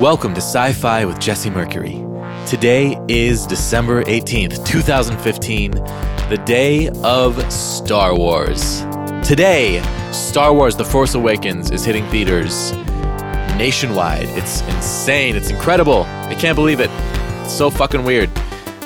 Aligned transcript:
Welcome 0.00 0.32
to 0.34 0.40
Sci 0.40 0.74
Fi 0.74 1.04
with 1.06 1.18
Jesse 1.18 1.50
Mercury. 1.50 2.04
Today 2.46 2.96
is 3.08 3.44
December 3.48 4.04
18th, 4.04 4.64
2015, 4.64 5.72
the 5.72 6.40
day 6.46 6.88
of 7.02 7.52
Star 7.52 8.16
Wars. 8.16 8.82
Today, 9.24 9.82
Star 10.12 10.54
Wars 10.54 10.76
The 10.76 10.84
Force 10.84 11.16
Awakens 11.16 11.72
is 11.72 11.84
hitting 11.84 12.06
theaters 12.10 12.70
nationwide. 13.58 14.28
It's 14.38 14.60
insane. 14.68 15.34
It's 15.34 15.50
incredible. 15.50 16.04
I 16.04 16.36
can't 16.38 16.54
believe 16.54 16.78
it. 16.78 16.90
It's 17.42 17.52
so 17.52 17.68
fucking 17.68 18.04
weird. 18.04 18.30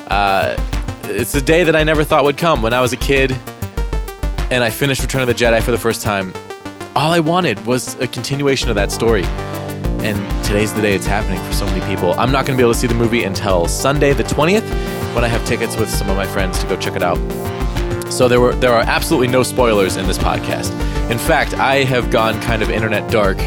Uh, 0.07 0.57
it's 1.03 1.35
a 1.35 1.41
day 1.41 1.63
that 1.63 1.75
I 1.75 1.83
never 1.83 2.03
thought 2.03 2.23
would 2.23 2.39
come. 2.39 2.63
When 2.63 2.73
I 2.73 2.81
was 2.81 2.91
a 2.91 2.97
kid 2.97 3.31
and 4.49 4.63
I 4.63 4.71
finished 4.71 5.03
Return 5.03 5.21
of 5.21 5.27
the 5.27 5.35
Jedi 5.35 5.61
for 5.61 5.69
the 5.69 5.77
first 5.77 6.01
time, 6.01 6.33
all 6.95 7.11
I 7.11 7.19
wanted 7.19 7.63
was 7.67 7.93
a 7.99 8.07
continuation 8.07 8.69
of 8.69 8.75
that 8.77 8.91
story. 8.91 9.25
And 10.03 10.17
today's 10.43 10.73
the 10.73 10.81
day 10.81 10.93
it's 10.93 11.05
happening 11.05 11.41
for 11.45 11.53
so 11.53 11.65
many 11.65 11.79
people. 11.87 12.11
I'm 12.19 12.31
not 12.31 12.45
going 12.45 12.57
to 12.57 12.61
be 12.61 12.63
able 12.63 12.73
to 12.73 12.79
see 12.79 12.87
the 12.87 12.93
movie 12.93 13.23
until 13.23 13.67
Sunday, 13.69 14.11
the 14.11 14.23
20th, 14.23 14.67
when 15.15 15.23
I 15.23 15.29
have 15.29 15.45
tickets 15.45 15.77
with 15.77 15.89
some 15.89 16.09
of 16.09 16.17
my 16.17 16.25
friends 16.27 16.59
to 16.59 16.67
go 16.67 16.75
check 16.75 16.97
it 16.97 17.03
out. 17.03 17.17
So 18.11 18.27
there 18.27 18.41
were 18.41 18.53
there 18.53 18.73
are 18.73 18.81
absolutely 18.81 19.29
no 19.29 19.43
spoilers 19.43 19.95
in 19.95 20.05
this 20.05 20.17
podcast. 20.17 20.71
In 21.09 21.17
fact, 21.17 21.53
I 21.53 21.83
have 21.85 22.11
gone 22.11 22.39
kind 22.41 22.61
of 22.61 22.69
internet 22.69 23.09
dark, 23.09 23.39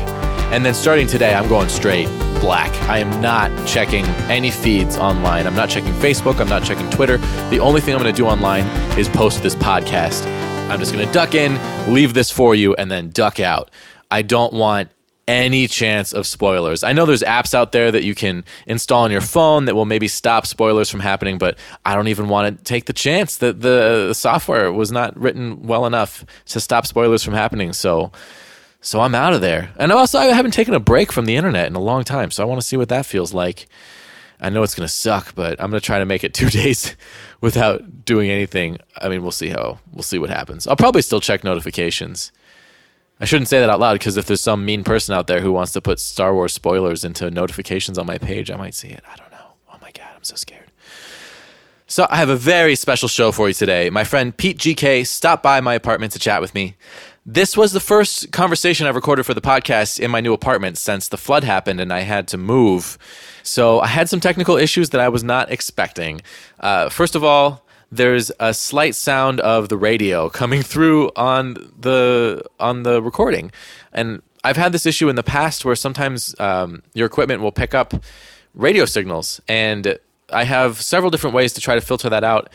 and 0.52 0.64
then 0.64 0.74
starting 0.74 1.06
today, 1.06 1.34
I'm 1.34 1.48
going 1.48 1.68
straight 1.68 2.06
black. 2.40 2.72
I 2.88 2.98
am 2.98 3.20
not 3.20 3.50
checking 3.68 4.06
any 4.30 4.50
feeds 4.50 4.96
online. 4.96 5.46
I'm 5.46 5.54
not 5.54 5.68
checking 5.68 5.92
Facebook. 5.94 6.40
I'm 6.40 6.48
not 6.48 6.64
checking 6.64 6.88
Twitter. 6.90 7.18
The 7.50 7.60
only 7.60 7.80
thing 7.80 7.94
I'm 7.94 8.00
going 8.00 8.14
to 8.14 8.16
do 8.16 8.26
online 8.26 8.64
is 8.98 9.08
post 9.08 9.42
this 9.42 9.54
podcast. 9.54 10.26
I'm 10.70 10.80
just 10.80 10.92
going 10.92 11.06
to 11.06 11.12
duck 11.12 11.34
in, 11.34 11.58
leave 11.92 12.14
this 12.14 12.30
for 12.30 12.54
you, 12.54 12.74
and 12.74 12.90
then 12.90 13.10
duck 13.10 13.40
out. 13.40 13.70
I 14.10 14.22
don't 14.22 14.52
want 14.52 14.90
any 15.28 15.66
chance 15.66 16.12
of 16.12 16.26
spoilers. 16.26 16.84
I 16.84 16.92
know 16.92 17.04
there's 17.04 17.22
apps 17.22 17.52
out 17.52 17.72
there 17.72 17.90
that 17.90 18.04
you 18.04 18.14
can 18.14 18.44
install 18.66 19.02
on 19.02 19.10
your 19.10 19.20
phone 19.20 19.64
that 19.64 19.74
will 19.74 19.84
maybe 19.84 20.06
stop 20.06 20.46
spoilers 20.46 20.88
from 20.88 21.00
happening, 21.00 21.38
but 21.38 21.58
I 21.84 21.94
don't 21.94 22.08
even 22.08 22.28
want 22.28 22.58
to 22.58 22.64
take 22.64 22.86
the 22.86 22.92
chance 22.92 23.38
that 23.38 23.60
the 23.60 24.14
software 24.14 24.72
was 24.72 24.92
not 24.92 25.18
written 25.18 25.62
well 25.62 25.86
enough 25.86 26.24
to 26.46 26.60
stop 26.60 26.86
spoilers 26.86 27.24
from 27.24 27.34
happening. 27.34 27.72
So 27.72 28.12
so 28.80 29.00
I'm 29.00 29.16
out 29.16 29.32
of 29.32 29.40
there. 29.40 29.72
And 29.78 29.90
also 29.90 30.18
I 30.18 30.26
haven't 30.26 30.52
taken 30.52 30.74
a 30.74 30.80
break 30.80 31.10
from 31.10 31.24
the 31.24 31.34
internet 31.34 31.66
in 31.66 31.74
a 31.74 31.80
long 31.80 32.04
time, 32.04 32.30
so 32.30 32.44
I 32.44 32.46
want 32.46 32.60
to 32.60 32.66
see 32.66 32.76
what 32.76 32.88
that 32.90 33.04
feels 33.04 33.34
like. 33.34 33.66
I 34.38 34.50
know 34.50 34.62
it's 34.62 34.74
going 34.74 34.86
to 34.86 34.92
suck, 34.92 35.34
but 35.34 35.60
I'm 35.60 35.70
going 35.70 35.80
to 35.80 35.84
try 35.84 35.98
to 35.98 36.04
make 36.04 36.22
it 36.22 36.34
2 36.34 36.50
days 36.50 36.94
without 37.40 38.04
doing 38.04 38.30
anything. 38.30 38.78
I 38.96 39.08
mean, 39.08 39.22
we'll 39.22 39.32
see 39.32 39.48
how 39.48 39.80
we'll 39.92 40.04
see 40.04 40.20
what 40.20 40.30
happens. 40.30 40.68
I'll 40.68 40.76
probably 40.76 41.02
still 41.02 41.20
check 41.20 41.42
notifications 41.42 42.30
I 43.18 43.24
shouldn't 43.24 43.48
say 43.48 43.60
that 43.60 43.70
out 43.70 43.80
loud 43.80 43.94
because 43.94 44.16
if 44.16 44.26
there's 44.26 44.42
some 44.42 44.64
mean 44.64 44.84
person 44.84 45.14
out 45.14 45.26
there 45.26 45.40
who 45.40 45.52
wants 45.52 45.72
to 45.72 45.80
put 45.80 45.98
Star 46.00 46.34
Wars 46.34 46.52
spoilers 46.52 47.04
into 47.04 47.30
notifications 47.30 47.96
on 47.98 48.06
my 48.06 48.18
page, 48.18 48.50
I 48.50 48.56
might 48.56 48.74
see 48.74 48.88
it. 48.88 49.02
I 49.10 49.16
don't 49.16 49.30
know. 49.30 49.54
Oh 49.72 49.78
my 49.80 49.90
God, 49.90 50.08
I'm 50.14 50.24
so 50.24 50.36
scared. 50.36 50.70
So 51.86 52.06
I 52.10 52.16
have 52.16 52.28
a 52.28 52.36
very 52.36 52.74
special 52.74 53.08
show 53.08 53.32
for 53.32 53.48
you 53.48 53.54
today. 53.54 53.88
My 53.90 54.04
friend 54.04 54.36
Pete 54.36 54.58
GK 54.58 55.06
stopped 55.06 55.42
by 55.42 55.60
my 55.60 55.74
apartment 55.74 56.12
to 56.12 56.18
chat 56.18 56.42
with 56.42 56.54
me. 56.54 56.76
This 57.24 57.56
was 57.56 57.72
the 57.72 57.80
first 57.80 58.32
conversation 58.32 58.86
I've 58.86 58.94
recorded 58.94 59.24
for 59.24 59.34
the 59.34 59.40
podcast 59.40 59.98
in 59.98 60.10
my 60.10 60.20
new 60.20 60.32
apartment 60.32 60.78
since 60.78 61.08
the 61.08 61.16
flood 61.16 61.42
happened 61.42 61.80
and 61.80 61.92
I 61.92 62.00
had 62.00 62.28
to 62.28 62.36
move. 62.36 62.98
So 63.42 63.80
I 63.80 63.86
had 63.86 64.08
some 64.08 64.20
technical 64.20 64.56
issues 64.56 64.90
that 64.90 65.00
I 65.00 65.08
was 65.08 65.24
not 65.24 65.50
expecting. 65.50 66.20
Uh, 66.60 66.88
first 66.88 67.14
of 67.14 67.24
all, 67.24 67.65
there's 67.90 68.32
a 68.40 68.52
slight 68.52 68.94
sound 68.94 69.40
of 69.40 69.68
the 69.68 69.76
radio 69.76 70.28
coming 70.28 70.62
through 70.62 71.10
on 71.16 71.54
the 71.78 72.44
on 72.58 72.82
the 72.82 73.02
recording, 73.02 73.52
and 73.92 74.22
I've 74.44 74.56
had 74.56 74.72
this 74.72 74.86
issue 74.86 75.08
in 75.08 75.16
the 75.16 75.22
past 75.22 75.64
where 75.64 75.76
sometimes 75.76 76.34
um, 76.38 76.82
your 76.94 77.06
equipment 77.06 77.42
will 77.42 77.52
pick 77.52 77.74
up 77.74 77.94
radio 78.54 78.84
signals, 78.84 79.40
and 79.48 79.98
I 80.32 80.44
have 80.44 80.80
several 80.80 81.10
different 81.10 81.34
ways 81.34 81.52
to 81.54 81.60
try 81.60 81.74
to 81.74 81.80
filter 81.80 82.08
that 82.10 82.24
out. 82.24 82.50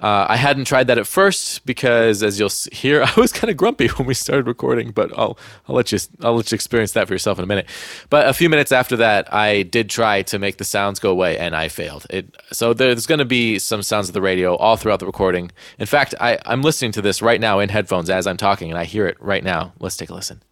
Uh, 0.00 0.26
I 0.28 0.36
hadn't 0.36 0.66
tried 0.66 0.86
that 0.86 0.98
at 0.98 1.08
first 1.08 1.66
because, 1.66 2.22
as 2.22 2.38
you'll 2.38 2.52
hear, 2.70 3.02
I 3.06 3.12
was 3.16 3.32
kind 3.32 3.50
of 3.50 3.56
grumpy 3.56 3.88
when 3.88 4.06
we 4.06 4.14
started 4.14 4.46
recording. 4.46 4.92
But 4.92 5.10
I'll 5.18 5.36
I'll 5.68 5.74
let 5.74 5.90
you 5.90 5.98
I'll 6.22 6.36
let 6.36 6.52
you 6.52 6.54
experience 6.54 6.92
that 6.92 7.08
for 7.08 7.14
yourself 7.14 7.38
in 7.38 7.44
a 7.44 7.46
minute. 7.46 7.66
But 8.08 8.28
a 8.28 8.32
few 8.32 8.48
minutes 8.48 8.70
after 8.70 8.96
that, 8.96 9.32
I 9.34 9.62
did 9.62 9.90
try 9.90 10.22
to 10.22 10.38
make 10.38 10.58
the 10.58 10.64
sounds 10.64 11.00
go 11.00 11.10
away, 11.10 11.36
and 11.36 11.56
I 11.56 11.68
failed. 11.68 12.06
It 12.10 12.36
so 12.52 12.72
there's 12.72 13.06
going 13.06 13.18
to 13.18 13.24
be 13.24 13.58
some 13.58 13.82
sounds 13.82 14.08
of 14.08 14.14
the 14.14 14.22
radio 14.22 14.54
all 14.56 14.76
throughout 14.76 15.00
the 15.00 15.06
recording. 15.06 15.50
In 15.78 15.86
fact, 15.86 16.14
I, 16.20 16.38
I'm 16.46 16.62
listening 16.62 16.92
to 16.92 17.02
this 17.02 17.20
right 17.20 17.40
now 17.40 17.58
in 17.58 17.68
headphones 17.68 18.08
as 18.08 18.26
I'm 18.26 18.36
talking, 18.36 18.70
and 18.70 18.78
I 18.78 18.84
hear 18.84 19.06
it 19.08 19.20
right 19.20 19.42
now. 19.42 19.72
Let's 19.80 19.96
take 19.96 20.10
a 20.10 20.14
listen. 20.14 20.42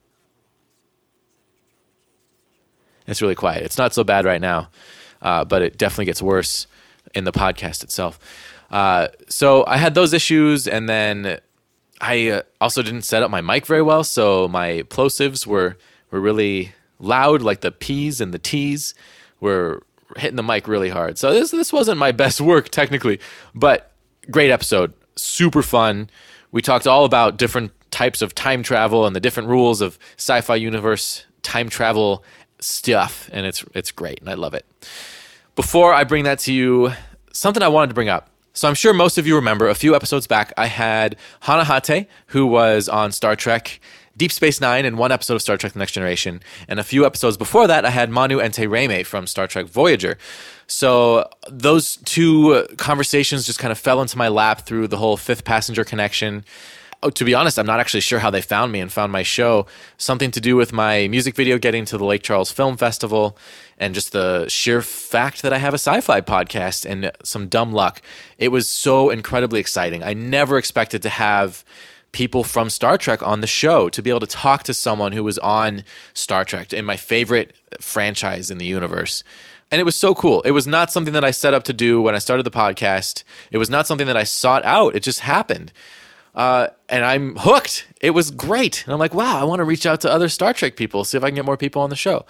It's 3.06 3.22
really 3.22 3.36
quiet. 3.36 3.62
It's 3.62 3.78
not 3.78 3.94
so 3.94 4.02
bad 4.02 4.24
right 4.24 4.40
now, 4.40 4.70
uh, 5.22 5.44
but 5.44 5.62
it 5.62 5.78
definitely 5.78 6.06
gets 6.06 6.20
worse 6.20 6.66
in 7.14 7.22
the 7.22 7.30
podcast 7.32 7.84
itself. 7.84 8.18
Uh, 8.70 9.08
so 9.28 9.64
I 9.66 9.76
had 9.76 9.94
those 9.94 10.12
issues, 10.12 10.66
and 10.66 10.88
then 10.88 11.38
I 12.00 12.30
uh, 12.30 12.42
also 12.60 12.82
didn't 12.82 13.02
set 13.02 13.22
up 13.22 13.30
my 13.30 13.40
mic 13.40 13.66
very 13.66 13.82
well, 13.82 14.04
so 14.04 14.48
my 14.48 14.82
plosives 14.88 15.46
were 15.46 15.76
were 16.10 16.20
really 16.20 16.72
loud, 16.98 17.42
like 17.42 17.60
the 17.60 17.72
P's 17.72 18.20
and 18.20 18.32
the 18.32 18.38
T's 18.38 18.94
were 19.40 19.82
hitting 20.16 20.36
the 20.36 20.42
mic 20.42 20.68
really 20.68 20.90
hard. 20.90 21.18
So 21.18 21.32
this 21.32 21.50
this 21.50 21.72
wasn't 21.72 21.98
my 21.98 22.12
best 22.24 22.40
work 22.40 22.68
technically, 22.68 23.20
but 23.54 23.92
great 24.30 24.50
episode, 24.50 24.92
super 25.16 25.62
fun. 25.62 26.10
We 26.52 26.62
talked 26.62 26.86
all 26.86 27.04
about 27.04 27.36
different 27.36 27.72
types 27.90 28.22
of 28.22 28.34
time 28.34 28.62
travel 28.62 29.06
and 29.06 29.14
the 29.14 29.20
different 29.20 29.48
rules 29.48 29.80
of 29.80 29.98
sci-fi 30.16 30.56
universe 30.56 31.24
time 31.42 31.68
travel 31.68 32.24
stuff, 32.60 33.30
and 33.32 33.46
it's 33.46 33.64
it's 33.74 33.90
great, 33.90 34.20
and 34.20 34.28
I 34.28 34.34
love 34.34 34.54
it. 34.54 34.66
Before 35.54 35.94
I 35.94 36.04
bring 36.04 36.24
that 36.24 36.38
to 36.40 36.52
you, 36.52 36.92
something 37.32 37.62
I 37.62 37.68
wanted 37.68 37.88
to 37.88 37.94
bring 37.94 38.08
up. 38.08 38.30
So 38.56 38.66
I'm 38.66 38.74
sure 38.74 38.94
most 38.94 39.18
of 39.18 39.26
you 39.26 39.36
remember 39.36 39.68
a 39.68 39.74
few 39.74 39.94
episodes 39.94 40.26
back, 40.26 40.50
I 40.56 40.64
had 40.64 41.16
Hana 41.40 41.64
Hatae, 41.64 42.06
who 42.28 42.46
was 42.46 42.88
on 42.88 43.12
Star 43.12 43.36
Trek 43.36 43.80
Deep 44.16 44.32
Space 44.32 44.62
Nine 44.62 44.86
and 44.86 44.96
one 44.96 45.12
episode 45.12 45.34
of 45.34 45.42
Star 45.42 45.58
Trek 45.58 45.74
The 45.74 45.78
Next 45.78 45.92
Generation. 45.92 46.40
And 46.66 46.80
a 46.80 46.82
few 46.82 47.04
episodes 47.04 47.36
before 47.36 47.66
that, 47.66 47.84
I 47.84 47.90
had 47.90 48.08
Manu 48.08 48.38
Intiraymi 48.38 49.04
from 49.04 49.26
Star 49.26 49.46
Trek 49.46 49.66
Voyager. 49.66 50.16
So 50.66 51.28
those 51.50 51.96
two 52.06 52.66
conversations 52.78 53.44
just 53.44 53.58
kind 53.58 53.72
of 53.72 53.78
fell 53.78 54.00
into 54.00 54.16
my 54.16 54.28
lap 54.28 54.62
through 54.62 54.88
the 54.88 54.96
whole 54.96 55.18
fifth 55.18 55.44
passenger 55.44 55.84
connection 55.84 56.42
oh, 57.06 57.10
to 57.10 57.24
be 57.24 57.34
honest, 57.34 57.58
I'm 57.58 57.66
not 57.66 57.78
actually 57.78 58.00
sure 58.00 58.18
how 58.18 58.30
they 58.30 58.40
found 58.40 58.72
me 58.72 58.80
and 58.80 58.92
found 58.92 59.12
my 59.12 59.22
show. 59.22 59.66
Something 59.96 60.32
to 60.32 60.40
do 60.40 60.56
with 60.56 60.72
my 60.72 61.06
music 61.06 61.36
video 61.36 61.56
getting 61.56 61.84
to 61.86 61.96
the 61.96 62.04
Lake 62.04 62.22
Charles 62.22 62.50
Film 62.50 62.76
Festival 62.76 63.38
and 63.78 63.94
just 63.94 64.10
the 64.10 64.48
sheer 64.48 64.82
fact 64.82 65.42
that 65.42 65.52
I 65.52 65.58
have 65.58 65.72
a 65.72 65.78
sci 65.78 66.00
fi 66.00 66.20
podcast 66.20 66.84
and 66.84 67.12
some 67.22 67.46
dumb 67.46 67.72
luck. 67.72 68.02
It 68.38 68.48
was 68.48 68.68
so 68.68 69.10
incredibly 69.10 69.60
exciting. 69.60 70.02
I 70.02 70.14
never 70.14 70.58
expected 70.58 71.00
to 71.02 71.08
have 71.08 71.64
people 72.10 72.42
from 72.42 72.70
Star 72.70 72.98
Trek 72.98 73.22
on 73.22 73.40
the 73.40 73.46
show 73.46 73.88
to 73.90 74.02
be 74.02 74.10
able 74.10 74.20
to 74.20 74.26
talk 74.26 74.64
to 74.64 74.74
someone 74.74 75.12
who 75.12 75.22
was 75.22 75.38
on 75.38 75.84
Star 76.12 76.44
Trek 76.44 76.72
in 76.72 76.84
my 76.84 76.96
favorite 76.96 77.54
franchise 77.80 78.50
in 78.50 78.58
the 78.58 78.66
universe. 78.66 79.22
And 79.70 79.80
it 79.80 79.84
was 79.84 79.96
so 79.96 80.14
cool. 80.14 80.42
It 80.42 80.52
was 80.52 80.66
not 80.66 80.90
something 80.90 81.14
that 81.14 81.24
I 81.24 81.30
set 81.30 81.54
up 81.54 81.64
to 81.64 81.72
do 81.72 82.02
when 82.02 82.14
I 82.14 82.18
started 82.18 82.44
the 82.44 82.50
podcast. 82.50 83.22
It 83.52 83.58
was 83.58 83.70
not 83.70 83.86
something 83.86 84.06
that 84.06 84.16
I 84.16 84.24
sought 84.24 84.64
out. 84.64 84.96
It 84.96 85.02
just 85.02 85.20
happened. 85.20 85.72
Uh, 86.36 86.68
and 86.88 87.04
I'm 87.04 87.34
hooked. 87.36 87.88
It 88.00 88.10
was 88.10 88.30
great. 88.30 88.84
And 88.84 88.92
I'm 88.92 88.98
like, 88.98 89.14
wow, 89.14 89.40
I 89.40 89.44
want 89.44 89.60
to 89.60 89.64
reach 89.64 89.86
out 89.86 90.02
to 90.02 90.12
other 90.12 90.28
Star 90.28 90.52
Trek 90.52 90.76
people, 90.76 91.02
see 91.02 91.16
if 91.16 91.24
I 91.24 91.28
can 91.28 91.34
get 91.34 91.46
more 91.46 91.56
people 91.56 91.82
on 91.82 91.90
the 91.90 91.96
show. 91.96 92.26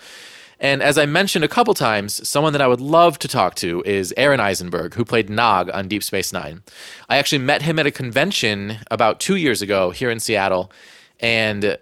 And 0.59 0.83
as 0.83 0.97
I 0.97 1.05
mentioned 1.05 1.45
a 1.45 1.49
couple 1.49 1.75
times, 1.75 2.27
someone 2.27 2.53
that 2.55 2.63
I 2.63 2.67
would 2.67 2.81
love 2.81 3.19
to 3.19 3.29
talk 3.29 3.57
to 3.57 3.83
is 3.85 4.15
Aron 4.17 4.41
Eisenberg, 4.41 4.95
who 4.95 5.05
played 5.05 5.29
Nog 5.29 5.69
on 5.71 5.87
Deep 5.87 6.03
Space 6.03 6.33
Nine. 6.33 6.63
I 7.09 7.19
actually 7.19 7.41
met 7.41 7.63
him 7.63 7.79
at 7.79 7.87
a 7.87 7.91
convention 7.91 8.79
about 8.91 9.21
two 9.21 9.37
years 9.37 9.61
ago 9.61 9.91
here 9.91 10.11
in 10.11 10.19
Seattle, 10.19 10.73
and 11.21 11.77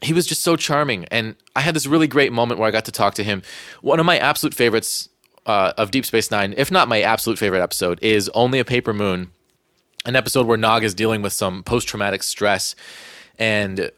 he 0.00 0.12
was 0.12 0.26
just 0.26 0.42
so 0.42 0.54
charming. 0.54 1.06
And 1.06 1.34
I 1.56 1.60
had 1.60 1.74
this 1.74 1.86
really 1.86 2.06
great 2.06 2.32
moment 2.32 2.60
where 2.60 2.68
I 2.68 2.72
got 2.72 2.84
to 2.84 2.92
talk 2.92 3.14
to 3.14 3.24
him. 3.24 3.42
One 3.80 3.98
of 3.98 4.06
my 4.06 4.18
absolute 4.18 4.54
favorites 4.54 5.08
uh, 5.46 5.72
of 5.76 5.90
Deep 5.90 6.06
Space 6.06 6.30
Nine, 6.30 6.54
if 6.56 6.70
not 6.70 6.86
my 6.86 7.00
absolute 7.00 7.38
favorite 7.38 7.62
episode, 7.62 7.98
is 8.00 8.28
Only 8.32 8.60
a 8.60 8.64
Paper 8.64 8.92
Moon 8.92 9.32
an 10.06 10.16
episode 10.16 10.46
where 10.46 10.56
Nog 10.56 10.84
is 10.84 10.94
dealing 10.94 11.22
with 11.22 11.32
some 11.32 11.62
post 11.62 11.88
traumatic 11.88 12.22
stress. 12.22 12.74
And 13.38 13.90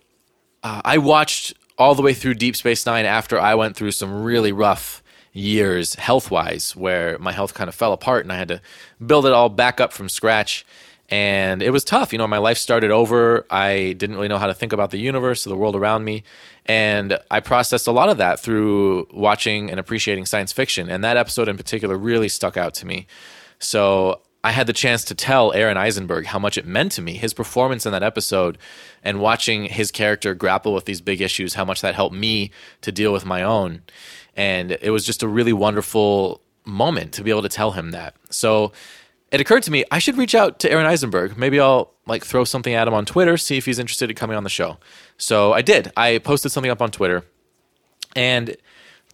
uh, 0.62 0.82
I 0.84 0.98
watched 0.98 1.54
all 1.78 1.94
the 1.94 2.02
way 2.02 2.14
through 2.14 2.34
Deep 2.34 2.56
Space 2.56 2.84
Nine 2.86 3.04
after 3.04 3.38
I 3.38 3.54
went 3.54 3.76
through 3.76 3.92
some 3.92 4.22
really 4.22 4.52
rough 4.52 5.02
years 5.32 5.94
health 5.94 6.30
wise, 6.30 6.76
where 6.76 7.18
my 7.18 7.32
health 7.32 7.54
kind 7.54 7.68
of 7.68 7.74
fell 7.74 7.92
apart 7.92 8.24
and 8.24 8.32
I 8.32 8.36
had 8.36 8.48
to 8.48 8.60
build 9.04 9.26
it 9.26 9.32
all 9.32 9.48
back 9.48 9.80
up 9.80 9.92
from 9.92 10.08
scratch. 10.08 10.66
And 11.08 11.62
it 11.62 11.70
was 11.70 11.84
tough. 11.84 12.12
You 12.12 12.18
know, 12.18 12.26
my 12.26 12.38
life 12.38 12.56
started 12.56 12.90
over. 12.90 13.46
I 13.50 13.94
didn't 13.98 14.16
really 14.16 14.28
know 14.28 14.38
how 14.38 14.46
to 14.46 14.54
think 14.54 14.72
about 14.72 14.90
the 14.92 14.98
universe 14.98 15.46
or 15.46 15.50
the 15.50 15.56
world 15.56 15.76
around 15.76 16.04
me. 16.04 16.24
And 16.64 17.18
I 17.30 17.40
processed 17.40 17.86
a 17.86 17.92
lot 17.92 18.08
of 18.08 18.16
that 18.16 18.40
through 18.40 19.08
watching 19.12 19.70
and 19.70 19.78
appreciating 19.78 20.24
science 20.24 20.52
fiction. 20.52 20.88
And 20.88 21.04
that 21.04 21.18
episode 21.18 21.48
in 21.48 21.58
particular 21.58 21.98
really 21.98 22.30
stuck 22.30 22.56
out 22.56 22.72
to 22.74 22.86
me. 22.86 23.06
So 23.58 24.22
I 24.44 24.50
had 24.50 24.66
the 24.66 24.72
chance 24.72 25.04
to 25.04 25.14
tell 25.14 25.52
Aron 25.52 25.76
Eisenberg 25.76 26.26
how 26.26 26.38
much 26.38 26.58
it 26.58 26.66
meant 26.66 26.92
to 26.92 27.02
me, 27.02 27.14
his 27.14 27.32
performance 27.32 27.86
in 27.86 27.92
that 27.92 28.02
episode, 28.02 28.58
and 29.04 29.20
watching 29.20 29.64
his 29.66 29.92
character 29.92 30.34
grapple 30.34 30.74
with 30.74 30.84
these 30.84 31.00
big 31.00 31.20
issues, 31.20 31.54
how 31.54 31.64
much 31.64 31.80
that 31.80 31.94
helped 31.94 32.14
me 32.14 32.50
to 32.80 32.90
deal 32.90 33.12
with 33.12 33.24
my 33.24 33.42
own. 33.42 33.82
And 34.36 34.72
it 34.80 34.90
was 34.90 35.06
just 35.06 35.22
a 35.22 35.28
really 35.28 35.52
wonderful 35.52 36.42
moment 36.64 37.12
to 37.12 37.22
be 37.22 37.30
able 37.30 37.42
to 37.42 37.48
tell 37.48 37.72
him 37.72 37.92
that. 37.92 38.14
So 38.30 38.72
it 39.30 39.40
occurred 39.40 39.62
to 39.64 39.70
me 39.70 39.84
I 39.90 39.98
should 39.98 40.18
reach 40.18 40.34
out 40.34 40.58
to 40.60 40.70
Aron 40.70 40.86
Eisenberg. 40.86 41.36
Maybe 41.36 41.60
I'll 41.60 41.92
like 42.06 42.24
throw 42.24 42.44
something 42.44 42.74
at 42.74 42.88
him 42.88 42.94
on 42.94 43.04
Twitter, 43.04 43.36
see 43.36 43.56
if 43.56 43.64
he's 43.64 43.78
interested 43.78 44.10
in 44.10 44.16
coming 44.16 44.36
on 44.36 44.44
the 44.44 44.50
show. 44.50 44.78
So 45.18 45.52
I 45.52 45.62
did. 45.62 45.92
I 45.96 46.18
posted 46.18 46.50
something 46.50 46.70
up 46.70 46.82
on 46.82 46.90
Twitter, 46.90 47.24
and 48.16 48.56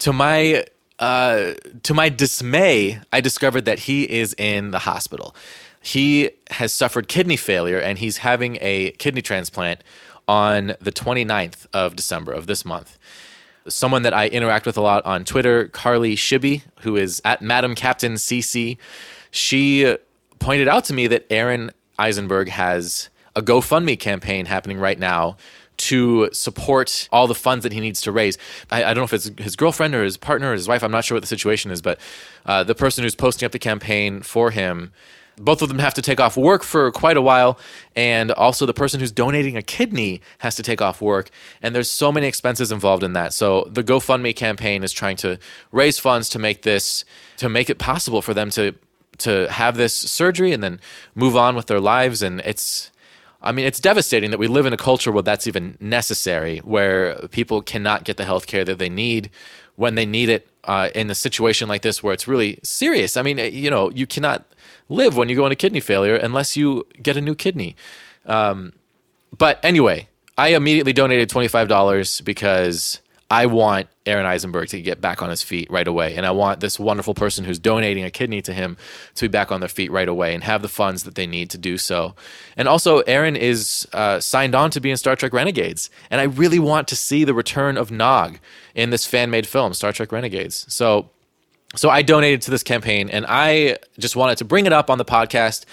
to 0.01 0.13
my 0.13 0.65
uh, 0.99 1.55
to 1.85 1.95
my 1.95 2.09
dismay, 2.09 3.01
I 3.13 3.21
discovered 3.21 3.65
that 3.65 3.81
he 3.81 4.05
is 4.05 4.35
in 4.39 4.71
the 4.71 4.81
hospital. 4.81 5.35
He 5.81 6.31
has 6.51 6.73
suffered 6.73 7.09
kidney 7.09 7.37
failure 7.37 7.79
and 7.79 7.99
he's 7.99 8.19
having 8.19 8.59
a 8.61 8.91
kidney 8.93 9.23
transplant 9.23 9.83
on 10.27 10.75
the 10.81 10.93
29th 10.93 11.67
of 11.73 11.97
December 11.97 12.33
of 12.33 12.47
this 12.47 12.65
month. 12.65 12.99
Someone 13.69 14.03
that 14.03 14.15
I 14.15 14.29
interact 14.29 14.67
with 14.67 14.77
a 14.77 14.81
lot 14.81 15.05
on 15.05 15.25
Twitter, 15.25 15.69
Carly 15.69 16.17
Shibby, 16.17 16.63
who 16.81 16.97
is 16.97 17.23
at 17.25 17.43
Madam 17.43 17.75
Captain 17.75 18.15
CC, 18.15 18.77
she 19.31 19.97
pointed 20.39 20.69
out 20.69 20.85
to 20.85 20.95
me 20.95 21.07
that 21.07 21.27
Aron 21.31 21.71
Eisenberg 21.99 22.49
has 22.49 23.09
a 23.37 23.43
GoFundMe 23.43 23.99
campaign 23.99 24.47
happening 24.47 24.79
right 24.79 24.99
now 24.99 25.37
to 25.79 26.29
support 26.33 27.09
all 27.11 27.27
the 27.27 27.35
funds 27.35 27.63
that 27.63 27.73
he 27.73 27.81
needs 27.81 28.01
to 28.03 28.13
raise. 28.13 28.37
I, 28.71 28.85
I, 28.85 28.95
don't 28.95 28.99
know 28.99 29.05
if 29.05 29.13
it's 29.13 29.31
his 29.39 29.57
girlfriend 29.57 29.95
or 29.95 30.05
his 30.05 30.17
partner 30.17 30.51
or 30.51 30.53
his 30.53 30.69
wife. 30.69 30.83
I'm 30.83 30.91
not 30.91 31.05
sure 31.05 31.15
what 31.17 31.23
the 31.23 31.29
situation 31.29 31.71
is, 31.71 31.81
but 31.81 31.99
uh, 32.47 32.65
the 32.65 32.75
person 32.75 33.05
who's 33.05 33.15
posting 33.15 33.47
up 33.47 33.53
the 33.53 33.59
campaign 33.59 34.21
for 34.23 34.51
him, 34.51 34.93
both 35.37 35.63
of 35.63 35.69
them 35.69 35.79
have 35.79 35.95
to 35.95 36.03
take 36.03 36.19
off 36.19 36.37
work 36.37 36.65
for 36.65 36.91
quite 36.91 37.17
a 37.17 37.23
while. 37.23 37.59
And 37.95 38.33
also, 38.33 38.67
the 38.67 38.75
person 38.75 38.99
who's 38.99 39.13
donating 39.13 39.57
a 39.57 39.63
kidney 39.63 40.21
has 40.39 40.57
to 40.57 40.63
take 40.63 40.83
off 40.83 41.01
work. 41.01 41.31
And 41.63 41.75
there's 41.75 41.91
so 41.91 42.11
many 42.11 42.27
expenses 42.27 42.73
involved 42.73 43.05
in 43.05 43.13
that. 43.13 43.33
So, 43.33 43.69
the 43.71 43.85
GoFundMe 43.85 44.35
campaign 44.35 44.83
is 44.83 44.93
trying 44.93 45.17
to 45.19 45.39
raise 45.71 45.99
funds 45.99 46.29
to 46.31 46.39
make 46.39 46.63
this, 46.63 47.05
to 47.37 47.49
make 47.49 47.71
it 47.71 47.79
possible 47.79 48.23
for 48.23 48.35
them 48.35 48.51
to. 48.51 48.75
To 49.23 49.51
have 49.51 49.77
this 49.77 49.97
surgery 49.97 50.53
and 50.53 50.63
then 50.63 50.79
move 51.17 51.37
on 51.37 51.57
with 51.57 51.67
their 51.67 51.81
lives, 51.81 52.23
and 52.23 52.39
it's 52.43 52.93
I 53.41 53.53
mean, 53.53 53.67
it's 53.67 53.79
devastating 53.79 54.31
that 54.31 54.39
we 54.39 54.49
live 54.49 54.67
in 54.67 54.73
a 54.73 54.77
culture 54.77 55.13
where 55.13 55.23
that's 55.23 55.47
even 55.47 55.77
necessary, 55.81 56.59
where 56.59 57.15
people 57.29 57.63
cannot 57.63 58.05
get 58.05 58.17
the 58.17 58.25
health 58.25 58.47
care 58.47 58.65
that 58.65 58.79
they 58.79 58.89
need 58.89 59.31
when 59.77 59.95
they 59.95 60.07
need 60.07 60.29
it 60.29 60.49
uh, 60.65 60.89
in 60.95 61.09
a 61.09 61.15
situation 61.15 61.69
like 61.69 61.83
this 61.83 62.03
where 62.03 62.13
it's 62.13 62.27
really 62.27 62.59
serious. 62.65 63.17
I 63.17 63.23
mean, 63.23 63.39
you 63.39 63.71
know, 63.71 63.91
you 63.91 64.07
cannot 64.07 64.45
live 64.89 65.17
when 65.17 65.29
you 65.29 65.37
go 65.37 65.47
into 65.47 65.55
kidney 65.55 65.79
failure 65.79 66.17
unless 66.17 66.57
you 66.57 66.85
get 67.01 67.17
a 67.17 67.21
new 67.21 67.37
kidney. 67.37 67.77
Um, 68.27 68.73
but 69.37 69.61
anyway, 69.65 70.09
I 70.37 70.49
immediately 70.49 70.93
donated 70.93 71.31
$25 71.31 72.25
because 72.25 73.01
I 73.31 73.45
want 73.45 73.89
Aron 74.07 74.25
Eisenberg 74.25 74.69
to 74.71 74.81
get 74.81 75.03
back 75.03 75.21
on 75.21 75.29
his 75.29 75.43
feet 75.43 75.71
right 75.71 75.87
away. 75.87 76.17
And 76.17 76.25
I 76.25 76.31
want 76.31 76.61
this 76.61 76.79
wonderful 76.79 77.13
person 77.13 77.45
who's 77.45 77.59
donating 77.59 78.03
a 78.05 78.11
kidney 78.11 78.41
to 78.43 78.55
him 78.55 78.79
to 79.17 79.25
be 79.25 79.29
back 79.29 79.53
on 79.53 79.61
their 79.61 79.69
feet 79.69 79.91
right 79.91 80.09
away 80.09 80.35
and 80.35 80.43
have 80.45 80.63
the 80.63 80.69
funds 80.69 81.05
that 81.05 81.15
they 81.15 81.27
need 81.27 81.51
to 81.51 81.59
do 81.59 81.77
so. 81.77 82.15
And 82.57 82.67
also, 82.67 83.01
Aron 83.01 83.37
is 83.37 83.87
uh, 83.93 84.19
signed 84.21 84.55
on 84.55 84.71
to 84.71 84.81
be 84.81 84.91
in 84.91 84.97
Star 84.97 85.15
Trek 85.15 85.35
Renegades. 85.35 85.91
And 86.11 86.23
I 86.23 86.25
really 86.25 86.59
want 86.59 86.89
to 86.89 86.97
see 86.97 87.25
the 87.25 87.35
return 87.35 87.77
of 87.77 87.91
Nog 87.91 88.39
in 88.75 88.89
this 88.89 89.05
fan 89.05 89.31
made 89.31 89.47
film, 89.47 89.75
Star 89.75 89.93
Trek 89.93 90.11
Renegades. 90.11 90.65
So, 90.73 91.11
so 91.77 91.91
I 91.91 92.01
donated 92.01 92.41
to 92.43 92.51
this 92.51 92.63
campaign 92.63 93.11
and 93.11 93.27
I 93.29 93.77
just 93.99 94.17
wanted 94.17 94.39
to 94.39 94.47
bring 94.47 94.65
it 94.65 94.73
up 94.73 94.89
on 94.89 94.97
the 94.97 95.05
podcast. 95.05 95.67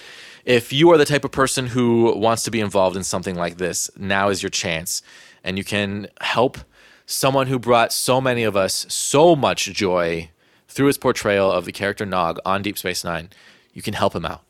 If 0.44 0.74
you 0.74 0.90
are 0.90 0.98
the 0.98 1.06
type 1.06 1.24
of 1.24 1.32
person 1.32 1.68
who 1.68 2.14
wants 2.18 2.42
to 2.42 2.50
be 2.50 2.60
involved 2.60 2.96
in 2.96 3.02
something 3.02 3.34
like 3.34 3.56
this, 3.56 3.90
now 3.96 4.28
is 4.28 4.42
your 4.42 4.50
chance. 4.50 5.00
And 5.42 5.56
you 5.56 5.64
can 5.64 6.08
help 6.20 6.58
someone 7.06 7.46
who 7.46 7.58
brought 7.58 7.92
so 7.92 8.20
many 8.20 8.42
of 8.42 8.56
us 8.56 8.84
so 8.88 9.34
much 9.34 9.66
joy 9.72 10.30
through 10.68 10.88
his 10.88 10.98
portrayal 10.98 11.50
of 11.50 11.64
the 11.64 11.72
character 11.72 12.04
Nog 12.04 12.38
on 12.44 12.62
Deep 12.62 12.76
Space 12.76 13.04
Nine. 13.04 13.30
You 13.72 13.80
can 13.80 13.94
help 13.94 14.14
him 14.14 14.26
out. 14.26 14.42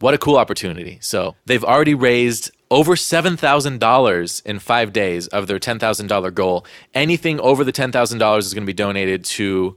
What 0.00 0.14
a 0.14 0.18
cool 0.18 0.36
opportunity. 0.36 0.98
So 1.00 1.36
they've 1.46 1.64
already 1.64 1.94
raised 1.94 2.50
over 2.70 2.94
$7,000 2.94 4.46
in 4.46 4.58
five 4.58 4.92
days 4.92 5.26
of 5.28 5.46
their 5.46 5.58
$10,000 5.58 6.34
goal. 6.34 6.64
Anything 6.94 7.40
over 7.40 7.64
the 7.64 7.72
$10,000 7.72 8.38
is 8.38 8.54
going 8.54 8.62
to 8.62 8.66
be 8.66 8.72
donated 8.72 9.24
to 9.24 9.76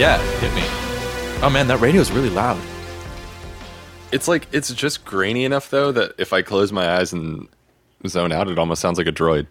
Yeah, 0.00 0.16
hit 0.38 0.54
me. 0.54 0.62
Oh 1.42 1.50
man, 1.52 1.68
that 1.68 1.78
radio 1.78 2.00
is 2.00 2.10
really 2.10 2.30
loud. 2.30 2.58
It's 4.12 4.28
like 4.28 4.48
it's 4.50 4.72
just 4.72 5.04
grainy 5.04 5.44
enough 5.44 5.68
though 5.68 5.92
that 5.92 6.14
if 6.16 6.32
I 6.32 6.40
close 6.40 6.72
my 6.72 6.96
eyes 6.96 7.12
and 7.12 7.46
zone 8.06 8.32
out, 8.32 8.48
it 8.48 8.58
almost 8.58 8.80
sounds 8.80 8.96
like 8.96 9.06
a 9.06 9.12
droid. 9.12 9.46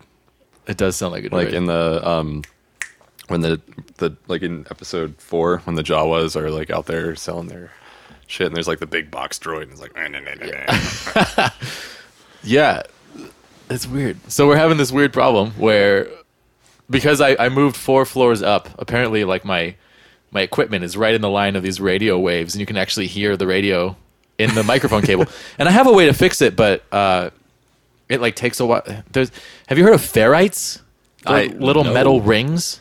It 0.66 0.76
does 0.76 0.96
sound 0.96 1.12
like 1.12 1.24
a 1.24 1.30
droid. 1.30 1.34
Like 1.34 1.50
in 1.50 1.68
the 1.68 2.02
um 2.04 2.42
when 3.28 3.42
the 3.42 3.62
the 3.98 4.18
like 4.28 4.42
in 4.42 4.66
episode 4.72 5.14
four 5.20 5.60
when 5.66 5.76
the 5.76 5.84
Jawas 5.84 6.36
are 6.36 6.50
like 6.50 6.72
out 6.72 6.88
there 6.88 7.16
selling 7.16 7.48
their 7.48 7.72
shit 8.26 8.48
and 8.48 8.56
there's 8.56 8.68
like 8.68 8.80
the 8.80 8.88
big 8.88 9.12
box 9.12 9.38
droid 9.38 9.62
and 9.62 9.74
it's 9.74 9.82
like 9.82 9.96
nah, 9.96 10.08
nah, 10.08 10.20
nah, 11.38 11.50
yeah. 12.44 12.82
It's 13.70 13.86
weird. 13.86 14.18
So 14.32 14.48
we're 14.48 14.58
having 14.58 14.80
this 14.80 14.92
weird 14.92 15.14
problem 15.14 15.52
where 15.60 16.08
because 16.90 17.22
I, 17.22 17.36
I 17.36 17.50
moved 17.50 17.76
four 17.78 18.04
floors 18.04 18.42
up, 18.42 18.68
apparently 18.80 19.26
like 19.26 19.46
my 19.46 19.76
my 20.32 20.42
equipment 20.42 20.84
is 20.84 20.96
right 20.96 21.14
in 21.14 21.22
the 21.22 21.30
line 21.30 21.56
of 21.56 21.64
these 21.64 21.80
radio 21.80 22.18
waves, 22.20 22.54
and 22.54 22.60
you 22.60 22.66
can 22.66 22.78
actually 22.78 23.08
hear 23.08 23.36
the 23.38 23.48
radio 23.48 23.96
in 24.38 24.54
the 24.56 24.64
microphone 24.64 25.02
cable. 25.02 25.26
And 25.58 25.68
I 25.68 25.72
have 25.72 25.88
a 25.88 25.92
way 25.92 26.06
to 26.06 26.14
fix 26.14 26.42
it, 26.42 26.56
but 26.56 26.84
uh, 26.92 27.32
it 28.08 28.22
like 28.22 28.36
takes 28.36 28.60
a 28.60 28.66
while. 28.66 28.84
There's, 29.12 29.32
have 29.68 29.78
you 29.78 29.84
heard 29.84 29.94
of 29.94 30.02
ferrites? 30.02 30.82
Like 31.26 31.54
little 31.54 31.84
know. 31.84 31.94
metal 31.94 32.22
rings. 32.22 32.80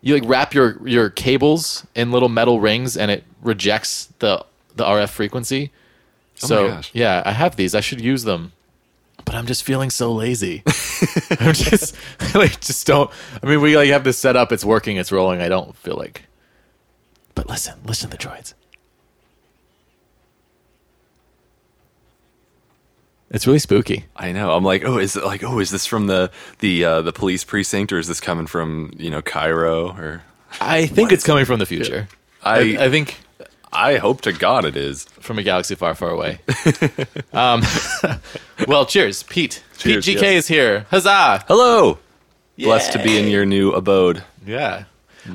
You 0.00 0.14
like 0.14 0.24
wrap 0.26 0.52
your 0.52 0.86
your 0.86 1.10
cables 1.10 1.86
in 1.94 2.10
little 2.10 2.28
metal 2.28 2.60
rings, 2.60 2.96
and 2.96 3.10
it 3.10 3.24
rejects 3.40 4.12
the 4.18 4.44
the 4.74 4.84
RF 4.84 5.10
frequency. 5.10 5.70
Oh 6.42 6.46
so 6.46 6.80
yeah, 6.92 7.22
I 7.24 7.32
have 7.32 7.54
these. 7.54 7.74
I 7.74 7.80
should 7.80 8.00
use 8.00 8.24
them 8.24 8.52
but 9.28 9.34
I'm 9.34 9.46
just 9.46 9.62
feeling 9.62 9.90
so 9.90 10.12
lazy. 10.12 10.62
I'm 11.38 11.52
just 11.52 11.94
like 12.34 12.60
just 12.60 12.86
don't. 12.86 13.10
I 13.42 13.46
mean, 13.46 13.60
we 13.60 13.76
like 13.76 13.90
have 13.90 14.02
this 14.02 14.18
set 14.18 14.36
up. 14.36 14.52
It's 14.52 14.64
working. 14.64 14.96
It's 14.96 15.12
rolling. 15.12 15.42
I 15.42 15.50
don't 15.50 15.76
feel 15.76 15.96
like 15.96 16.22
but 17.38 17.48
listen, 17.48 17.78
listen 17.84 18.10
to 18.10 18.16
the 18.16 18.20
droids. 18.20 18.54
It's 23.30 23.46
really 23.46 23.60
spooky. 23.60 24.06
I 24.16 24.32
know. 24.32 24.56
I'm 24.56 24.64
like, 24.64 24.84
oh, 24.84 24.98
is 24.98 25.14
it 25.14 25.24
like, 25.24 25.44
oh, 25.44 25.60
is 25.60 25.70
this 25.70 25.86
from 25.86 26.08
the 26.08 26.32
the 26.58 26.84
uh, 26.84 27.02
the 27.02 27.12
police 27.12 27.44
precinct, 27.44 27.92
or 27.92 28.00
is 28.00 28.08
this 28.08 28.18
coming 28.18 28.48
from 28.48 28.92
you 28.96 29.08
know 29.08 29.22
Cairo? 29.22 29.90
Or 29.90 30.24
I 30.60 30.86
think 30.86 31.12
it's 31.12 31.22
coming 31.22 31.44
from 31.44 31.60
the 31.60 31.66
future. 31.66 32.08
I 32.42 32.76
I, 32.76 32.86
I 32.86 32.90
think 32.90 33.20
I 33.72 33.98
hope 33.98 34.22
to 34.22 34.32
God 34.32 34.64
it 34.64 34.76
is. 34.76 35.04
from 35.04 35.38
a 35.38 35.44
galaxy 35.44 35.76
far, 35.76 35.94
far 35.94 36.10
away. 36.10 36.40
um, 37.32 37.62
well, 38.66 38.84
cheers, 38.84 39.22
Pete. 39.22 39.62
Cheers, 39.76 40.06
Pete 40.06 40.18
GK 40.18 40.22
yes. 40.22 40.32
is 40.32 40.48
here. 40.48 40.86
Huzzah! 40.90 41.44
Hello, 41.46 41.98
blessed 42.58 42.94
to 42.94 42.98
be 43.00 43.16
in 43.16 43.30
your 43.30 43.46
new 43.46 43.70
abode. 43.70 44.24
Yeah. 44.44 44.86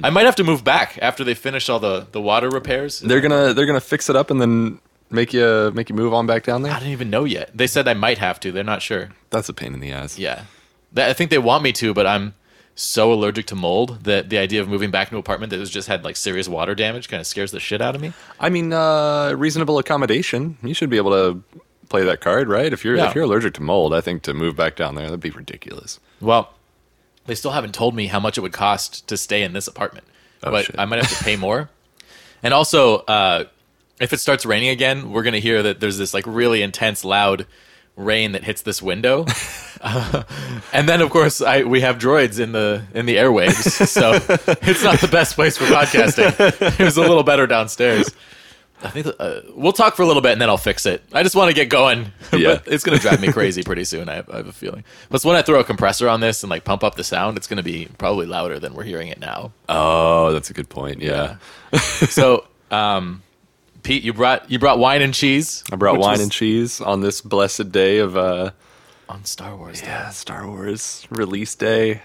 I 0.03 0.09
might 0.09 0.25
have 0.25 0.35
to 0.37 0.43
move 0.43 0.63
back 0.63 0.97
after 1.01 1.23
they 1.23 1.33
finish 1.33 1.69
all 1.69 1.79
the, 1.79 2.07
the 2.11 2.21
water 2.21 2.49
repairs. 2.49 2.99
They're 2.99 3.21
gonna 3.21 3.53
they're 3.53 3.65
gonna 3.65 3.79
fix 3.81 4.09
it 4.09 4.15
up 4.15 4.31
and 4.31 4.39
then 4.41 4.79
make 5.09 5.33
you 5.33 5.71
make 5.75 5.89
you 5.89 5.95
move 5.95 6.13
on 6.13 6.25
back 6.25 6.43
down 6.43 6.61
there. 6.63 6.71
I 6.73 6.79
don't 6.79 6.89
even 6.89 7.09
know 7.09 7.23
yet. 7.25 7.51
They 7.53 7.67
said 7.67 7.87
I 7.87 7.93
might 7.93 8.17
have 8.17 8.39
to. 8.41 8.51
They're 8.51 8.63
not 8.63 8.81
sure. 8.81 9.09
That's 9.29 9.49
a 9.49 9.53
pain 9.53 9.73
in 9.73 9.79
the 9.79 9.91
ass. 9.91 10.17
Yeah. 10.17 10.45
That, 10.93 11.09
I 11.09 11.13
think 11.13 11.29
they 11.31 11.37
want 11.39 11.63
me 11.63 11.71
to, 11.73 11.93
but 11.93 12.05
I'm 12.07 12.33
so 12.75 13.13
allergic 13.13 13.45
to 13.47 13.55
mold 13.55 14.03
that 14.05 14.29
the 14.29 14.37
idea 14.39 14.61
of 14.61 14.67
moving 14.67 14.89
back 14.91 15.09
to 15.09 15.15
an 15.15 15.19
apartment 15.19 15.49
that 15.51 15.59
has 15.59 15.69
just 15.69 15.87
had 15.87 16.03
like 16.03 16.15
serious 16.15 16.47
water 16.47 16.73
damage 16.73 17.07
kind 17.09 17.21
of 17.21 17.27
scares 17.27 17.51
the 17.51 17.59
shit 17.59 17.81
out 17.81 17.93
of 17.95 18.01
me. 18.01 18.13
I 18.39 18.49
mean, 18.49 18.73
uh, 18.73 19.33
reasonable 19.37 19.77
accommodation. 19.77 20.57
You 20.63 20.73
should 20.73 20.89
be 20.89 20.97
able 20.97 21.11
to 21.11 21.43
play 21.89 22.03
that 22.03 22.21
card, 22.21 22.47
right? 22.47 22.73
If 22.73 22.83
you're 22.83 22.95
Yeah. 22.95 23.09
if 23.09 23.15
you're 23.15 23.25
allergic 23.25 23.53
to 23.55 23.61
mold, 23.61 23.93
I 23.93 24.01
think 24.01 24.23
to 24.23 24.33
move 24.33 24.55
back 24.55 24.75
down 24.75 24.95
there 24.95 25.05
that'd 25.05 25.19
be 25.19 25.29
ridiculous. 25.29 25.99
Well, 26.19 26.51
they 27.25 27.35
still 27.35 27.51
haven't 27.51 27.73
told 27.73 27.95
me 27.95 28.07
how 28.07 28.19
much 28.19 28.37
it 28.37 28.41
would 28.41 28.53
cost 28.53 29.07
to 29.07 29.17
stay 29.17 29.43
in 29.43 29.53
this 29.53 29.67
apartment, 29.67 30.05
Oh, 30.43 30.51
but 30.51 30.65
shit. 30.65 30.75
I 30.77 30.85
might 30.85 31.03
have 31.03 31.17
to 31.17 31.23
pay 31.23 31.35
more. 31.35 31.69
And 32.45 32.53
also, 32.53 32.97
uh, 32.97 33.45
if 34.01 34.11
it 34.11 34.19
starts 34.19 34.45
raining 34.45 34.67
again, 34.67 35.11
we're 35.13 35.23
gonna 35.23 35.39
hear 35.39 35.63
that 35.63 35.79
there's 35.79 35.97
this 35.97 36.13
like 36.13 36.25
really 36.27 36.61
intense, 36.61 37.05
loud 37.05 37.47
rain 37.95 38.33
that 38.33 38.43
hits 38.43 38.61
this 38.63 38.81
window. 38.81 39.25
Uh, 39.85 40.23
and 40.71 40.87
then, 40.87 41.01
of 41.01 41.09
course, 41.09 41.41
I 41.41 41.63
we 41.63 41.81
have 41.81 41.97
droids 41.97 42.39
in 42.39 42.53
the 42.53 42.83
in 42.93 43.05
the 43.05 43.17
airwaves, 43.17 43.85
so 43.87 44.13
it's 44.61 44.81
not 44.81 45.01
the 45.01 45.09
best 45.09 45.35
place 45.35 45.57
for 45.57 45.65
podcasting. 45.65 46.79
It 46.79 46.83
was 46.85 46.95
a 46.95 47.01
little 47.01 47.23
better 47.23 47.47
downstairs. 47.47 48.09
I 48.83 48.89
think 48.89 49.07
uh, 49.17 49.41
we'll 49.55 49.71
talk 49.73 49.95
for 49.95 50.01
a 50.03 50.05
little 50.05 50.21
bit 50.21 50.33
and 50.33 50.41
then 50.41 50.49
I'll 50.49 50.57
fix 50.57 50.85
it. 50.85 51.01
I 51.13 51.23
just 51.23 51.35
want 51.35 51.49
to 51.49 51.55
get 51.55 51.69
going. 51.69 52.11
Yeah. 52.33 52.55
but 52.63 52.73
it's 52.73 52.83
going 52.83 52.97
to 52.97 53.01
drive 53.01 53.21
me 53.21 53.31
crazy 53.31 53.61
pretty 53.63 53.83
soon. 53.83 54.09
I 54.09 54.15
have, 54.15 54.29
I 54.29 54.37
have 54.37 54.47
a 54.47 54.51
feeling. 54.51 54.83
Plus, 55.09 55.23
when 55.23 55.35
I 55.35 55.43
throw 55.43 55.59
a 55.59 55.63
compressor 55.63 56.09
on 56.09 56.19
this 56.19 56.43
and 56.43 56.49
like 56.49 56.63
pump 56.63 56.83
up 56.83 56.95
the 56.95 57.03
sound, 57.03 57.37
it's 57.37 57.45
going 57.47 57.57
to 57.57 57.63
be 57.63 57.87
probably 57.99 58.25
louder 58.25 58.59
than 58.59 58.73
we're 58.73 58.83
hearing 58.83 59.07
it 59.09 59.19
now. 59.19 59.51
Oh, 59.69 60.31
that's 60.33 60.49
a 60.49 60.53
good 60.53 60.67
point. 60.67 61.01
Yeah, 61.01 61.37
so, 61.77 62.47
um, 62.71 63.21
Pete, 63.83 64.03
you 64.03 64.13
brought 64.13 64.49
you 64.49 64.57
brought 64.59 64.79
wine 64.79 65.01
and 65.01 65.13
cheese. 65.13 65.63
I 65.71 65.75
brought 65.75 65.99
wine 65.99 66.13
was 66.13 66.21
and 66.21 66.31
cheese 66.31 66.81
on 66.81 67.01
this 67.01 67.21
blessed 67.21 67.71
day 67.71 67.99
of 67.99 68.17
uh, 68.17 68.51
on 69.09 69.25
Star 69.25 69.55
Wars. 69.55 69.81
Day. 69.81 69.87
yeah 69.87 70.09
Star 70.09 70.47
Wars 70.47 71.05
release 71.11 71.53
day. 71.55 72.01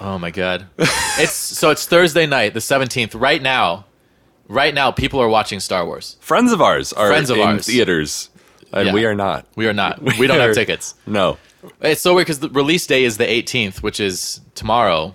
Oh 0.00 0.18
my 0.18 0.30
god! 0.30 0.66
it's 0.78 1.32
so 1.32 1.70
it's 1.70 1.86
Thursday 1.86 2.26
night, 2.26 2.52
the 2.54 2.60
seventeenth. 2.60 3.14
Right 3.14 3.40
now, 3.40 3.85
right 4.48 4.74
now, 4.74 4.90
people 4.90 5.20
are 5.20 5.28
watching 5.28 5.60
Star 5.60 5.84
Wars. 5.86 6.16
Friends 6.20 6.52
of 6.52 6.60
ours 6.60 6.92
are 6.92 7.08
Friends 7.08 7.30
of 7.30 7.38
in 7.38 7.42
ours. 7.46 7.66
theaters, 7.66 8.30
and 8.72 8.86
Yeah. 8.88 8.92
we 8.92 9.04
are 9.04 9.14
not. 9.14 9.46
We 9.56 9.66
are 9.68 9.72
not. 9.72 10.02
We 10.18 10.26
don't 10.26 10.40
have 10.40 10.54
tickets. 10.54 10.94
No. 11.06 11.38
It's 11.80 12.00
so 12.00 12.14
weird 12.14 12.26
because 12.26 12.40
the 12.40 12.48
release 12.50 12.86
day 12.86 13.04
is 13.04 13.16
the 13.16 13.24
18th, 13.26 13.82
which 13.82 13.98
is 14.00 14.40
tomorrow. 14.54 15.14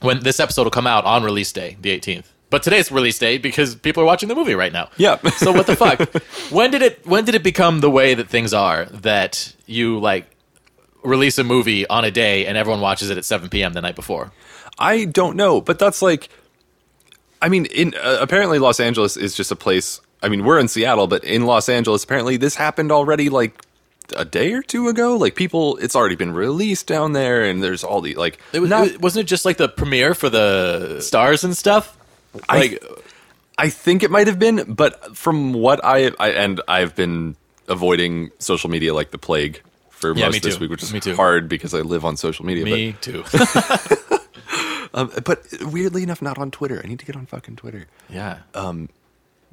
When 0.00 0.20
this 0.22 0.40
episode 0.40 0.64
will 0.64 0.70
come 0.70 0.86
out 0.86 1.04
on 1.04 1.22
release 1.24 1.52
day, 1.52 1.76
the 1.80 1.90
18th. 1.98 2.24
But 2.48 2.62
today's 2.62 2.92
release 2.92 3.18
day 3.18 3.38
because 3.38 3.74
people 3.74 4.02
are 4.02 4.06
watching 4.06 4.28
the 4.28 4.34
movie 4.34 4.54
right 4.54 4.72
now. 4.72 4.88
Yeah. 4.96 5.16
So 5.36 5.52
what 5.52 5.66
the 5.66 5.74
fuck? 5.76 6.00
when 6.50 6.70
did 6.70 6.82
it 6.82 7.04
when 7.06 7.24
did 7.24 7.34
it 7.34 7.42
become 7.42 7.80
the 7.80 7.90
way 7.90 8.14
that 8.14 8.28
things 8.28 8.54
are 8.54 8.84
that 8.86 9.52
you 9.66 9.98
like 9.98 10.26
release 11.02 11.38
a 11.38 11.44
movie 11.44 11.86
on 11.88 12.04
a 12.04 12.10
day 12.10 12.46
and 12.46 12.56
everyone 12.56 12.80
watches 12.80 13.10
it 13.10 13.18
at 13.18 13.24
7 13.24 13.48
p.m. 13.48 13.72
the 13.72 13.80
night 13.82 13.96
before? 13.96 14.32
I 14.78 15.06
don't 15.06 15.36
know, 15.36 15.60
but 15.60 15.78
that's 15.78 16.02
like, 16.02 16.28
I 17.42 17.48
mean, 17.48 17.66
in 17.66 17.94
uh, 17.94 18.18
apparently 18.20 18.58
Los 18.58 18.80
Angeles 18.80 19.16
is 19.16 19.34
just 19.34 19.50
a 19.52 19.56
place. 19.56 20.00
I 20.22 20.28
mean, 20.28 20.44
we're 20.44 20.58
in 20.58 20.68
Seattle, 20.68 21.06
but 21.06 21.22
in 21.24 21.44
Los 21.44 21.68
Angeles, 21.68 22.02
apparently 22.04 22.36
this 22.36 22.54
happened 22.56 22.90
already 22.90 23.28
like 23.28 23.60
a 24.16 24.24
day 24.24 24.52
or 24.52 24.62
two 24.62 24.88
ago. 24.88 25.16
Like 25.16 25.34
people, 25.34 25.76
it's 25.78 25.94
already 25.94 26.16
been 26.16 26.32
released 26.32 26.86
down 26.86 27.12
there, 27.12 27.44
and 27.44 27.62
there's 27.62 27.84
all 27.84 28.00
the 28.00 28.14
like. 28.14 28.38
It 28.52 28.60
was, 28.60 28.70
not- 28.70 28.86
it- 28.88 29.00
wasn't 29.00 29.24
it 29.24 29.28
just 29.28 29.44
like 29.44 29.56
the 29.58 29.68
premiere 29.68 30.14
for 30.14 30.28
the 30.30 31.00
stars 31.00 31.44
and 31.44 31.56
stuff? 31.56 31.96
Like 32.48 32.82
I 33.58 33.68
think 33.70 34.02
it 34.02 34.10
might 34.10 34.26
have 34.26 34.38
been, 34.38 34.74
but 34.74 35.16
from 35.16 35.52
what 35.54 35.82
I, 35.84 36.10
I 36.18 36.30
and 36.30 36.60
I've 36.68 36.94
been 36.94 37.36
avoiding 37.68 38.30
social 38.38 38.70
media 38.70 38.92
like 38.94 39.10
the 39.10 39.18
plague 39.18 39.60
for 39.90 40.14
Yeah, 40.14 40.26
most 40.26 40.32
me 40.34 40.38
this 40.40 40.54
too. 40.56 40.60
week, 40.60 40.70
which 40.70 40.82
is 40.82 40.92
Me 40.92 41.00
too. 41.00 41.16
hard 41.16 41.48
because 41.48 41.72
I 41.74 41.80
live 41.80 42.04
on 42.04 42.16
social 42.18 42.44
media. 42.44 42.64
me 42.64 42.92
too. 43.00 43.24
But, 44.92 44.98
um, 45.00 45.10
but 45.24 45.42
weirdly 45.62 46.02
enough, 46.02 46.20
not 46.22 46.38
on 46.38 46.50
Twitter. 46.50 46.80
I 46.82 46.86
need 46.88 46.98
to 47.00 47.06
get 47.06 47.16
on 47.16 47.26
fucking 47.26 47.56
Twitter. 47.56 47.86
yeah. 48.08 48.38
Um, 48.54 48.88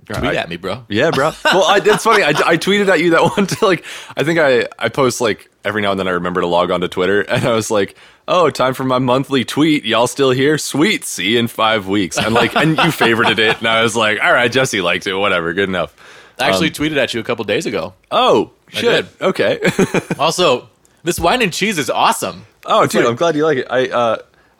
Tweet 0.05 0.23
I- 0.23 0.35
at 0.35 0.49
me, 0.49 0.57
bro. 0.57 0.83
Yeah, 0.89 1.11
bro. 1.11 1.31
Well, 1.45 1.63
I, 1.63 1.79
it's 1.81 2.03
funny. 2.03 2.23
I, 2.23 2.29
I 2.29 2.57
tweeted 2.57 2.89
at 2.89 2.99
you 2.99 3.11
that 3.11 3.21
one. 3.37 3.47
To, 3.47 3.65
like, 3.65 3.85
I 4.17 4.23
think 4.25 4.37
I 4.37 4.67
I 4.77 4.89
post 4.89 5.21
like 5.21 5.49
every 5.63 5.81
now 5.81 5.91
and 5.91 5.99
then. 5.99 6.09
I 6.09 6.11
remember 6.11 6.41
to 6.41 6.47
log 6.47 6.71
on 6.71 6.81
to 6.81 6.89
Twitter, 6.89 7.21
and 7.29 7.45
I 7.45 7.53
was 7.53 7.71
like, 7.71 7.95
"Oh, 8.27 8.49
time 8.49 8.73
for 8.73 8.83
my 8.83 8.99
monthly 8.99 9.45
tweet. 9.45 9.85
Y'all 9.85 10.07
still 10.07 10.31
here? 10.31 10.57
Sweet. 10.57 11.05
See 11.05 11.29
you 11.33 11.39
in 11.39 11.47
five 11.47 11.87
weeks." 11.87 12.17
And 12.17 12.33
like, 12.33 12.53
and 12.53 12.71
you 12.71 12.83
favorited 12.91 13.39
it, 13.39 13.59
and 13.59 13.67
I 13.67 13.81
was 13.81 13.95
like, 13.95 14.19
"All 14.21 14.33
right, 14.33 14.51
Jesse 14.51 14.81
liked 14.81 15.07
it. 15.07 15.13
Whatever. 15.13 15.53
Good 15.53 15.69
enough." 15.69 15.95
I 16.37 16.49
actually 16.49 16.71
tweeted 16.71 16.97
at 16.97 17.13
you 17.13 17.21
a 17.21 17.23
couple 17.23 17.45
days 17.45 17.65
ago. 17.65 17.93
Oh 18.11 18.51
shit. 18.69 19.05
Okay. 19.21 19.61
Also, 20.19 20.69
this 21.03 21.17
wine 21.17 21.41
and 21.41 21.53
cheese 21.53 21.77
is 21.77 21.89
awesome. 21.89 22.45
oh, 22.65 22.85
dude, 22.87 23.03
like- 23.03 23.09
I'm 23.11 23.15
glad 23.15 23.35
you 23.37 23.45
like 23.45 23.59
it. 23.59 23.67
I 23.69 23.87
uh. 23.87 24.17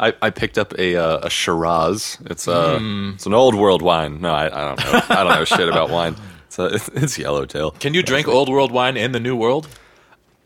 I, 0.07 0.13
I 0.21 0.29
picked 0.29 0.57
up 0.57 0.73
a 0.77 0.95
uh, 0.95 1.19
a 1.27 1.29
Shiraz. 1.29 2.17
It's 2.25 2.47
uh 2.47 2.77
Hmm. 2.79 3.11
it's 3.15 3.25
an 3.25 3.33
old 3.33 3.55
world 3.55 3.81
wine. 3.81 4.21
No, 4.21 4.33
I, 4.33 4.45
I 4.47 4.65
don't 4.75 4.79
know. 4.83 5.01
I 5.09 5.23
don't 5.23 5.35
know 5.35 5.45
shit 5.45 5.69
about 5.69 5.89
wine. 5.89 6.15
It's 6.47 6.59
a, 6.59 6.65
it's 7.03 7.17
Yellowtail. 7.17 7.71
Can 7.79 7.93
you 7.93 8.03
drink 8.03 8.27
old 8.27 8.49
world 8.49 8.71
wine 8.71 8.97
in 8.97 9.11
the 9.11 9.19
new 9.19 9.35
world? 9.35 9.67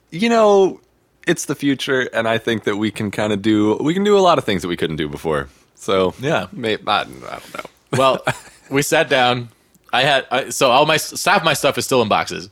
you 0.10 0.30
know, 0.30 0.80
it's 1.28 1.46
the 1.46 1.56
future, 1.56 2.02
and 2.14 2.28
I 2.30 2.38
think 2.38 2.64
that 2.64 2.78
we 2.78 2.92
can 2.92 3.12
kind 3.12 3.34
of 3.34 3.42
do 3.42 3.76
we 3.82 3.94
can 3.94 4.04
do 4.06 4.18
a 4.18 4.24
lot 4.30 4.38
of 4.38 4.44
things 4.46 4.62
that 4.62 4.70
we 4.70 4.78
couldn't 4.78 4.96
do 4.98 5.10
before. 5.10 5.50
So 5.76 6.14
Yeah. 6.20 6.48
may, 6.54 6.78
I, 6.88 7.02
I 7.02 7.04
don't 7.04 7.22
know. 7.22 7.66
Well, 7.98 8.24
we 8.72 8.82
sat 8.82 9.10
down. 9.10 9.50
I 9.94 10.04
had 10.04 10.26
I, 10.32 10.50
so 10.50 10.70
all 10.72 10.86
my 10.86 10.98
half 11.26 11.44
my 11.44 11.54
stuff 11.54 11.78
is 11.78 11.86
still 11.86 12.02
in 12.02 12.08
boxes. 12.10 12.50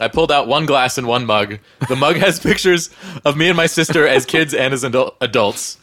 I 0.00 0.08
pulled 0.08 0.32
out 0.32 0.48
one 0.48 0.66
glass 0.66 0.98
and 0.98 1.06
one 1.06 1.26
mug. 1.26 1.58
The 1.88 1.96
mug 1.96 2.16
has 2.16 2.40
pictures 2.48 2.90
of 3.24 3.36
me 3.36 3.48
and 3.48 3.56
my 3.56 3.66
sister 3.66 4.06
as 4.06 4.26
kids 4.26 4.54
and 4.54 4.72
as 4.74 4.84
adul- 4.84 5.14
adults. 5.20 5.78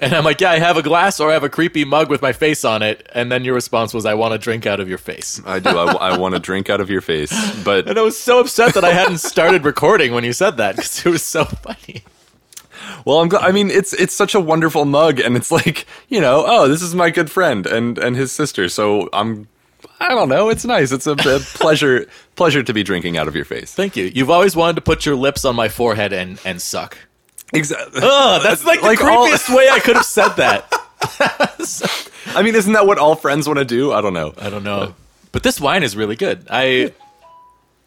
And 0.00 0.14
I'm 0.14 0.24
like, 0.24 0.40
yeah, 0.40 0.50
I 0.50 0.58
have 0.58 0.76
a 0.76 0.82
glass 0.82 1.20
or 1.20 1.30
I 1.30 1.34
have 1.34 1.44
a 1.44 1.48
creepy 1.48 1.84
mug 1.84 2.10
with 2.10 2.22
my 2.22 2.32
face 2.32 2.64
on 2.64 2.82
it. 2.82 3.08
And 3.14 3.30
then 3.30 3.44
your 3.44 3.54
response 3.54 3.94
was, 3.94 4.04
I 4.04 4.14
want 4.14 4.32
to 4.32 4.38
drink 4.38 4.66
out 4.66 4.80
of 4.80 4.88
your 4.88 4.98
face. 4.98 5.40
I 5.46 5.60
do. 5.60 5.70
I, 5.70 6.18
want 6.18 6.34
to 6.34 6.40
drink 6.40 6.68
out 6.68 6.80
of 6.80 6.90
your 6.90 7.00
face, 7.00 7.32
but 7.62 7.86
And 7.88 7.96
I 7.96 8.02
was 8.02 8.18
so 8.18 8.40
upset 8.40 8.74
that 8.74 8.84
I 8.84 8.92
hadn't 8.92 9.18
started 9.18 9.64
recording 9.64 10.12
when 10.12 10.24
you 10.24 10.32
said 10.32 10.56
that 10.56 10.74
because 10.74 11.06
it 11.06 11.08
was 11.08 11.22
so 11.22 11.44
funny. 11.44 12.02
well, 13.04 13.20
I'm. 13.20 13.28
Glad, 13.28 13.42
I 13.42 13.52
mean, 13.52 13.70
it's 13.70 13.92
it's 13.92 14.14
such 14.14 14.34
a 14.34 14.40
wonderful 14.40 14.84
mug, 14.84 15.20
and 15.20 15.36
it's 15.36 15.52
like 15.52 15.86
you 16.08 16.20
know, 16.20 16.44
oh, 16.46 16.66
this 16.66 16.82
is 16.82 16.94
my 16.94 17.10
good 17.10 17.30
friend 17.30 17.64
and 17.66 17.96
and 17.96 18.16
his 18.16 18.32
sister. 18.32 18.68
So 18.68 19.08
I'm. 19.12 19.46
I 20.02 20.14
don't 20.14 20.28
know. 20.28 20.48
It's 20.48 20.64
nice. 20.64 20.92
It's 20.92 21.06
a, 21.06 21.12
a 21.12 21.14
pleasure 21.54 22.06
pleasure 22.36 22.62
to 22.62 22.72
be 22.74 22.82
drinking 22.82 23.16
out 23.16 23.28
of 23.28 23.36
your 23.36 23.44
face. 23.44 23.72
Thank 23.74 23.96
you. 23.96 24.04
You've 24.06 24.30
always 24.30 24.56
wanted 24.56 24.74
to 24.76 24.80
put 24.82 25.06
your 25.06 25.14
lips 25.16 25.44
on 25.44 25.54
my 25.56 25.68
forehead 25.68 26.12
and, 26.12 26.40
and 26.44 26.60
suck. 26.60 26.98
Exactly. 27.52 28.00
Ugh, 28.02 28.42
that's 28.42 28.64
like 28.64 28.80
the 28.80 28.86
Like 28.86 29.00
all- 29.02 29.26
creepiest 29.28 29.54
way 29.54 29.68
I 29.68 29.78
could 29.78 29.96
have 29.96 30.04
said 30.04 30.30
that. 30.36 30.72
I 32.34 32.42
mean, 32.42 32.54
isn't 32.54 32.72
that 32.72 32.86
what 32.86 32.98
all 32.98 33.14
friends 33.14 33.46
want 33.46 33.58
to 33.58 33.64
do? 33.64 33.92
I 33.92 34.00
don't 34.00 34.14
know. 34.14 34.32
I 34.38 34.48
don't 34.50 34.64
know. 34.64 34.94
But 35.32 35.42
this 35.42 35.60
wine 35.60 35.82
is 35.82 35.96
really 35.96 36.16
good. 36.16 36.46
I 36.50 36.92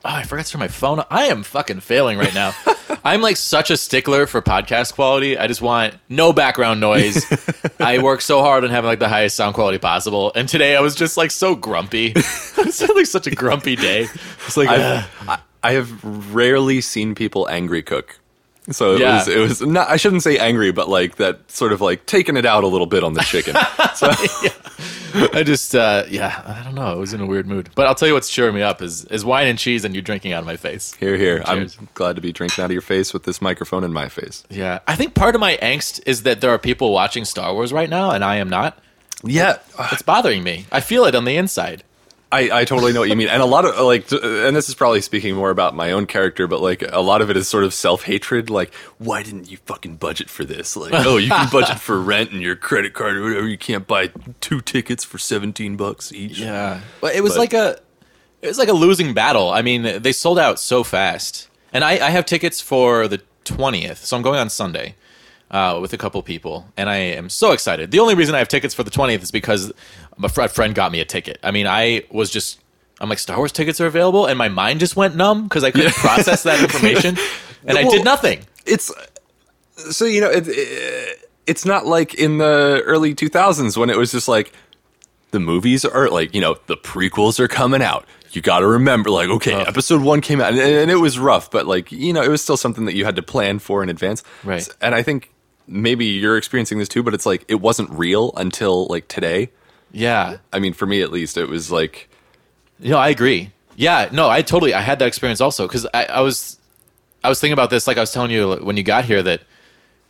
Oh, 0.07 0.09
I 0.09 0.21
forgot 0.21 0.45
to 0.45 0.51
turn 0.51 0.59
my 0.59 0.67
phone 0.67 0.99
on. 0.99 1.05
I 1.09 1.25
am 1.25 1.41
fucking 1.41 1.79
failing 1.79 2.19
right 2.19 2.33
now. 2.35 2.53
I'm 3.03 3.21
like 3.21 3.37
such 3.37 3.71
a 3.71 3.77
stickler 3.77 4.27
for 4.27 4.39
podcast 4.39 4.93
quality. 4.93 5.35
I 5.35 5.47
just 5.47 5.63
want 5.63 5.95
no 6.09 6.31
background 6.31 6.79
noise. 6.79 7.25
I 7.79 7.97
work 7.97 8.21
so 8.21 8.41
hard 8.41 8.63
on 8.63 8.69
having 8.69 8.87
like 8.87 8.99
the 8.99 9.09
highest 9.09 9.35
sound 9.35 9.55
quality 9.55 9.79
possible. 9.79 10.31
And 10.35 10.47
today 10.47 10.75
I 10.75 10.81
was 10.81 10.93
just 10.93 11.17
like 11.17 11.31
so 11.31 11.55
grumpy. 11.55 12.13
it's 12.15 12.87
like 12.87 13.07
such 13.07 13.25
a 13.25 13.31
grumpy 13.31 13.75
day. 13.75 14.07
It's 14.45 14.55
like. 14.55 14.69
I, 14.69 15.39
I 15.63 15.71
have 15.71 16.03
rarely 16.35 16.81
seen 16.81 17.15
people 17.15 17.49
angry 17.49 17.81
cook. 17.81 18.19
So 18.71 18.95
it 18.95 19.01
Yeah. 19.01 19.17
was 19.19 19.27
it 19.27 19.37
was 19.39 19.61
not 19.61 19.89
I 19.89 19.97
shouldn't 19.97 20.23
say 20.23 20.37
angry, 20.37 20.71
but 20.71 20.89
like 20.89 21.17
that 21.17 21.51
sort 21.51 21.71
of 21.71 21.81
like 21.81 22.05
taking 22.07 22.35
it 22.37 22.45
out 22.45 22.63
a 22.63 22.67
little 22.67 22.87
bit 22.87 23.03
on 23.03 23.13
the 23.13 23.21
chicken. 23.21 23.53
so 23.95 24.09
I 25.33 25.43
just 25.43 25.75
uh 25.75 26.03
yeah, 26.09 26.41
I 26.45 26.63
don't 26.63 26.75
know. 26.75 26.85
I 26.87 26.95
was 26.95 27.13
in 27.13 27.21
a 27.21 27.25
weird 27.25 27.47
mood. 27.47 27.69
But 27.75 27.87
I'll 27.87 27.95
tell 27.95 28.07
you 28.07 28.13
what's 28.13 28.29
cheering 28.29 28.55
me 28.55 28.61
up 28.61 28.81
is 28.81 29.05
is 29.05 29.23
wine 29.23 29.47
and 29.47 29.57
cheese 29.57 29.85
and 29.85 29.95
you 29.95 30.01
drinking 30.01 30.33
out 30.33 30.39
of 30.39 30.45
my 30.45 30.57
face. 30.57 30.93
here, 30.99 31.15
here. 31.17 31.39
Cheers. 31.43 31.77
I'm 31.79 31.87
glad 31.93 32.15
to 32.15 32.21
be 32.21 32.31
drinking 32.31 32.63
out 32.63 32.65
of 32.65 32.71
your 32.73 32.81
face 32.81 33.13
with 33.13 33.23
this 33.23 33.41
microphone 33.41 33.83
in 33.83 33.93
my 33.93 34.09
face. 34.09 34.43
Yeah. 34.49 34.79
I 34.87 34.95
think 34.95 35.13
part 35.13 35.35
of 35.35 35.41
my 35.41 35.57
angst 35.61 36.01
is 36.05 36.23
that 36.23 36.41
there 36.41 36.49
are 36.49 36.57
people 36.59 36.91
watching 36.91 37.23
Star 37.25 37.53
Wars 37.53 37.71
right 37.71 37.89
now 37.89 38.11
and 38.11 38.23
I 38.23 38.37
am 38.37 38.49
not. 38.49 38.79
Yeah, 39.23 39.57
It's 39.91 40.01
bothering 40.01 40.43
me. 40.43 40.65
I 40.71 40.81
feel 40.81 41.05
it 41.05 41.15
on 41.15 41.25
the 41.25 41.37
inside. 41.37 41.83
I, 42.35 42.61
I 42.61 42.65
totally 42.65 42.91
know 42.93 42.99
what 42.99 43.09
you 43.09 43.15
mean, 43.15 43.29
and 43.29 43.41
a 43.41 43.45
lot 43.45 43.65
of 43.65 43.79
like, 43.79 44.11
and 44.11 44.55
this 44.55 44.67
is 44.69 44.75
probably 44.75 45.01
speaking 45.01 45.35
more 45.35 45.49
about 45.49 45.75
my 45.75 45.91
own 45.91 46.05
character, 46.05 46.47
but 46.47 46.61
like 46.61 46.83
a 46.91 46.99
lot 46.99 47.21
of 47.21 47.29
it 47.29 47.37
is 47.37 47.47
sort 47.47 47.63
of 47.63 47.73
self 47.73 48.03
hatred. 48.03 48.49
Like, 48.49 48.73
why 48.97 49.23
didn't 49.23 49.49
you 49.49 49.57
fucking 49.65 49.95
budget 49.97 50.29
for 50.29 50.43
this? 50.43 50.75
Like, 50.75 50.91
oh, 50.95 51.17
you 51.17 51.29
can 51.29 51.49
budget 51.49 51.79
for 51.79 51.99
rent 51.99 52.31
and 52.31 52.41
your 52.41 52.55
credit 52.55 52.93
card 52.93 53.15
or 53.17 53.23
whatever. 53.23 53.47
You 53.47 53.57
can't 53.57 53.87
buy 53.87 54.11
two 54.41 54.61
tickets 54.61 55.03
for 55.03 55.17
seventeen 55.17 55.77
bucks 55.77 56.11
each. 56.11 56.39
Yeah, 56.39 56.81
but 57.01 57.15
it 57.15 57.21
was 57.21 57.33
But- 57.33 57.39
like 57.39 57.53
a 57.53 57.79
it 58.41 58.47
was 58.47 58.57
like 58.57 58.69
a 58.69 58.73
losing 58.73 59.13
battle. 59.13 59.49
I 59.49 59.61
mean, 59.61 60.01
they 60.01 60.11
sold 60.11 60.37
out 60.37 60.59
so 60.59 60.83
fast, 60.83 61.47
and 61.73 61.83
I, 61.83 61.91
I 61.93 62.09
have 62.09 62.25
tickets 62.25 62.61
for 62.61 63.07
the 63.07 63.21
twentieth, 63.43 64.03
so 64.05 64.17
I'm 64.17 64.21
going 64.23 64.39
on 64.39 64.49
Sunday 64.49 64.95
uh, 65.51 65.79
with 65.81 65.93
a 65.93 65.97
couple 65.97 66.21
people, 66.23 66.65
and 66.75 66.89
I 66.89 66.97
am 66.97 67.29
so 67.29 67.51
excited. 67.51 67.91
The 67.91 67.99
only 67.99 68.15
reason 68.15 68.35
I 68.35 68.39
have 68.39 68.47
tickets 68.47 68.73
for 68.73 68.83
the 68.83 68.91
twentieth 68.91 69.23
is 69.23 69.31
because 69.31 69.71
a 70.21 70.29
fr- 70.29 70.41
a 70.43 70.47
friend 70.47 70.73
got 70.75 70.91
me 70.91 70.99
a 70.99 71.05
ticket. 71.05 71.39
I 71.43 71.51
mean, 71.51 71.67
I 71.67 72.03
was 72.11 72.29
just 72.29 72.59
I'm 72.99 73.09
like 73.09 73.19
Star 73.19 73.37
Wars 73.37 73.51
tickets 73.51 73.81
are 73.81 73.85
available, 73.85 74.25
and 74.25 74.37
my 74.37 74.49
mind 74.49 74.79
just 74.79 74.95
went 74.95 75.15
numb 75.15 75.43
because 75.43 75.63
I 75.63 75.71
couldn't 75.71 75.93
process 75.93 76.43
that 76.43 76.61
information, 76.61 77.17
and 77.65 77.77
I 77.77 77.83
did 77.83 78.03
nothing. 78.03 78.45
It's 78.65 78.91
so 79.91 80.05
you 80.05 80.21
know 80.21 80.29
it, 80.29 80.45
it, 80.47 81.29
it's 81.45 81.65
not 81.65 81.85
like 81.85 82.13
in 82.15 82.37
the 82.37 82.81
early 82.85 83.13
2000s 83.13 83.77
when 83.77 83.89
it 83.89 83.97
was 83.97 84.11
just 84.11 84.27
like 84.27 84.53
the 85.31 85.39
movies 85.39 85.83
are 85.83 86.09
like 86.09 86.33
you 86.33 86.41
know 86.41 86.57
the 86.67 86.77
prequels 86.77 87.39
are 87.39 87.47
coming 87.47 87.81
out. 87.81 88.05
You 88.31 88.41
got 88.41 88.59
to 88.59 88.67
remember, 88.67 89.11
like, 89.11 89.29
okay, 89.29 89.53
episode 89.53 90.01
one 90.01 90.19
came 90.19 90.41
out, 90.41 90.49
and, 90.49 90.59
and 90.59 90.91
it 90.91 90.97
was 90.97 91.17
rough, 91.17 91.49
but 91.49 91.65
like, 91.67 91.89
you 91.93 92.11
know, 92.11 92.21
it 92.21 92.27
was 92.27 92.41
still 92.41 92.57
something 92.57 92.83
that 92.83 92.93
you 92.93 93.05
had 93.05 93.15
to 93.15 93.21
plan 93.21 93.59
for 93.59 93.81
in 93.81 93.87
advance. 93.87 94.23
Right. 94.43 94.67
And 94.81 94.93
I 94.93 95.03
think 95.03 95.31
maybe 95.67 96.05
you're 96.05 96.37
experiencing 96.37 96.77
this 96.77 96.87
too, 96.87 97.03
but 97.03 97.13
it's 97.13 97.25
like 97.25 97.45
it 97.47 97.55
wasn't 97.55 97.89
real 97.91 98.33
until 98.37 98.87
like 98.87 99.07
today. 99.07 99.49
Yeah, 99.91 100.37
I 100.51 100.59
mean, 100.59 100.73
for 100.73 100.85
me 100.85 101.01
at 101.01 101.11
least, 101.11 101.37
it 101.37 101.47
was 101.47 101.71
like, 101.71 102.09
No, 102.79 102.97
I 102.97 103.09
agree. 103.09 103.51
Yeah, 103.75 104.09
no, 104.11 104.29
I 104.29 104.41
totally 104.41 104.73
I 104.73 104.81
had 104.81 104.99
that 104.99 105.07
experience 105.07 105.41
also 105.41 105.67
because 105.67 105.85
I, 105.93 106.05
I 106.05 106.21
was 106.21 106.59
I 107.23 107.29
was 107.29 107.39
thinking 107.39 107.53
about 107.53 107.69
this 107.69 107.87
like 107.87 107.97
I 107.97 108.01
was 108.01 108.11
telling 108.11 108.31
you 108.31 108.55
when 108.57 108.77
you 108.77 108.83
got 108.83 109.05
here 109.05 109.21
that 109.23 109.41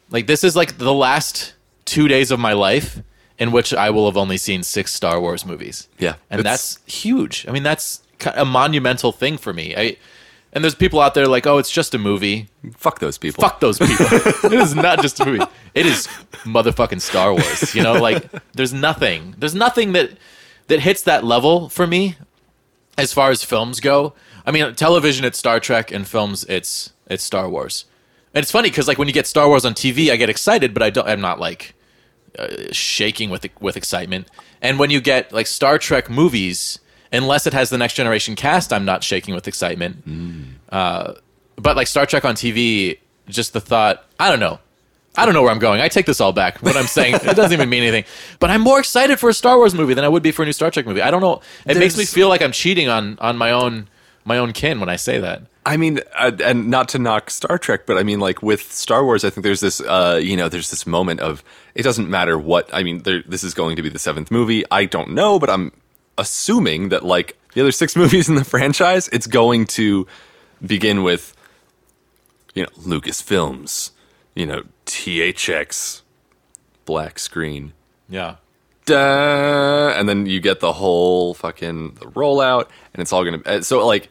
like 0.10 0.28
this 0.28 0.44
is 0.44 0.56
like 0.56 0.78
the 0.78 0.94
last 0.94 1.54
two 1.86 2.08
days 2.08 2.32
of 2.32 2.40
my 2.40 2.54
life 2.54 3.02
in 3.38 3.52
which 3.52 3.74
I 3.74 3.90
will 3.90 4.06
have 4.06 4.18
only 4.18 4.38
seen 4.38 4.64
six 4.64 4.94
Star 4.94 5.20
Wars 5.20 5.46
movies. 5.46 5.88
Yeah, 6.00 6.16
and 6.30 6.44
that's 6.44 6.80
huge. 6.86 7.46
I 7.48 7.52
mean, 7.52 7.64
that's 7.64 8.02
a 8.34 8.46
monumental 8.46 9.12
thing 9.12 9.38
for 9.38 9.54
me. 9.54 9.76
I 9.76 9.98
and 10.56 10.64
there's 10.64 10.74
people 10.74 11.02
out 11.02 11.14
there 11.14 11.28
like, 11.28 11.46
oh, 11.46 11.58
it's 11.58 11.70
just 11.70 11.94
a 11.94 11.98
movie. 11.98 12.48
fuck 12.78 13.00
those 13.00 13.18
people. 13.18 13.42
Fuck 13.42 13.60
those 13.60 13.78
people. 13.78 14.06
it 14.10 14.54
is 14.54 14.74
not 14.74 15.02
just 15.02 15.20
a 15.20 15.26
movie. 15.26 15.44
It 15.74 15.86
is 15.86 16.08
motherfucking 16.46 17.02
Star 17.02 17.34
Wars. 17.34 17.76
You 17.76 17.84
know, 17.84 17.94
like 17.94 18.32
there's 18.54 18.74
nothing. 18.74 19.36
There's 19.38 19.54
nothing 19.54 19.92
that 19.92 20.12
that 20.68 20.80
hits 20.80 21.04
that 21.04 21.26
level 21.26 21.68
for 21.68 21.86
me 21.86 22.16
as 22.98 23.12
far 23.14 23.32
as 23.32 23.44
films 23.44 23.82
go. 23.82 24.14
I 24.46 24.52
mean, 24.52 24.74
television 24.76 25.26
it's 25.26 25.38
Star 25.38 25.60
Trek 25.60 25.92
and 25.92 26.08
films 26.08 26.46
it's 26.46 26.94
it's 27.08 27.24
Star 27.24 27.50
Wars. 27.50 27.84
And 28.34 28.42
it's 28.42 28.52
funny 28.52 28.70
because 28.70 28.88
like 28.88 28.98
when 28.98 29.10
you 29.10 29.14
get 29.14 29.28
Star 29.28 29.50
Wars 29.50 29.66
on 29.66 29.74
TV, 29.74 30.10
I 30.10 30.16
get 30.16 30.30
excited, 30.30 30.74
but 30.74 30.82
I 30.82 30.90
don't. 30.90 31.08
I'm 31.08 31.22
not 31.22 31.38
like 31.38 31.76
uh, 32.40 32.48
shaking 32.72 33.30
with 33.30 33.46
with 33.60 33.76
excitement. 33.76 34.30
And 34.62 34.80
when 34.80 34.90
you 34.90 35.02
get 35.02 35.34
like 35.34 35.48
Star 35.48 35.78
Trek 35.78 36.10
movies, 36.10 36.80
unless 37.15 37.48
it 37.48 37.53
has 37.53 37.69
the 37.69 37.77
next 37.77 37.93
generation 37.95 38.36
cast, 38.36 38.74
I'm 38.74 38.86
not 38.86 39.03
shaking 39.03 39.34
with 39.36 39.48
excitement. 39.48 40.03
Uh, 40.69 41.13
but 41.55 41.75
like 41.75 41.88
Star 41.88 42.05
Trek 42.05 42.25
on 42.25 42.36
TV, 42.36 43.00
just 43.27 43.53
the 43.53 43.62
thought, 43.62 44.05
I 44.19 44.29
don't 44.29 44.39
know. 44.39 44.60
I 45.17 45.25
don't 45.25 45.34
know 45.34 45.41
where 45.41 45.51
I'm 45.51 45.60
going. 45.60 45.79
I 45.79 45.88
take 45.88 46.05
this 46.05 46.19
all 46.19 46.34
back. 46.34 46.62
What 46.62 46.75
I'm 46.75 46.88
saying, 46.88 47.15
it 47.15 47.36
doesn't 47.36 47.53
even 47.53 47.69
mean 47.69 47.84
anything. 47.84 48.03
But 48.39 48.50
I'm 48.50 48.62
more 48.62 48.79
excited 48.79 49.19
for 49.19 49.29
a 49.29 49.34
Star 49.34 49.57
Wars 49.57 49.74
movie 49.74 49.93
than 49.93 50.03
I 50.03 50.10
would 50.10 50.24
be 50.24 50.31
for 50.31 50.43
a 50.43 50.45
new 50.45 50.51
Star 50.53 50.69
Trek 50.72 50.86
movie. 50.86 51.01
I 51.01 51.10
don't 51.10 51.22
know. 51.22 51.41
It 51.65 51.77
makes 51.77 51.98
me 51.98 52.05
feel 52.05 52.27
like 52.27 52.41
I'm 52.41 52.51
cheating 52.51 52.89
on 52.89 53.17
on 53.19 53.38
my 53.38 53.51
own 53.51 53.88
my 54.25 54.38
own 54.38 54.51
kin 54.51 54.79
when 54.79 54.89
I 54.89 54.98
say 54.98 55.19
that. 55.19 55.43
I 55.65 55.77
mean, 55.77 56.00
uh, 56.15 56.31
and 56.43 56.69
not 56.69 56.89
to 56.89 57.00
knock 57.00 57.29
Star 57.31 57.57
Trek, 57.57 57.86
but 57.88 57.98
I 57.98 58.03
mean, 58.03 58.19
like 58.19 58.43
with 58.43 58.72
Star 58.72 59.03
Wars, 59.03 59.25
I 59.25 59.31
think 59.31 59.43
there's 59.43 59.62
this, 59.62 59.81
uh, 59.81 60.19
you 60.22 60.38
know, 60.38 60.48
there's 60.48 60.69
this 60.69 60.86
moment 60.86 61.22
of 61.22 61.43
it 61.74 61.81
doesn't 61.81 62.07
matter 62.07 62.38
what. 62.38 62.69
I 62.72 62.84
mean, 62.84 63.01
there, 63.03 63.24
this 63.24 63.43
is 63.43 63.55
going 63.55 63.75
to 63.77 63.81
be 63.81 63.89
the 63.89 63.98
seventh 63.98 64.29
movie. 64.29 64.63
I 64.69 64.86
don't 64.86 65.12
know, 65.12 65.39
but 65.39 65.50
I'm 65.50 65.72
assuming 66.17 66.89
that 66.89 67.03
like 67.05 67.38
the 67.53 67.62
other 67.62 67.72
six 67.72 67.95
movies 68.01 68.29
in 68.29 68.36
the 68.36 68.43
franchise, 68.45 69.07
it's 69.10 69.27
going 69.27 69.65
to 69.67 70.07
begin 70.65 71.03
with, 71.03 71.36
you 72.54 72.63
know, 72.63 72.69
Lucasfilms, 72.80 73.91
you 74.36 74.45
know, 74.45 74.63
THX, 74.86 76.01
black 76.86 77.19
screen, 77.19 77.73
Yeah. 78.10 78.36
duh, 78.86 79.93
and 79.97 80.08
then 80.08 80.25
you 80.25 80.39
get 80.39 80.60
the 80.60 80.73
whole 80.73 81.34
fucking 81.34 81.91
rollout, 81.95 82.67
and 82.93 83.01
it's 83.01 83.12
all 83.12 83.23
gonna. 83.25 83.41
uh, 83.45 83.62
So 83.62 83.86
like, 83.86 84.10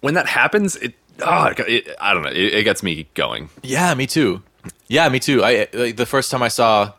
when 0.00 0.14
that 0.14 0.26
happens, 0.26 0.76
it, 0.76 0.94
oh, 1.20 1.46
it, 1.46 1.58
it- 1.60 1.96
I 2.00 2.12
don't 2.14 2.22
know, 2.24 2.30
it, 2.30 2.36
it 2.54 2.64
gets 2.64 2.82
me 2.82 3.06
going. 3.14 3.50
Yeah, 3.62 3.94
me 3.94 4.06
too. 4.06 4.42
Yeah, 4.88 5.08
me 5.08 5.18
too. 5.20 5.42
I 5.44 5.68
like 5.72 5.96
the 5.96 6.06
first 6.06 6.30
time 6.30 6.42
I 6.42 6.48
saw 6.48 6.92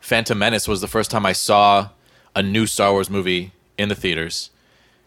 Phantom 0.00 0.38
Menace 0.38 0.66
was 0.68 0.80
the 0.80 0.88
first 0.88 1.10
time 1.10 1.26
I 1.26 1.32
saw 1.32 1.88
a 2.34 2.42
new 2.42 2.66
Star 2.66 2.92
Wars 2.92 3.10
movie 3.10 3.52
in 3.78 3.88
the 3.88 3.94
theaters. 3.94 4.50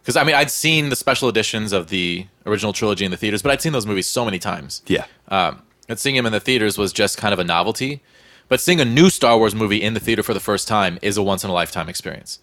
Because 0.02 0.16
I 0.16 0.24
mean, 0.24 0.36
I'd 0.36 0.52
seen 0.52 0.90
the 0.90 0.96
special 0.96 1.28
editions 1.30 1.74
of 1.74 1.88
the 1.88 2.28
original 2.46 2.74
trilogy 2.74 3.06
in 3.06 3.12
the 3.12 3.18
theaters, 3.18 3.42
but 3.42 3.52
I'd 3.52 3.62
seen 3.62 3.74
those 3.74 3.88
movies 3.88 4.08
so 4.08 4.24
many 4.24 4.38
times. 4.40 4.82
Yeah, 4.88 5.06
Um, 5.30 5.62
and 5.90 5.98
seeing 6.00 6.16
him 6.16 6.26
in 6.26 6.32
the 6.32 6.40
theaters 6.40 6.78
was 6.78 6.92
just 6.94 7.18
kind 7.18 7.34
of 7.34 7.40
a 7.40 7.44
novelty. 7.44 8.02
But 8.48 8.60
seeing 8.62 8.80
a 8.80 8.86
new 8.86 9.10
Star 9.10 9.38
Wars 9.38 9.56
movie 9.56 9.82
in 9.82 9.96
the 9.96 10.00
theater 10.00 10.22
for 10.22 10.34
the 10.36 10.40
first 10.40 10.68
time 10.68 11.00
is 11.02 11.18
a 11.18 11.24
once 11.24 11.44
in 11.44 11.50
a 11.50 11.54
lifetime 11.54 11.90
experience 11.90 12.40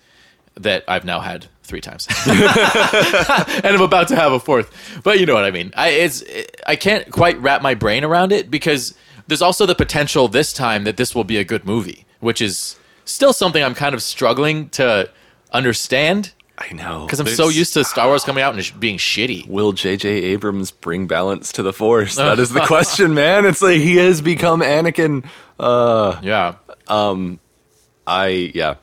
that 0.55 0.85
I've 0.89 1.05
now 1.05 1.21
had 1.21 1.47
three 1.63 1.81
times, 1.81 2.07
and 2.29 3.67
I'm 3.67 3.81
about 3.81 4.09
to 4.09 4.17
have 4.17 4.33
a 4.33 4.41
fourth. 4.41 5.01
But 5.03 5.19
you 5.21 5.27
know 5.27 5.35
what 5.35 5.45
I 5.45 5.51
mean. 5.51 5.73
I 5.77 5.89
it's 5.91 6.23
I 6.67 6.77
can't 6.77 7.11
quite 7.11 7.41
wrap 7.41 7.63
my 7.63 7.75
brain 7.75 8.05
around 8.05 8.33
it 8.33 8.51
because 8.51 8.95
there's 9.29 9.43
also 9.43 9.65
the 9.67 9.75
potential 9.75 10.29
this 10.29 10.53
time 10.53 10.85
that 10.85 10.97
this 10.97 11.15
will 11.15 11.25
be 11.25 11.39
a 11.39 11.45
good 11.45 11.65
movie, 11.65 12.05
which 12.21 12.43
is 12.43 12.77
still 13.05 13.33
something 13.33 13.63
I'm 13.63 13.75
kind 13.75 13.95
of 13.95 14.03
struggling 14.03 14.69
to 14.71 15.11
understand 15.53 16.33
I 16.59 16.73
know 16.75 17.07
because 17.07 17.19
I'm 17.19 17.27
so 17.27 17.49
used 17.49 17.75
to 17.75 17.85
Star 17.85 18.07
Wars 18.09 18.25
coming 18.25 18.43
out 18.45 18.55
and 18.55 18.65
sh- 18.65 18.71
being 18.73 18.99
shitty. 18.99 19.49
Will 19.49 19.73
J.J. 19.73 20.09
Abrams 20.09 20.71
bring 20.71 21.07
balance 21.07 21.51
to 21.53 21.63
the 21.63 21.73
Force? 21.73 22.17
That 22.17 22.39
is 22.39 22.51
the 22.51 22.61
question, 22.67 23.15
man. 23.15 23.45
It's 23.47 23.63
like 23.63 23.81
he 23.81 23.97
has 23.97 24.21
become 24.21 24.61
Anakin. 24.61 25.27
Uh, 25.59 26.21
Yeah. 26.23 26.57
I 28.07 28.53
yeah, 28.55 28.75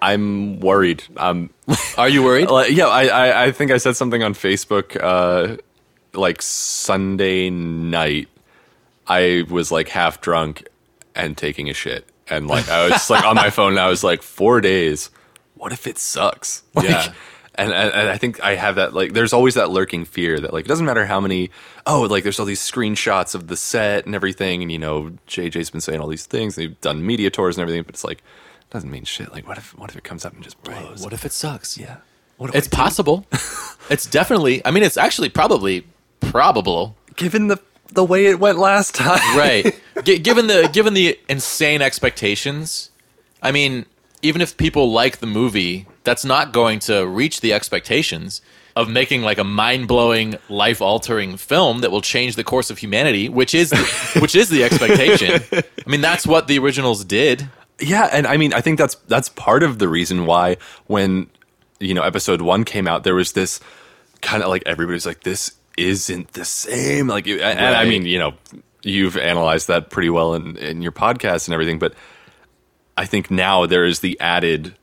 I'm 0.00 0.60
worried. 0.60 1.02
Um, 1.16 1.50
Are 1.98 2.08
you 2.08 2.22
worried? 2.22 2.50
Like, 2.50 2.70
yeah, 2.70 2.86
I, 2.86 3.06
I 3.06 3.44
I 3.46 3.52
think 3.52 3.70
I 3.70 3.78
said 3.78 3.96
something 3.96 4.22
on 4.22 4.34
Facebook 4.34 4.96
uh 5.02 5.56
like 6.14 6.40
Sunday 6.42 7.50
night. 7.50 8.28
I 9.06 9.44
was 9.50 9.72
like 9.72 9.88
half 9.88 10.20
drunk 10.20 10.66
and 11.14 11.36
taking 11.36 11.68
a 11.70 11.74
shit. 11.74 12.06
And 12.30 12.46
like 12.48 12.68
I 12.68 12.82
was 12.84 12.92
just 12.92 13.10
like 13.10 13.24
on 13.24 13.36
my 13.36 13.50
phone 13.50 13.72
and 13.72 13.80
I 13.80 13.88
was 13.88 14.02
like, 14.04 14.22
four 14.22 14.60
days. 14.60 15.10
What 15.54 15.72
if 15.72 15.86
it 15.86 15.98
sucks? 15.98 16.62
Like, 16.74 16.88
Yeah. 16.88 17.12
And, 17.56 17.72
and, 17.72 17.92
and 17.92 18.08
I 18.08 18.16
think 18.18 18.40
I 18.40 18.54
have 18.54 18.76
that 18.76 18.94
like 18.94 19.14
there's 19.14 19.32
always 19.32 19.54
that 19.54 19.68
lurking 19.70 20.04
fear 20.04 20.38
that 20.38 20.52
like 20.52 20.64
it 20.64 20.68
doesn't 20.68 20.86
matter 20.86 21.04
how 21.06 21.18
many 21.20 21.50
oh 21.88 22.02
like 22.02 22.22
there's 22.22 22.38
all 22.38 22.46
these 22.46 22.60
screenshots 22.60 23.34
of 23.34 23.48
the 23.48 23.56
set 23.56 24.06
and 24.06 24.14
everything 24.14 24.62
and 24.62 24.70
you 24.70 24.78
know 24.78 25.10
JJ's 25.26 25.68
been 25.68 25.80
saying 25.80 25.98
all 25.98 26.06
these 26.06 26.24
things 26.24 26.54
they've 26.54 26.80
done 26.80 27.04
media 27.04 27.30
tours 27.30 27.56
and 27.56 27.62
everything 27.62 27.82
but 27.82 27.96
it's 27.96 28.04
like 28.04 28.18
it 28.18 28.70
doesn't 28.70 28.92
mean 28.92 29.02
shit 29.02 29.32
like 29.32 29.48
what 29.48 29.58
if 29.58 29.76
what 29.76 29.90
if 29.90 29.96
it 29.96 30.04
comes 30.04 30.24
up 30.24 30.34
and 30.34 30.44
just 30.44 30.62
blows 30.62 31.02
What 31.02 31.12
if 31.12 31.24
it 31.24 31.32
sucks? 31.32 31.76
yeah 31.76 31.96
what 32.36 32.54
It's 32.54 32.68
possible. 32.68 33.26
it's 33.90 34.06
definitely. 34.06 34.64
I 34.64 34.70
mean, 34.70 34.84
it's 34.84 34.96
actually 34.96 35.28
probably 35.28 35.84
probable. 36.20 36.96
given 37.16 37.48
the 37.48 37.56
the 37.92 38.04
way 38.04 38.26
it 38.26 38.38
went 38.38 38.58
last 38.58 38.94
time. 38.94 39.38
Right. 39.38 39.80
G- 40.04 40.18
given 40.18 40.46
the 40.46 40.68
given 40.72 40.94
the 40.94 41.18
insane 41.28 41.82
expectations, 41.82 42.90
I 43.42 43.52
mean, 43.52 43.86
even 44.22 44.40
if 44.40 44.56
people 44.56 44.90
like 44.92 45.18
the 45.18 45.26
movie, 45.26 45.86
that's 46.04 46.24
not 46.24 46.52
going 46.52 46.78
to 46.80 47.06
reach 47.06 47.40
the 47.40 47.52
expectations 47.52 48.40
of 48.76 48.88
making 48.88 49.22
like 49.22 49.38
a 49.38 49.44
mind-blowing, 49.44 50.36
life-altering 50.48 51.36
film 51.36 51.80
that 51.80 51.90
will 51.90 52.00
change 52.00 52.36
the 52.36 52.44
course 52.44 52.70
of 52.70 52.78
humanity, 52.78 53.28
which 53.28 53.52
is 53.52 53.70
the, 53.70 54.18
which 54.20 54.36
is 54.36 54.50
the 54.50 54.62
expectation. 54.62 55.42
I 55.52 55.90
mean, 55.90 56.00
that's 56.00 56.24
what 56.26 56.46
the 56.46 56.58
originals 56.60 57.04
did. 57.04 57.48
Yeah, 57.80 58.08
and 58.12 58.26
I 58.26 58.36
mean, 58.36 58.52
I 58.52 58.60
think 58.60 58.78
that's 58.78 58.94
that's 59.06 59.28
part 59.30 59.62
of 59.62 59.78
the 59.78 59.88
reason 59.88 60.26
why 60.26 60.58
when 60.86 61.28
you 61.80 61.94
know 61.94 62.02
episode 62.02 62.40
one 62.40 62.64
came 62.64 62.86
out, 62.86 63.04
there 63.04 63.14
was 63.14 63.32
this 63.32 63.60
kind 64.20 64.42
of 64.42 64.48
like 64.48 64.62
everybody's 64.66 65.06
like, 65.06 65.22
this 65.22 65.52
isn't 65.78 66.32
the 66.32 66.44
same. 66.44 67.06
Like, 67.06 67.26
and 67.26 67.42
I 67.42 67.84
mean, 67.84 68.04
you 68.04 68.18
know, 68.18 68.34
you've 68.82 69.16
analyzed 69.16 69.68
that 69.68 69.90
pretty 69.90 70.10
well 70.10 70.34
in, 70.34 70.56
in 70.56 70.82
your 70.82 70.92
podcast 70.92 71.46
and 71.46 71.54
everything, 71.54 71.78
but 71.78 71.94
I 72.96 73.06
think 73.06 73.30
now 73.30 73.64
there 73.66 73.84
is 73.84 74.00
the 74.00 74.18
added 74.20 74.76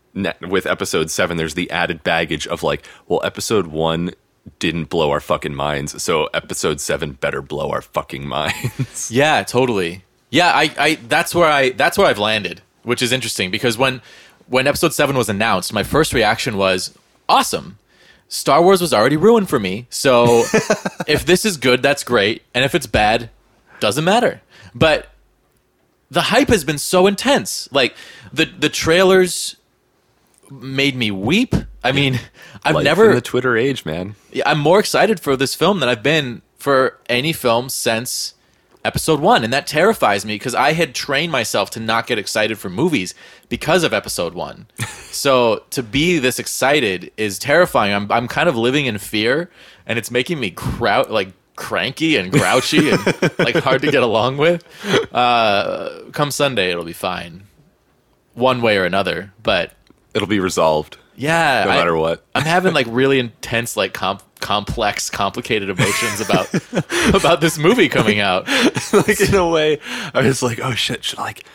with 0.47 0.65
episode 0.65 1.11
seven. 1.11 1.37
There's 1.37 1.55
the 1.55 1.69
added 1.69 2.03
baggage 2.03 2.47
of 2.47 2.63
like, 2.63 2.87
well, 3.07 3.21
episode 3.23 3.67
one 3.67 4.11
didn't 4.59 4.85
blow 4.85 5.11
our 5.11 5.19
fucking 5.19 5.55
minds, 5.55 6.01
so 6.01 6.25
episode 6.27 6.79
seven 6.79 7.13
better 7.13 7.41
blow 7.41 7.69
our 7.71 7.81
fucking 7.81 8.27
minds. 8.27 9.11
Yeah, 9.11 9.43
totally. 9.43 10.03
Yeah, 10.29 10.51
I, 10.53 10.73
I 10.77 10.95
that's 10.95 11.35
where 11.35 11.49
I 11.49 11.71
that's 11.71 11.97
where 11.97 12.07
I've 12.07 12.19
landed, 12.19 12.61
which 12.83 13.01
is 13.01 13.11
interesting 13.11 13.51
because 13.51 13.77
when 13.77 14.01
when 14.47 14.67
episode 14.67 14.93
seven 14.93 15.17
was 15.17 15.29
announced, 15.29 15.73
my 15.73 15.83
first 15.83 16.13
reaction 16.13 16.57
was, 16.57 16.97
awesome. 17.27 17.77
Star 18.27 18.61
Wars 18.61 18.81
was 18.81 18.93
already 18.93 19.17
ruined 19.17 19.49
for 19.49 19.59
me. 19.59 19.87
So 19.89 20.43
if 21.07 21.25
this 21.25 21.45
is 21.45 21.57
good, 21.57 21.81
that's 21.81 22.03
great. 22.03 22.43
And 22.53 22.65
if 22.65 22.75
it's 22.75 22.87
bad, 22.87 23.29
doesn't 23.79 24.03
matter. 24.03 24.41
But 24.73 25.07
the 26.09 26.21
hype 26.21 26.49
has 26.49 26.63
been 26.63 26.77
so 26.77 27.07
intense. 27.07 27.69
Like 27.71 27.95
the 28.31 28.45
the 28.45 28.69
trailers 28.69 29.55
made 30.51 30.95
me 30.95 31.11
weep. 31.11 31.55
I 31.83 31.91
mean, 31.91 32.19
I've 32.63 32.75
Life 32.75 32.83
never 32.83 33.09
in 33.09 33.15
the 33.15 33.21
Twitter 33.21 33.55
age, 33.57 33.85
man. 33.85 34.15
I'm 34.45 34.59
more 34.59 34.79
excited 34.79 35.19
for 35.19 35.35
this 35.35 35.55
film 35.55 35.79
than 35.79 35.89
I've 35.89 36.03
been 36.03 36.41
for 36.57 36.99
any 37.09 37.33
film 37.33 37.69
since 37.69 38.33
episode 38.85 39.19
one. 39.19 39.43
And 39.43 39.51
that 39.51 39.67
terrifies 39.67 40.25
me 40.25 40.35
because 40.35 40.55
I 40.55 40.73
had 40.73 40.93
trained 40.95 41.31
myself 41.31 41.69
to 41.71 41.79
not 41.79 42.07
get 42.07 42.17
excited 42.17 42.57
for 42.57 42.69
movies 42.69 43.13
because 43.49 43.83
of 43.83 43.93
episode 43.93 44.33
one. 44.33 44.67
so 45.11 45.63
to 45.71 45.83
be 45.83 46.19
this 46.19 46.39
excited 46.39 47.11
is 47.17 47.39
terrifying. 47.39 47.93
I'm, 47.93 48.11
I'm 48.11 48.27
kind 48.27 48.47
of 48.47 48.55
living 48.55 48.85
in 48.85 48.97
fear 48.97 49.49
and 49.85 49.97
it's 49.99 50.11
making 50.11 50.39
me 50.39 50.51
crowd 50.51 51.09
like 51.09 51.33
cranky 51.55 52.17
and 52.17 52.31
grouchy 52.31 52.89
and 52.91 52.99
like 53.39 53.55
hard 53.55 53.81
to 53.81 53.91
get 53.91 54.03
along 54.03 54.37
with. 54.37 54.63
Uh, 55.13 56.03
come 56.11 56.31
Sunday, 56.31 56.69
it'll 56.71 56.85
be 56.85 56.93
fine. 56.93 57.43
One 58.33 58.61
way 58.61 58.77
or 58.77 58.85
another. 58.85 59.33
But 59.41 59.73
It'll 60.13 60.27
be 60.27 60.39
resolved 60.39 60.97
yeah, 61.17 61.63
no 61.65 61.71
I- 61.71 61.75
matter 61.77 61.95
what. 61.95 62.25
I'm 62.35 62.43
having 62.43 62.73
like 62.73 62.87
really 62.89 63.19
intense, 63.19 63.77
like 63.77 63.93
comp- 63.93 64.23
complex, 64.45 65.09
complicated 65.09 65.71
emotions 65.71 66.21
about 66.21 66.53
about 67.15 67.41
this 67.41 67.57
movie 67.57 67.89
coming 67.89 68.19
out. 68.19 68.47
like 68.93 69.19
in 69.19 69.33
a 69.33 69.49
way, 69.49 69.79
I 70.13 70.21
was 70.21 70.43
like, 70.43 70.59
oh 70.59 70.75
shit, 70.75 71.03
should 71.03 71.17
I 71.17 71.23
like, 71.23 71.45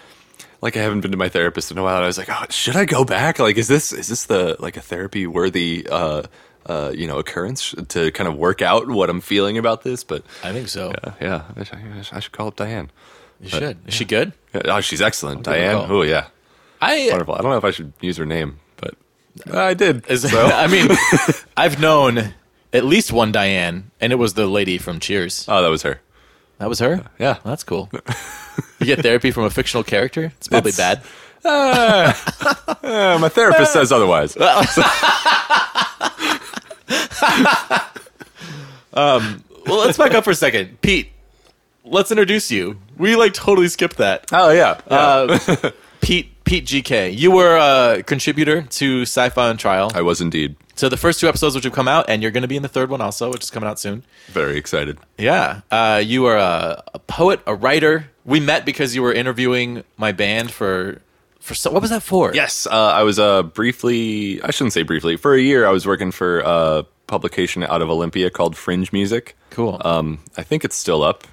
like 0.61 0.77
I 0.77 0.83
haven't 0.83 1.03
been 1.03 1.13
to 1.13 1.17
my 1.17 1.29
therapist 1.29 1.71
in 1.71 1.79
a 1.79 1.85
while. 1.85 1.95
And 1.95 2.05
I 2.05 2.09
was 2.09 2.19
like, 2.19 2.29
oh, 2.29 2.47
should 2.51 2.75
I 2.75 2.87
go 2.87 3.05
back? 3.05 3.39
Like, 3.39 3.57
is 3.59 3.69
this 3.69 3.93
is 3.93 4.09
this 4.09 4.25
the 4.25 4.57
like 4.59 4.77
a 4.77 4.81
therapy 4.81 5.29
worthy, 5.29 5.87
uh, 5.89 6.25
uh, 6.67 6.91
you 6.93 7.07
know, 7.07 7.21
occurrence 7.21 7.77
to 7.91 8.11
kind 8.11 8.27
of 8.27 8.37
work 8.37 8.61
out 8.61 8.89
what 8.89 9.09
I'm 9.09 9.21
feeling 9.21 9.57
about 9.57 9.85
this? 9.85 10.03
But 10.03 10.25
I 10.43 10.53
think 10.53 10.67
so. 10.67 10.91
uh, 10.91 11.13
yeah, 11.21 11.45
I 11.57 11.63
should, 11.63 11.79
I 12.13 12.19
should 12.19 12.33
call 12.33 12.49
up 12.49 12.57
Diane. 12.57 12.91
You 13.41 13.51
should. 13.51 13.79
Is 13.87 13.95
she 13.95 14.05
good? 14.05 14.33
Yeah, 14.53 14.63
oh, 14.65 14.81
she's 14.81 15.01
excellent, 15.01 15.45
Diane. 15.45 15.87
Oh 15.89 16.03
yeah, 16.03 16.27
I. 16.81 17.07
wonderful. 17.09 17.35
I 17.35 17.39
don't 17.41 17.53
know 17.53 17.57
if 17.57 17.65
I 17.65 17.71
should 17.71 17.93
use 18.01 18.17
her 18.17 18.27
name, 18.27 18.59
but 18.79 18.97
I 19.49 19.75
did. 19.75 20.11
Is, 20.11 20.29
so. 20.29 20.45
I 20.53 20.67
mean, 20.67 20.89
I've 21.57 21.81
known 21.81 22.35
at 22.73 22.85
least 22.85 23.13
one 23.13 23.33
Diane, 23.33 23.91
and 24.01 24.13
it 24.13 24.17
was 24.17 24.35
the 24.35 24.47
lady 24.47 24.79
from 24.79 25.01
Cheers. 25.01 25.47
oh, 25.49 25.63
that 25.63 25.69
was 25.69 25.83
her. 25.83 26.01
That 26.59 26.69
was 26.69 26.79
her. 26.81 27.05
Yeah. 27.19 27.39
that's 27.45 27.65
cool. 27.65 27.89
You 28.81 28.87
get 28.87 29.01
therapy 29.03 29.31
from 29.31 29.45
a 29.45 29.51
fictional 29.51 29.83
character. 29.85 30.33
It's 30.37 30.49
probably 30.49 30.71
It's- 30.71 30.77
bad. 30.77 31.03
Uh, 31.43 32.13
my 33.19 33.31
therapist 33.31 33.73
says 33.73 33.91
otherwise. 33.93 34.37
Well, 38.93 39.79
let's 39.79 39.99
back 39.99 40.15
up 40.15 40.25
for 40.25 40.31
a 40.31 40.35
second, 40.35 40.81
Pete. 40.81 41.09
Let's 41.85 42.11
introduce 42.11 42.51
you. 42.51 42.79
We 42.99 43.17
like 43.17 43.35
totally 43.35 43.69
skipped 43.69 43.97
that. 43.99 44.27
Oh 44.33 44.51
yeah, 44.51 44.81
yeah. 44.91 44.97
Uh, 44.97 45.71
Pete 46.01 46.33
Pete 46.45 46.65
GK. 46.67 47.17
You 47.17 47.31
were 47.31 47.57
a 47.57 48.03
contributor 48.03 48.63
to 48.63 49.03
Sci-Fi 49.03 49.49
on 49.49 49.57
Trial. 49.57 49.91
I 49.95 50.03
was 50.03 50.21
indeed 50.21 50.57
So 50.81 50.89
the 50.89 50.97
first 50.97 51.21
two 51.21 51.29
episodes 51.29 51.55
which 51.55 51.65
have 51.65 51.75
come 51.75 51.89
out, 51.89 52.09
and 52.09 52.23
you're 52.23 52.31
going 52.31 52.41
to 52.41 52.49
be 52.49 52.57
in 52.57 52.63
the 52.63 52.69
third 52.69 52.89
one 52.89 53.03
also, 53.03 53.31
which 53.31 53.43
is 53.43 53.51
coming 53.51 53.69
out 53.69 53.79
soon. 53.79 54.03
very 54.29 54.57
excited. 54.57 54.97
Yeah, 55.19 55.61
uh, 55.71 56.03
you 56.03 56.25
are 56.25 56.39
a, 56.39 56.83
a 56.95 56.99
poet, 57.01 57.41
a 57.47 57.55
writer. 57.55 58.09
We 58.25 58.41
met 58.41 58.65
because 58.65 58.95
you 58.95 59.03
were 59.03 59.13
interviewing 59.13 59.85
my 59.99 60.13
band 60.13 60.53
for 60.53 61.03
for 61.39 61.55
so, 61.55 61.71
what 61.71 61.83
was 61.83 61.91
that 61.91 62.03
for? 62.03 62.35
Yes, 62.35 62.67
uh, 62.67 62.71
I 62.71 63.03
was 63.03 63.19
uh, 63.19 63.43
briefly, 63.43 64.41
I 64.43 64.53
shouldn't 64.53 64.73
say 64.73 64.83
briefly, 64.83 65.19
for 65.19 65.35
a 65.35 65.41
year 65.43 65.67
I 65.67 65.71
was 65.71 65.87
working 65.87 66.13
for 66.13 66.41
a 66.41 66.87
publication 67.09 67.63
out 67.63 67.83
of 67.83 67.91
Olympia 67.91 68.31
called 68.31 68.57
Fringe 68.57 68.91
Music. 68.91 69.37
cool. 69.51 69.83
Um, 69.85 70.21
I 70.39 70.43
think 70.43 70.65
it's 70.65 70.77
still 70.77 71.03
up, 71.03 71.27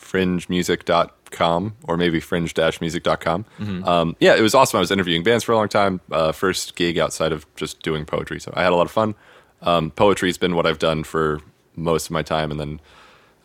fringemusic.com 0.00 1.10
or 1.40 1.96
maybe 1.96 2.20
fringe-music.com. 2.20 3.44
Um, 3.84 4.16
yeah, 4.20 4.34
it 4.36 4.40
was 4.42 4.54
awesome. 4.54 4.78
I 4.78 4.80
was 4.80 4.90
interviewing 4.90 5.22
bands 5.22 5.44
for 5.44 5.52
a 5.52 5.56
long 5.56 5.68
time. 5.68 6.00
Uh, 6.10 6.32
first 6.32 6.74
gig 6.76 6.98
outside 6.98 7.32
of 7.32 7.46
just 7.56 7.82
doing 7.82 8.04
poetry. 8.04 8.40
So 8.40 8.52
I 8.56 8.62
had 8.62 8.72
a 8.72 8.76
lot 8.76 8.86
of 8.86 8.90
fun. 8.90 9.14
Um, 9.62 9.90
poetry's 9.90 10.38
been 10.38 10.54
what 10.56 10.66
I've 10.66 10.78
done 10.78 11.04
for 11.04 11.40
most 11.76 12.06
of 12.06 12.10
my 12.12 12.22
time. 12.22 12.50
And 12.50 12.60
then, 12.60 12.80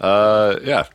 uh, 0.02 0.60
yeah, 0.64 0.86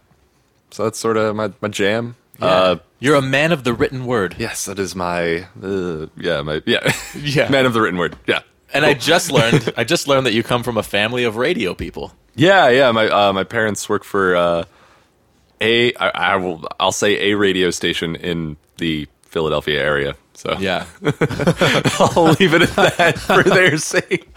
so 0.70 0.84
that's 0.84 0.98
sort 0.98 1.16
of 1.16 1.34
my, 1.36 1.52
my 1.60 1.68
jam. 1.68 2.16
Yeah. 2.40 2.46
Uh, 2.46 2.76
you're 3.00 3.14
a 3.16 3.22
man 3.22 3.52
of 3.52 3.64
the 3.64 3.72
written 3.72 4.06
word. 4.06 4.34
Yes, 4.38 4.64
that 4.64 4.78
is 4.78 4.94
my 4.96 5.46
uh, 5.62 6.06
yeah 6.16 6.42
my 6.42 6.62
yeah 6.66 6.92
Yeah. 7.14 7.48
man 7.48 7.64
of 7.66 7.72
the 7.74 7.80
written 7.80 7.98
word 7.98 8.16
yeah 8.26 8.40
And 8.72 8.84
I 8.84 8.94
just 8.94 9.30
learned 9.30 9.72
I 9.76 9.84
just 9.84 10.08
learned 10.08 10.26
that 10.26 10.32
you 10.32 10.42
come 10.42 10.62
from 10.64 10.76
a 10.76 10.82
family 10.82 11.22
of 11.24 11.36
radio 11.36 11.74
people. 11.74 12.12
yeah 12.34 12.68
yeah 12.70 12.90
my 12.90 13.06
uh, 13.08 13.32
my 13.32 13.44
parents 13.44 13.88
work 13.88 14.02
for 14.04 14.34
uh, 14.34 14.64
a 15.60 15.94
I, 15.94 16.08
I 16.32 16.36
will 16.36 16.66
I'll 16.80 16.92
say 16.92 17.30
a 17.32 17.34
radio 17.36 17.70
station 17.70 18.16
in 18.16 18.56
the 18.78 19.06
Philadelphia 19.22 19.80
area 19.82 20.14
so 20.34 20.56
Yeah. 20.58 20.86
I'll 21.98 22.34
leave 22.40 22.54
it 22.54 22.62
at 22.62 22.96
that 22.98 23.18
for 23.18 23.42
their 23.42 23.76
sake. 23.92 24.28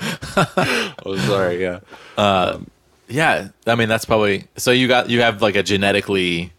oh 1.05 1.17
sorry 1.25 1.61
yeah 1.61 1.79
Yeah, 3.09 3.49
I 3.65 3.75
mean 3.75 3.89
that's 3.89 4.05
probably 4.05 4.45
so 4.57 4.71
you 4.71 4.87
got 4.87 5.09
you 5.09 5.21
have 5.21 5.41
like 5.41 5.55
a 5.55 5.63
genetically 5.63 6.51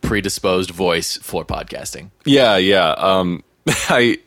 predisposed 0.00 0.70
voice 0.70 1.16
for 1.18 1.44
podcasting. 1.44 2.10
yeah 2.24 2.56
yeah 2.56 2.90
um 2.92 3.42
I 3.88 4.18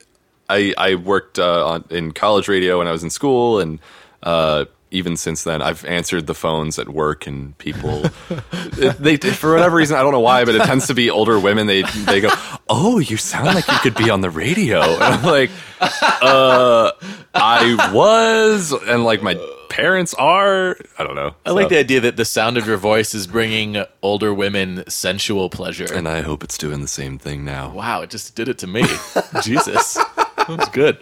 I 0.49 0.73
I 0.77 0.95
worked 0.95 1.39
uh, 1.39 1.65
on 1.67 1.85
in 1.89 2.11
college 2.11 2.47
radio 2.47 2.77
when 2.79 2.87
I 2.87 2.91
was 2.91 3.03
in 3.03 3.09
school 3.09 3.59
and 3.59 3.79
uh 4.23 4.65
even 4.91 5.15
since 5.17 5.43
then, 5.43 5.61
I've 5.61 5.83
answered 5.85 6.27
the 6.27 6.35
phones 6.35 6.77
at 6.77 6.89
work, 6.89 7.25
and 7.25 7.57
people, 7.57 8.01
they 8.99 9.17
for 9.17 9.53
whatever 9.53 9.77
reason, 9.77 9.97
I 9.97 10.03
don't 10.03 10.11
know 10.11 10.19
why, 10.19 10.45
but 10.45 10.55
it 10.55 10.63
tends 10.63 10.87
to 10.87 10.93
be 10.93 11.09
older 11.09 11.39
women. 11.39 11.67
They 11.67 11.81
they 11.81 12.19
go, 12.21 12.29
"Oh, 12.69 12.99
you 12.99 13.17
sound 13.17 13.47
like 13.47 13.67
you 13.67 13.77
could 13.79 13.95
be 13.95 14.09
on 14.09 14.21
the 14.21 14.29
radio," 14.29 14.81
and 14.93 15.03
I'm 15.03 15.23
like, 15.23 15.49
"Uh, 15.79 16.91
I 17.33 17.91
was," 17.93 18.73
and 18.73 19.05
like 19.05 19.23
my 19.23 19.35
parents 19.69 20.13
are. 20.15 20.77
I 20.99 21.03
don't 21.05 21.15
know. 21.15 21.33
I 21.45 21.51
like 21.51 21.69
the 21.69 21.79
idea 21.79 22.01
that 22.01 22.17
the 22.17 22.25
sound 22.25 22.57
of 22.57 22.67
your 22.67 22.77
voice 22.77 23.13
is 23.15 23.25
bringing 23.27 23.83
older 24.01 24.33
women 24.33 24.83
sensual 24.89 25.49
pleasure. 25.49 25.87
and 25.91 26.07
I 26.07 26.21
hope 26.21 26.43
it's 26.43 26.57
doing 26.57 26.81
the 26.81 26.87
same 26.89 27.17
thing 27.17 27.45
now. 27.45 27.71
wow, 27.71 28.01
it 28.01 28.09
just 28.09 28.35
did 28.35 28.49
it 28.49 28.57
to 28.59 28.67
me. 28.67 28.83
Jesus, 29.41 29.97
that's 30.35 30.69
good. 30.69 30.99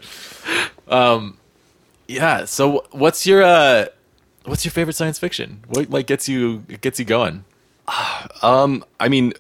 Um, 0.88 1.39
yeah. 2.10 2.46
So, 2.46 2.86
what's 2.92 3.26
your 3.26 3.44
uh, 3.44 3.86
what's 4.46 4.66
your 4.66 4.72
favorite 4.72 4.96
science 4.96 5.20
fiction? 5.20 5.64
What 5.68 5.90
like 5.90 6.08
gets 6.08 6.28
you 6.28 6.60
gets 6.82 7.00
you 7.00 7.06
going? 7.06 7.46
Um, 8.42 8.86
I 9.00 9.10
mean, 9.10 9.34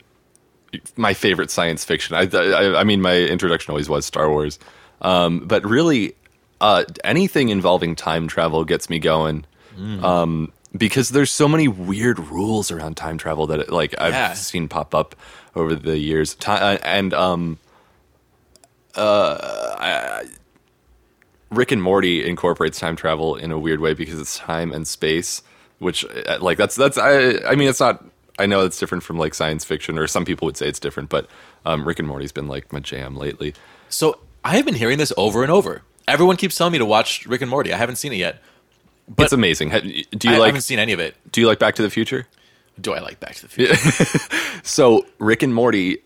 my 0.97 1.13
favorite 1.13 1.49
science 1.51 1.85
fiction. 1.85 2.15
I, 2.15 2.27
I, 2.35 2.81
I 2.81 2.83
mean, 2.83 3.01
my 3.01 3.15
introduction 3.15 3.71
always 3.71 3.87
was 3.87 4.05
Star 4.05 4.29
Wars, 4.29 4.59
um, 5.01 5.47
but 5.47 5.63
really, 5.65 6.15
uh, 6.59 6.83
anything 7.03 7.49
involving 7.49 7.95
time 7.95 8.27
travel 8.27 8.65
gets 8.65 8.89
me 8.89 8.99
going. 8.99 9.45
Um, 10.03 10.51
because 10.75 11.09
there's 11.09 11.31
so 11.31 11.47
many 11.47 11.69
weird 11.69 12.19
rules 12.19 12.69
around 12.71 12.97
time 12.97 13.17
travel 13.17 13.47
that 13.47 13.59
it, 13.61 13.69
like 13.71 13.95
I've 13.99 14.13
seen 14.33 14.67
pop 14.67 14.93
up 14.93 15.15
over 15.55 15.73
the 15.73 15.97
years. 15.97 16.35
Ti- 16.35 16.51
uh, 16.51 16.77
and 16.83 17.13
um, 17.13 17.57
uh, 18.95 19.75
I, 19.79 20.25
Rick 21.51 21.71
and 21.71 21.81
Morty 21.81 22.27
incorporates 22.27 22.79
time 22.79 22.95
travel 22.95 23.35
in 23.35 23.51
a 23.51 23.59
weird 23.59 23.79
way 23.79 23.93
because 23.93 24.19
it's 24.19 24.37
time 24.37 24.71
and 24.71 24.87
space, 24.87 25.41
which 25.79 26.05
uh, 26.05 26.37
like 26.41 26.57
that's 26.57 26.75
that's 26.75 26.97
I 26.97 27.39
I 27.47 27.55
mean 27.55 27.69
it's 27.69 27.79
not 27.79 28.03
I 28.37 28.45
know 28.45 28.65
it's 28.65 28.79
different 28.79 29.03
from 29.03 29.17
like 29.17 29.33
science 29.33 29.65
fiction 29.65 29.97
or 29.97 30.07
some 30.07 30.25
people 30.25 30.45
would 30.45 30.57
say 30.57 30.67
it's 30.67 30.79
different, 30.79 31.09
but 31.09 31.27
um, 31.65 31.87
Rick 31.87 31.99
and 31.99 32.07
Morty's 32.07 32.31
been 32.31 32.47
like 32.47 32.71
my 32.71 32.79
jam 32.79 33.15
lately. 33.15 33.53
So 33.89 34.19
I 34.43 34.55
have 34.55 34.65
been 34.65 34.75
hearing 34.75 34.97
this 34.97 35.11
over 35.17 35.43
and 35.43 35.51
over. 35.51 35.81
Everyone 36.07 36.37
keeps 36.37 36.55
telling 36.55 36.73
me 36.73 36.79
to 36.79 36.85
watch 36.85 37.25
Rick 37.25 37.41
and 37.41 37.49
Morty. 37.49 37.73
I 37.73 37.77
haven't 37.77 37.97
seen 37.97 38.13
it 38.13 38.17
yet. 38.17 38.41
But 39.07 39.23
it's 39.23 39.33
amazing. 39.33 39.69
Do 39.69 40.29
you 40.29 40.35
I 40.35 40.37
like 40.37 40.47
haven't 40.47 40.61
seen 40.61 40.79
any 40.79 40.93
of 40.93 40.99
it. 40.99 41.15
Do 41.31 41.41
you 41.41 41.47
like 41.47 41.59
Back 41.59 41.75
to 41.75 41.81
the 41.81 41.89
Future? 41.89 42.27
Do 42.79 42.93
I 42.93 42.99
like 42.99 43.19
Back 43.19 43.35
to 43.35 43.41
the 43.43 43.47
Future? 43.47 44.19
So 44.63 45.05
Rick 45.19 45.41
and 45.41 45.53
Morty 45.53 45.99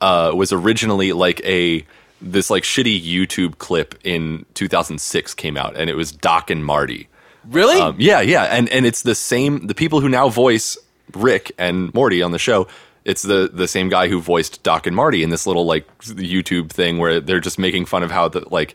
uh, 0.00 0.32
was 0.34 0.52
originally 0.52 1.12
like 1.12 1.40
a 1.44 1.84
this 2.20 2.50
like 2.50 2.62
shitty 2.62 3.02
YouTube 3.02 3.58
clip 3.58 3.94
in 4.04 4.44
2006 4.54 5.34
came 5.34 5.56
out, 5.56 5.76
and 5.76 5.88
it 5.90 5.94
was 5.94 6.12
Doc 6.12 6.50
and 6.50 6.64
Marty. 6.64 7.08
really? 7.48 7.80
Um, 7.80 7.96
yeah, 7.98 8.20
yeah, 8.20 8.44
and 8.44 8.68
and 8.68 8.86
it's 8.86 9.02
the 9.02 9.14
same. 9.14 9.66
The 9.66 9.74
people 9.74 10.00
who 10.00 10.08
now 10.08 10.28
voice 10.28 10.76
Rick 11.14 11.52
and 11.58 11.92
Morty 11.94 12.22
on 12.22 12.32
the 12.32 12.38
show, 12.38 12.68
it's 13.04 13.22
the 13.22 13.50
the 13.52 13.68
same 13.68 13.88
guy 13.88 14.08
who 14.08 14.20
voiced 14.20 14.62
Doc 14.62 14.86
and 14.86 14.94
Marty 14.94 15.22
in 15.22 15.30
this 15.30 15.46
little 15.46 15.64
like 15.64 15.86
YouTube 15.98 16.70
thing 16.70 16.98
where 16.98 17.20
they're 17.20 17.40
just 17.40 17.58
making 17.58 17.86
fun 17.86 18.02
of 18.02 18.10
how 18.10 18.28
the 18.28 18.46
like 18.50 18.74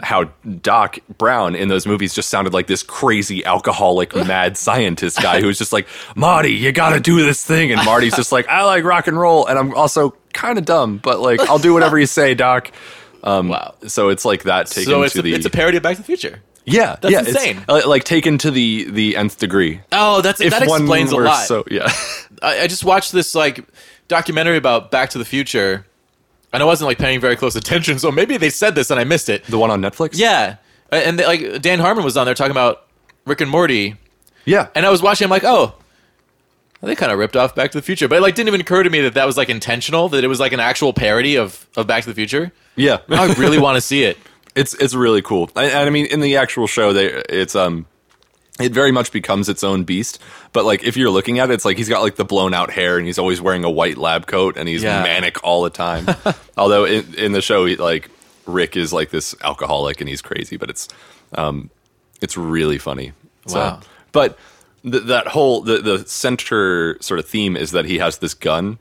how 0.00 0.24
Doc 0.60 0.98
Brown 1.18 1.54
in 1.54 1.68
those 1.68 1.86
movies 1.86 2.14
just 2.14 2.28
sounded 2.28 2.52
like 2.52 2.66
this 2.66 2.82
crazy 2.82 3.44
alcoholic 3.44 4.14
mad 4.26 4.56
scientist 4.56 5.22
guy 5.22 5.40
who 5.40 5.46
was 5.46 5.58
just 5.58 5.72
like 5.72 5.86
Marty, 6.16 6.52
you 6.52 6.72
got 6.72 6.90
to 6.90 7.00
do 7.00 7.24
this 7.24 7.44
thing, 7.44 7.72
and 7.72 7.82
Marty's 7.84 8.16
just 8.16 8.32
like 8.32 8.48
I 8.48 8.64
like 8.64 8.84
rock 8.84 9.06
and 9.06 9.18
roll, 9.18 9.46
and 9.46 9.58
I'm 9.58 9.74
also 9.74 10.16
kind 10.34 10.58
of 10.58 10.64
dumb, 10.64 10.98
but 10.98 11.20
like 11.20 11.40
I'll 11.40 11.58
do 11.58 11.72
whatever 11.72 11.98
you 11.98 12.06
say, 12.06 12.34
Doc. 12.34 12.70
Um, 13.22 13.48
wow. 13.48 13.74
So 13.86 14.10
it's 14.10 14.24
like 14.24 14.42
that 14.42 14.66
taken 14.66 14.92
So 14.92 15.02
it's 15.02 15.14
to 15.14 15.20
a, 15.20 15.22
the 15.22 15.34
it's 15.34 15.46
a 15.46 15.50
parody 15.50 15.78
of 15.78 15.82
Back 15.82 15.96
to 15.96 16.02
the 16.02 16.06
Future. 16.06 16.40
Yeah, 16.66 16.96
That's 17.00 17.12
yeah, 17.12 17.18
insane. 17.20 17.64
uh, 17.68 17.82
like 17.86 18.04
taken 18.04 18.38
to 18.38 18.50
the 18.50 18.84
the 18.90 19.16
nth 19.16 19.38
degree. 19.38 19.80
Oh, 19.92 20.22
that's 20.22 20.40
If 20.40 20.50
that 20.50 20.66
one 20.66 20.82
explains 20.82 21.12
a 21.12 21.16
were 21.16 21.24
lot. 21.24 21.46
So 21.46 21.64
yeah, 21.70 21.92
I, 22.42 22.60
I 22.60 22.66
just 22.66 22.84
watched 22.84 23.12
this 23.12 23.34
like 23.34 23.64
documentary 24.08 24.56
about 24.56 24.90
Back 24.90 25.10
to 25.10 25.18
the 25.18 25.26
Future, 25.26 25.86
and 26.52 26.62
I 26.62 26.66
wasn't 26.66 26.86
like 26.86 26.98
paying 26.98 27.20
very 27.20 27.36
close 27.36 27.54
attention, 27.54 27.98
so 27.98 28.10
maybe 28.10 28.36
they 28.38 28.50
said 28.50 28.74
this 28.74 28.90
and 28.90 28.98
I 28.98 29.04
missed 29.04 29.28
it. 29.28 29.44
the 29.44 29.58
one 29.58 29.70
on 29.70 29.82
Netflix. 29.82 30.12
Yeah, 30.14 30.56
and 30.90 31.18
they, 31.18 31.26
like 31.26 31.60
Dan 31.60 31.80
Harmon 31.80 32.02
was 32.04 32.16
on 32.16 32.24
there 32.24 32.34
talking 32.34 32.52
about 32.52 32.86
Rick 33.26 33.42
and 33.42 33.50
Morty, 33.50 33.96
yeah, 34.46 34.68
and 34.74 34.86
I 34.86 34.90
was 34.90 35.02
watching. 35.02 35.26
I'm 35.26 35.30
like, 35.30 35.44
oh, 35.44 35.74
they 36.82 36.94
kind 36.94 37.10
of 37.12 37.18
ripped 37.18 37.36
off 37.36 37.54
Back 37.54 37.70
to 37.72 37.78
the 37.78 37.82
Future, 37.82 38.08
but 38.08 38.16
it 38.18 38.20
like 38.20 38.34
didn't 38.34 38.48
even 38.48 38.60
occur 38.60 38.82
to 38.82 38.90
me 38.90 39.00
that 39.02 39.14
that 39.14 39.26
was 39.26 39.36
like 39.36 39.48
intentional, 39.48 40.08
that 40.10 40.22
it 40.24 40.28
was 40.28 40.40
like 40.40 40.52
an 40.52 40.60
actual 40.60 40.92
parody 40.92 41.36
of 41.36 41.66
of 41.76 41.86
Back 41.86 42.02
to 42.04 42.10
the 42.10 42.14
Future. 42.14 42.52
yeah. 42.76 42.98
I 43.08 43.32
really 43.34 43.58
want 43.58 43.76
to 43.76 43.80
see 43.80 44.04
it. 44.04 44.18
It's 44.54 44.74
it's 44.74 44.94
really 44.94 45.22
cool. 45.22 45.50
And, 45.56 45.66
and 45.66 45.86
I 45.86 45.90
mean, 45.90 46.06
in 46.06 46.20
the 46.20 46.36
actual 46.36 46.66
show, 46.66 46.92
they 46.92 47.06
it's 47.28 47.56
um, 47.56 47.86
it 48.60 48.72
very 48.72 48.92
much 48.92 49.10
becomes 49.12 49.48
its 49.48 49.64
own 49.64 49.82
beast. 49.84 50.20
But 50.52 50.64
like, 50.64 50.84
if 50.84 50.96
you're 50.96 51.10
looking 51.10 51.40
at 51.40 51.50
it, 51.50 51.54
it's 51.54 51.64
like 51.64 51.76
he's 51.76 51.88
got 51.88 52.02
like 52.02 52.14
the 52.16 52.24
blown 52.24 52.54
out 52.54 52.70
hair, 52.70 52.96
and 52.98 53.06
he's 53.06 53.18
always 53.18 53.40
wearing 53.40 53.64
a 53.64 53.70
white 53.70 53.96
lab 53.96 54.26
coat, 54.26 54.56
and 54.56 54.68
he's 54.68 54.82
Yeah. 54.84 55.02
manic 55.02 55.42
all 55.42 55.62
the 55.62 55.70
time. 55.70 56.06
Although 56.56 56.84
in 56.84 57.14
in 57.14 57.32
the 57.32 57.42
show, 57.42 57.64
he, 57.66 57.74
like 57.76 58.10
Rick 58.46 58.76
is 58.76 58.92
like 58.92 59.10
this 59.10 59.34
alcoholic, 59.42 60.00
and 60.00 60.08
he's 60.08 60.22
crazy, 60.22 60.56
but 60.56 60.70
it's 60.70 60.86
um, 61.34 61.70
it's 62.20 62.36
really 62.36 62.78
funny. 62.78 63.12
So, 63.48 63.58
Wow. 63.58 63.80
but 64.12 64.38
th- 64.90 65.04
that 65.04 65.28
whole 65.28 65.60
the 65.62 65.78
the 65.78 66.04
center 66.06 66.96
sort 67.00 67.18
of 67.20 67.26
theme 67.26 67.56
is 67.56 67.70
that 67.72 67.84
he 67.84 67.98
has 67.98 68.18
this 68.18 68.34
gun 68.34 68.78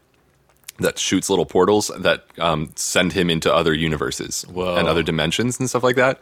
that 0.79 0.97
shoots 0.97 1.29
little 1.29 1.45
portals 1.45 1.91
that 1.99 2.25
um, 2.39 2.71
send 2.75 3.13
him 3.13 3.29
into 3.29 3.53
other 3.53 3.73
universes 3.73 4.41
Whoa. 4.43 4.75
and 4.75 4.87
other 4.87 5.03
dimensions 5.03 5.59
and 5.59 5.69
stuff 5.69 5.83
like 5.83 5.95
that. 5.97 6.19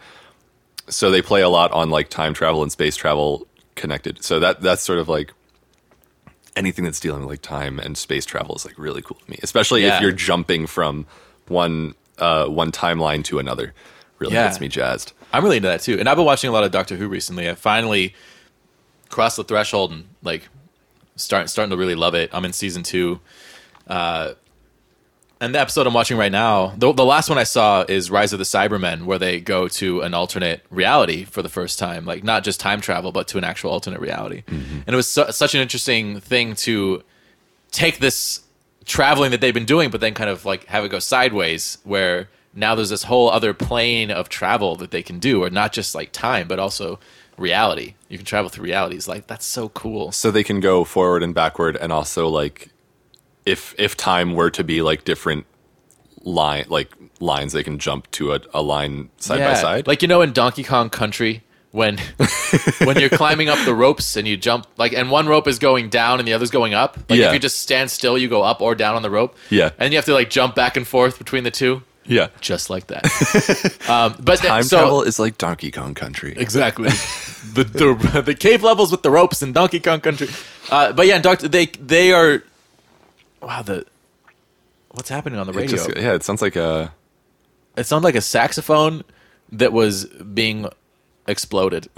So 0.89 1.09
they 1.09 1.21
play 1.21 1.41
a 1.41 1.47
lot 1.49 1.71
on 1.71 1.89
like 1.89 2.09
time 2.09 2.33
travel 2.33 2.61
and 2.61 2.71
space 2.71 2.97
travel 2.97 3.47
connected. 3.75 4.23
So 4.23 4.39
that 4.39 4.61
that's 4.61 4.81
sort 4.81 4.99
of 4.99 5.07
like 5.07 5.33
anything 6.57 6.83
that's 6.83 6.99
dealing 6.99 7.21
with 7.21 7.29
like 7.29 7.41
time 7.41 7.79
and 7.79 7.97
space 7.97 8.25
travel 8.25 8.55
is 8.55 8.65
like 8.65 8.77
really 8.77 9.01
cool 9.01 9.17
to 9.23 9.31
me, 9.31 9.39
especially 9.41 9.83
Yeah. 9.83 9.95
if 9.95 10.01
you're 10.01 10.11
jumping 10.11 10.67
from 10.67 11.05
one 11.47 11.95
uh, 12.19 12.45
one 12.47 12.71
timeline 12.71 13.23
to 13.25 13.39
another. 13.39 13.73
Really 14.19 14.33
Yeah. 14.35 14.47
gets 14.47 14.59
me 14.59 14.67
jazzed. 14.67 15.13
I'm 15.33 15.43
really 15.43 15.57
into 15.57 15.69
that 15.69 15.81
too, 15.81 15.97
and 15.97 16.07
I've 16.09 16.17
been 16.17 16.25
watching 16.25 16.49
a 16.49 16.53
lot 16.53 16.63
of 16.63 16.71
Doctor 16.71 16.95
Who 16.97 17.07
recently. 17.07 17.49
I 17.49 17.55
finally 17.55 18.13
crossed 19.11 19.37
the 19.37 19.43
threshold 19.43 19.91
and 19.91 20.05
like 20.23 20.49
start 21.15 21.49
starting 21.49 21.69
to 21.69 21.77
really 21.77 21.95
love 21.95 22.15
it. 22.15 22.29
I'm 22.33 22.45
in 22.45 22.53
season 22.53 22.83
two. 22.83 23.19
Uh, 23.87 24.33
and 25.39 25.55
the 25.55 25.59
episode 25.59 25.87
I'm 25.87 25.93
watching 25.93 26.17
right 26.17 26.31
now, 26.31 26.67
the, 26.77 26.93
the 26.93 27.03
last 27.03 27.27
one 27.27 27.39
I 27.39 27.45
saw 27.45 27.83
is 27.87 28.11
Rise 28.11 28.31
of 28.31 28.37
the 28.37 28.45
Cybermen, 28.45 29.05
where 29.05 29.17
they 29.17 29.39
go 29.39 29.67
to 29.69 30.01
an 30.01 30.13
alternate 30.13 30.63
reality 30.69 31.23
for 31.23 31.41
the 31.41 31.49
first 31.49 31.79
time, 31.79 32.05
like 32.05 32.23
not 32.23 32.43
just 32.43 32.59
time 32.59 32.79
travel, 32.79 33.11
but 33.11 33.27
to 33.29 33.39
an 33.39 33.43
actual 33.43 33.71
alternate 33.71 33.99
reality. 33.99 34.43
And 34.47 34.87
it 34.87 34.95
was 34.95 35.07
su- 35.07 35.31
such 35.31 35.55
an 35.55 35.61
interesting 35.61 36.19
thing 36.19 36.53
to 36.57 37.03
take 37.71 37.97
this 37.97 38.41
traveling 38.85 39.31
that 39.31 39.41
they've 39.41 39.53
been 39.53 39.65
doing, 39.65 39.89
but 39.89 39.99
then 39.99 40.13
kind 40.13 40.29
of 40.29 40.45
like 40.45 40.65
have 40.65 40.85
it 40.85 40.89
go 40.89 40.99
sideways, 40.99 41.79
where 41.83 42.29
now 42.53 42.75
there's 42.75 42.89
this 42.91 43.03
whole 43.03 43.31
other 43.31 43.53
plane 43.53 44.11
of 44.11 44.29
travel 44.29 44.75
that 44.75 44.91
they 44.91 45.01
can 45.01 45.17
do, 45.17 45.43
or 45.43 45.49
not 45.49 45.73
just 45.73 45.95
like 45.95 46.11
time, 46.11 46.47
but 46.47 46.59
also 46.59 46.99
reality. 47.37 47.95
You 48.09 48.17
can 48.17 48.25
travel 48.25 48.49
through 48.49 48.65
realities. 48.65 49.07
Like 49.07 49.27
that's 49.27 49.45
so 49.45 49.69
cool. 49.69 50.11
So 50.11 50.31
they 50.31 50.43
can 50.43 50.59
go 50.59 50.83
forward 50.83 51.23
and 51.23 51.33
backward, 51.33 51.75
and 51.77 51.91
also 51.91 52.27
like 52.27 52.69
if 53.45 53.73
if 53.77 53.95
time 53.97 54.33
were 54.35 54.49
to 54.51 54.63
be 54.63 54.81
like 54.81 55.03
different 55.03 55.45
line 56.23 56.65
like 56.69 56.93
lines, 57.19 57.53
they 57.53 57.63
can 57.63 57.79
jump 57.79 58.09
to 58.11 58.33
a, 58.33 58.39
a 58.53 58.61
line 58.61 59.09
side 59.17 59.39
by 59.39 59.53
side. 59.53 59.87
Like 59.87 60.01
you 60.01 60.07
know 60.07 60.21
in 60.21 60.33
Donkey 60.33 60.63
Kong 60.63 60.89
Country 60.89 61.43
when 61.71 61.97
when 62.83 62.99
you're 62.99 63.09
climbing 63.09 63.47
up 63.49 63.57
the 63.65 63.73
ropes 63.73 64.15
and 64.17 64.27
you 64.27 64.35
jump 64.37 64.67
like 64.77 64.93
and 64.93 65.09
one 65.09 65.27
rope 65.27 65.47
is 65.47 65.57
going 65.57 65.89
down 65.89 66.19
and 66.19 66.27
the 66.27 66.33
other's 66.33 66.51
going 66.51 66.73
up. 66.73 66.97
Like 67.09 67.19
Yeah. 67.19 67.27
if 67.27 67.33
you 67.33 67.39
just 67.39 67.59
stand 67.59 67.89
still, 67.89 68.17
you 68.17 68.27
go 68.27 68.41
up 68.43 68.61
or 68.61 68.75
down 68.75 68.95
on 68.95 69.01
the 69.01 69.09
rope. 69.09 69.35
Yeah. 69.49 69.71
And 69.79 69.93
you 69.93 69.97
have 69.97 70.05
to 70.05 70.13
like 70.13 70.29
jump 70.29 70.53
back 70.53 70.75
and 70.77 70.85
forth 70.85 71.17
between 71.17 71.43
the 71.43 71.51
two. 71.51 71.81
Yeah, 72.05 72.27
Just 72.41 72.69
like 72.69 72.87
that. 72.87 73.05
um, 73.89 74.15
but 74.19 74.39
th- 74.39 74.47
time 74.49 74.63
so, 74.63 74.77
travel 74.79 75.01
is 75.03 75.19
like 75.19 75.37
Donkey 75.37 75.71
Kong 75.71 75.93
Country. 75.93 76.33
Exactly. 76.35 76.89
the, 77.53 77.63
the 77.63 78.21
the 78.23 78.35
cave 78.35 78.63
levels 78.63 78.91
with 78.91 79.03
the 79.03 79.11
ropes 79.11 79.41
in 79.41 79.53
Donkey 79.53 79.79
Kong 79.79 80.01
Country. 80.01 80.27
Uh, 80.69 80.91
but 80.93 81.05
yeah, 81.07 81.19
Doctor, 81.19 81.47
they 81.47 81.67
they 81.67 82.11
are. 82.13 82.43
Wow, 83.41 83.61
the 83.61 83.85
what's 84.91 85.09
happening 85.09 85.39
on 85.39 85.47
the 85.47 85.53
It 85.53 85.57
radio? 85.57 85.77
just- 85.77 85.89
yeah, 85.97 86.13
it 86.13 86.23
sounds 86.23 86.41
like 86.41 86.55
a 86.55 86.93
it 87.77 87.85
sounded 87.85 88.05
like 88.05 88.15
a 88.15 88.21
saxophone 88.21 89.03
that 89.51 89.71
was 89.73 90.05
being 90.05 90.67
exploded. 91.27 91.87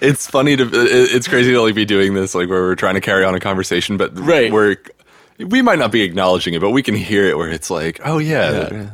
it's 0.00 0.26
funny 0.28 0.56
to 0.56 0.64
it- 0.64 1.14
it's 1.14 1.28
crazy 1.28 1.52
to 1.52 1.60
like 1.62 1.74
be 1.74 1.84
doing 1.84 2.14
this 2.14 2.34
like 2.34 2.48
where 2.48 2.62
we're 2.62 2.74
trying 2.74 2.94
to 2.94 3.00
carry 3.00 3.24
on 3.24 3.34
a 3.34 3.40
conversation 3.40 3.96
but 3.96 4.16
Right. 4.18 4.52
we're 4.52 4.76
we 5.44 5.62
might 5.62 5.78
not 5.78 5.92
be 5.92 6.02
acknowledging 6.02 6.54
it 6.54 6.60
but 6.60 6.70
we 6.70 6.82
can 6.82 6.94
hear 6.94 7.24
it 7.26 7.36
where 7.36 7.50
it's 7.50 7.70
like 7.70 8.00
oh 8.04 8.18
yeah, 8.18 8.86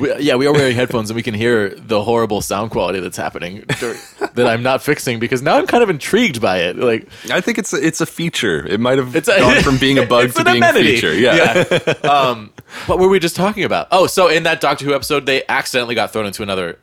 we, 0.00 0.16
yeah, 0.20 0.36
we 0.36 0.46
are 0.46 0.52
wearing 0.54 0.74
headphones 0.74 1.10
and 1.10 1.16
we 1.16 1.22
can 1.22 1.34
hear 1.34 1.68
the 1.74 2.02
horrible 2.02 2.40
sound 2.40 2.70
quality 2.70 2.98
that's 3.00 3.16
happening 3.16 3.62
dur- 3.78 3.96
that 4.34 4.46
I'm 4.46 4.62
not 4.62 4.80
fixing 4.82 5.18
because 5.18 5.42
now 5.42 5.56
I'm 5.58 5.66
kind 5.66 5.82
of 5.82 5.90
intrigued 5.90 6.40
by 6.40 6.58
it. 6.60 6.76
Like 6.76 7.08
i 7.30 7.40
think 7.42 7.58
it's 7.58 7.72
a, 7.74 7.84
it's 7.86 8.00
a 8.00 8.06
feature 8.06 8.66
it 8.66 8.80
might 8.80 8.96
have 8.98 9.14
It's 9.14 9.28
a- 9.28 9.38
gone 9.38 9.62
from 9.62 9.76
being 9.78 9.98
a 9.98 10.06
bug 10.06 10.32
to 10.34 10.44
being 10.44 10.56
amenity. 10.58 10.90
a 10.90 10.92
feature 10.94 11.14
yeah, 11.14 11.94
um, 12.10 12.52
what 12.86 12.98
were 12.98 13.08
we 13.08 13.18
just 13.18 13.36
talking 13.36 13.64
about? 13.64 13.88
Oh, 13.90 14.06
so 14.06 14.28
in 14.28 14.44
that 14.44 14.62
Doctor 14.62 14.86
Who 14.86 14.94
episode, 14.94 15.26
they 15.26 15.42
accidentally 15.46 15.94
got 15.94 16.10
thrown 16.10 16.24
into 16.24 16.42
another 16.42 16.78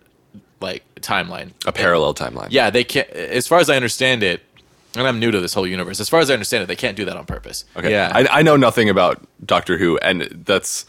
like 0.61 0.83
timeline. 1.01 1.51
a 1.65 1.71
parallel 1.71 2.13
timeline 2.13 2.49
Yeah, 2.51 2.69
they 2.69 2.83
can't. 2.83 3.09
As 3.09 3.47
far 3.47 3.57
as 3.59 3.69
I 3.71 3.75
understand 3.75 4.21
it, 4.21 4.41
and 4.95 5.07
I'm 5.07 5.19
new 5.19 5.31
to 5.31 5.39
this 5.39 5.53
whole 5.53 5.67
universe. 5.67 5.99
As 5.99 6.09
far 6.09 6.19
as 6.19 6.29
I 6.29 6.33
understand 6.33 6.63
it, 6.63 6.67
they 6.67 6.75
can't 6.75 6.97
do 6.97 7.05
that 7.05 7.15
on 7.17 7.25
purpose. 7.25 7.65
okay 7.75 7.91
Yeah. 7.91 8.11
I, 8.13 8.39
I 8.39 8.41
know 8.41 8.57
nothing 8.57 8.89
about 8.89 9.21
doctor 9.45 9.77
who 9.77 9.97
and 9.99 10.21
that's 10.45 10.85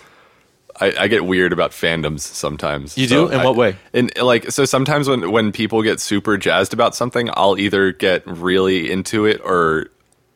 I, 0.81 0.95
I 1.01 1.09
get 1.09 1.25
weird 1.27 1.53
about 1.53 1.73
fandoms 1.73 2.21
sometimes. 2.21 2.97
You 2.97 3.07
do? 3.07 3.29
In 3.29 3.41
I- 3.41 3.45
what 3.45 3.57
way? 3.57 3.77
And 3.93 4.11
like, 4.17 4.51
so 4.51 4.65
sometimes 4.65 5.09
when 5.09 5.31
when 5.31 5.53
people 5.53 5.83
get 5.83 6.01
super 6.01 6.39
jazzed 6.39 6.73
about 6.73 6.95
something, 6.95 7.29
I'll 7.35 7.59
either 7.59 7.93
get 7.93 8.27
really 8.27 8.91
into 8.91 9.27
it 9.27 9.41
or 9.45 9.89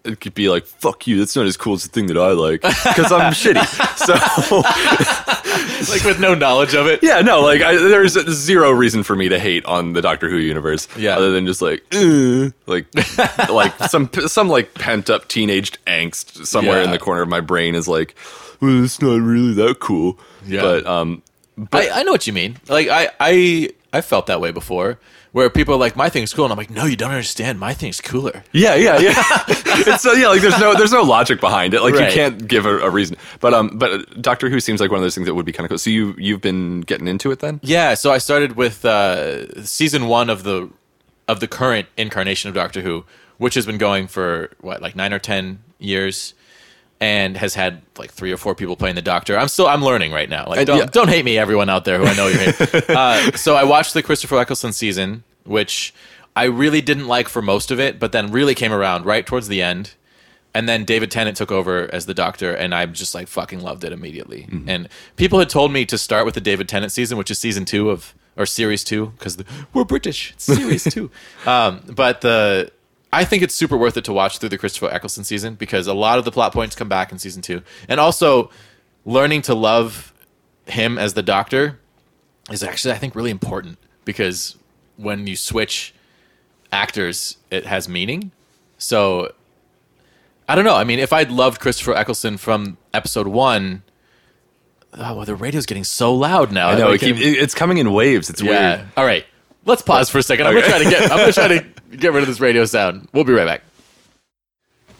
it 0.04 0.20
could 0.20 0.34
be 0.34 0.48
like, 0.48 0.66
"Fuck 0.66 1.06
you! 1.06 1.18
That's 1.18 1.34
not 1.34 1.46
as 1.46 1.56
cool 1.56 1.74
as 1.74 1.82
the 1.84 1.88
thing 1.88 2.06
that 2.06 2.18
I 2.18 2.32
like," 2.32 2.60
because 2.62 3.10
I'm 3.12 3.32
shitty. 3.34 3.64
So 3.96 4.60
like 5.92 6.04
with 6.04 6.20
no 6.20 6.34
knowledge 6.34 6.74
of 6.74 6.86
it. 6.86 7.02
yeah, 7.02 7.20
no, 7.20 7.40
like 7.40 7.62
I, 7.62 7.76
there's 7.76 8.12
zero 8.30 8.70
reason 8.70 9.02
for 9.02 9.16
me 9.16 9.28
to 9.28 9.38
hate 9.38 9.64
on 9.64 9.92
the 9.92 10.02
Doctor 10.02 10.28
Who 10.28 10.36
universe. 10.36 10.88
Yeah. 10.96 11.16
other 11.16 11.30
than 11.32 11.46
just 11.46 11.62
like, 11.62 11.82
like, 12.66 12.86
like 13.50 13.76
some 13.90 14.10
some 14.26 14.48
like 14.48 14.74
pent 14.74 15.10
up 15.10 15.28
teenaged 15.28 15.78
angst 15.86 16.46
somewhere 16.46 16.82
in 16.82 16.90
the 16.90 16.98
corner 16.98 17.22
of 17.22 17.28
my 17.28 17.40
brain 17.40 17.74
is 17.74 17.88
like, 17.88 18.14
well, 18.60 18.84
it's 18.84 19.00
not 19.00 19.20
really 19.20 19.54
that 19.54 19.80
cool. 19.80 20.18
Yeah. 20.46 20.62
but 20.62 20.86
um, 20.86 21.22
I, 21.72 21.88
I 21.90 22.02
know 22.02 22.12
what 22.12 22.26
you 22.26 22.32
mean. 22.32 22.58
Like 22.68 22.88
I, 22.88 23.10
I 23.20 23.70
I 23.92 24.00
felt 24.00 24.26
that 24.26 24.40
way 24.40 24.50
before, 24.50 24.98
where 25.34 25.50
people 25.50 25.74
are 25.74 25.78
like, 25.78 25.96
"My 25.96 26.08
thing's 26.08 26.32
cool," 26.32 26.44
and 26.44 26.52
I'm 26.52 26.56
like, 26.56 26.70
"No, 26.70 26.84
you 26.86 26.94
don't 26.96 27.10
understand. 27.10 27.58
My 27.58 27.74
thing's 27.74 28.00
cooler." 28.00 28.44
Yeah, 28.52 28.76
yeah, 28.76 28.98
yeah. 29.00 29.12
it's 29.48 30.02
so 30.02 30.12
yeah, 30.12 30.28
like 30.28 30.40
there's 30.40 30.58
no 30.60 30.74
there's 30.74 30.92
no 30.92 31.02
logic 31.02 31.40
behind 31.40 31.74
it. 31.74 31.82
Like 31.82 31.94
Right. 31.94 32.08
you 32.08 32.14
can't 32.14 32.46
give 32.46 32.66
a, 32.66 32.78
a 32.78 32.88
reason. 32.88 33.16
But 33.40 33.52
um, 33.52 33.70
but 33.74 34.22
Doctor 34.22 34.48
Who 34.48 34.60
seems 34.60 34.80
like 34.80 34.90
one 34.92 34.98
of 34.98 35.02
those 35.02 35.16
things 35.16 35.26
that 35.26 35.34
would 35.34 35.44
be 35.44 35.50
kind 35.52 35.64
of 35.64 35.70
cool. 35.70 35.78
So 35.78 35.90
you 35.90 36.14
you've 36.18 36.40
been 36.40 36.82
getting 36.82 37.08
into 37.08 37.32
it 37.32 37.40
then? 37.40 37.58
Yeah, 37.64 37.94
so 37.94 38.12
I 38.12 38.18
started 38.18 38.54
with 38.56 38.84
uh, 38.84 39.64
season 39.64 40.06
one 40.06 40.30
of 40.30 40.44
the 40.44 40.70
of 41.26 41.40
the 41.40 41.48
current 41.48 41.88
incarnation 41.96 42.48
of 42.48 42.54
Doctor 42.54 42.82
Who, 42.82 43.04
which 43.38 43.54
has 43.54 43.66
been 43.66 43.78
going 43.78 44.06
for 44.06 44.50
what 44.60 44.80
like 44.80 44.94
nine 44.94 45.12
or 45.12 45.18
ten 45.18 45.58
years, 45.80 46.34
and 47.04 47.36
has 47.36 47.54
had 47.54 47.82
like 47.98 48.10
three 48.10 48.32
or 48.32 48.38
four 48.38 48.54
people 48.54 48.76
playing 48.76 48.94
the 48.94 49.02
Doctor. 49.02 49.36
I'm 49.36 49.48
still 49.48 49.66
I'm 49.66 49.84
learning 49.84 50.10
right 50.10 50.28
now. 50.28 50.46
Like 50.48 50.66
don't 50.66 50.78
yeah. 50.78 50.86
don't 50.86 51.08
hate 51.08 51.22
me, 51.22 51.36
everyone 51.36 51.68
out 51.68 51.84
there 51.84 51.98
who 51.98 52.06
I 52.06 52.14
know 52.14 52.28
you're 52.28 52.38
hating. 52.38 52.80
uh, 52.96 53.32
so 53.32 53.54
I 53.54 53.64
watched 53.64 53.92
the 53.92 54.02
Christopher 54.02 54.38
Eccleston 54.38 54.72
season, 54.72 55.22
which 55.44 55.92
I 56.34 56.44
really 56.44 56.80
didn't 56.80 57.06
like 57.06 57.28
for 57.28 57.42
most 57.42 57.70
of 57.70 57.78
it, 57.78 58.00
but 58.00 58.12
then 58.12 58.32
really 58.32 58.54
came 58.54 58.72
around 58.72 59.04
right 59.04 59.26
towards 59.26 59.48
the 59.48 59.60
end. 59.60 59.92
And 60.54 60.66
then 60.66 60.84
David 60.84 61.10
Tennant 61.10 61.36
took 61.36 61.52
over 61.52 61.92
as 61.92 62.06
the 62.06 62.14
Doctor, 62.14 62.54
and 62.54 62.74
I 62.74 62.86
just 62.86 63.14
like 63.14 63.28
fucking 63.28 63.60
loved 63.60 63.84
it 63.84 63.92
immediately. 63.92 64.46
And 64.68 64.88
people 65.16 65.40
had 65.40 65.50
told 65.50 65.72
me 65.72 65.84
to 65.84 65.98
start 65.98 66.24
with 66.24 66.34
the 66.34 66.40
David 66.40 66.70
Tennant 66.70 66.92
season, 66.92 67.18
which 67.18 67.30
is 67.30 67.38
season 67.38 67.66
two 67.66 67.90
of 67.90 68.14
or 68.36 68.46
series 68.46 68.82
two, 68.82 69.12
because 69.18 69.36
we're 69.74 69.84
British. 69.84 70.32
It's 70.32 70.44
series 70.44 70.84
two. 70.94 71.10
Um, 71.44 71.82
but 71.86 72.22
the 72.22 72.72
I 73.14 73.24
think 73.24 73.42
it's 73.42 73.54
super 73.54 73.76
worth 73.76 73.96
it 73.96 74.04
to 74.04 74.12
watch 74.12 74.38
through 74.38 74.48
the 74.48 74.58
Christopher 74.58 74.90
Eccleston 74.92 75.24
season 75.24 75.54
because 75.54 75.86
a 75.86 75.94
lot 75.94 76.18
of 76.18 76.24
the 76.24 76.32
plot 76.32 76.52
points 76.52 76.74
come 76.74 76.88
back 76.88 77.12
in 77.12 77.18
season 77.18 77.42
two, 77.42 77.62
and 77.88 78.00
also 78.00 78.50
learning 79.04 79.42
to 79.42 79.54
love 79.54 80.12
him 80.66 80.98
as 80.98 81.14
the 81.14 81.22
Doctor 81.22 81.78
is 82.50 82.62
actually 82.62 82.92
I 82.92 82.98
think 82.98 83.14
really 83.14 83.30
important 83.30 83.78
because 84.04 84.56
when 84.96 85.26
you 85.26 85.36
switch 85.36 85.94
actors, 86.72 87.38
it 87.50 87.66
has 87.66 87.88
meaning. 87.88 88.32
So 88.78 89.32
I 90.48 90.54
don't 90.54 90.64
know. 90.64 90.76
I 90.76 90.84
mean, 90.84 90.98
if 90.98 91.12
I'd 91.12 91.30
loved 91.30 91.60
Christopher 91.60 91.94
Eccleston 91.94 92.36
from 92.36 92.76
episode 92.92 93.28
one, 93.28 93.82
oh, 94.92 95.16
well, 95.16 95.24
the 95.24 95.34
radio's 95.34 95.66
getting 95.66 95.84
so 95.84 96.14
loud 96.14 96.52
now. 96.52 96.68
I 96.68 96.78
know 96.78 96.90
it 96.90 97.00
keep, 97.00 97.16
it's 97.18 97.54
coming 97.54 97.78
in 97.78 97.92
waves. 97.92 98.28
It's 98.28 98.42
yeah. 98.42 98.76
weird. 98.76 98.88
All 98.96 99.06
right. 99.06 99.24
let's 99.64 99.82
pause 99.82 100.10
for 100.10 100.18
a 100.18 100.22
second. 100.22 100.46
I'm 100.46 100.54
gonna 100.54 100.66
try 100.66 100.82
to 100.82 100.90
get. 100.90 101.02
I'm 101.10 101.18
gonna 101.18 101.32
try 101.32 101.48
to 101.48 101.64
get 101.96 102.12
rid 102.12 102.22
of 102.22 102.28
this 102.28 102.40
radio 102.40 102.64
sound. 102.64 103.08
We'll 103.12 103.24
be 103.24 103.32
right 103.32 103.46
back. 103.46 103.62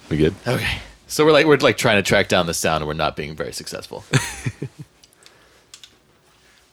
We 0.09 0.17
good? 0.17 0.35
Okay. 0.47 0.79
So 1.07 1.25
we're 1.25 1.33
like 1.33 1.47
we're 1.47 1.57
like 1.59 1.77
trying 1.77 1.97
to 1.97 2.03
track 2.03 2.29
down 2.29 2.47
the 2.47 2.55
sound, 2.55 2.83
and 2.83 2.89
we're 2.89 2.95
not 2.95 3.17
being 3.17 3.35
very 3.37 3.53
successful. 3.53 4.05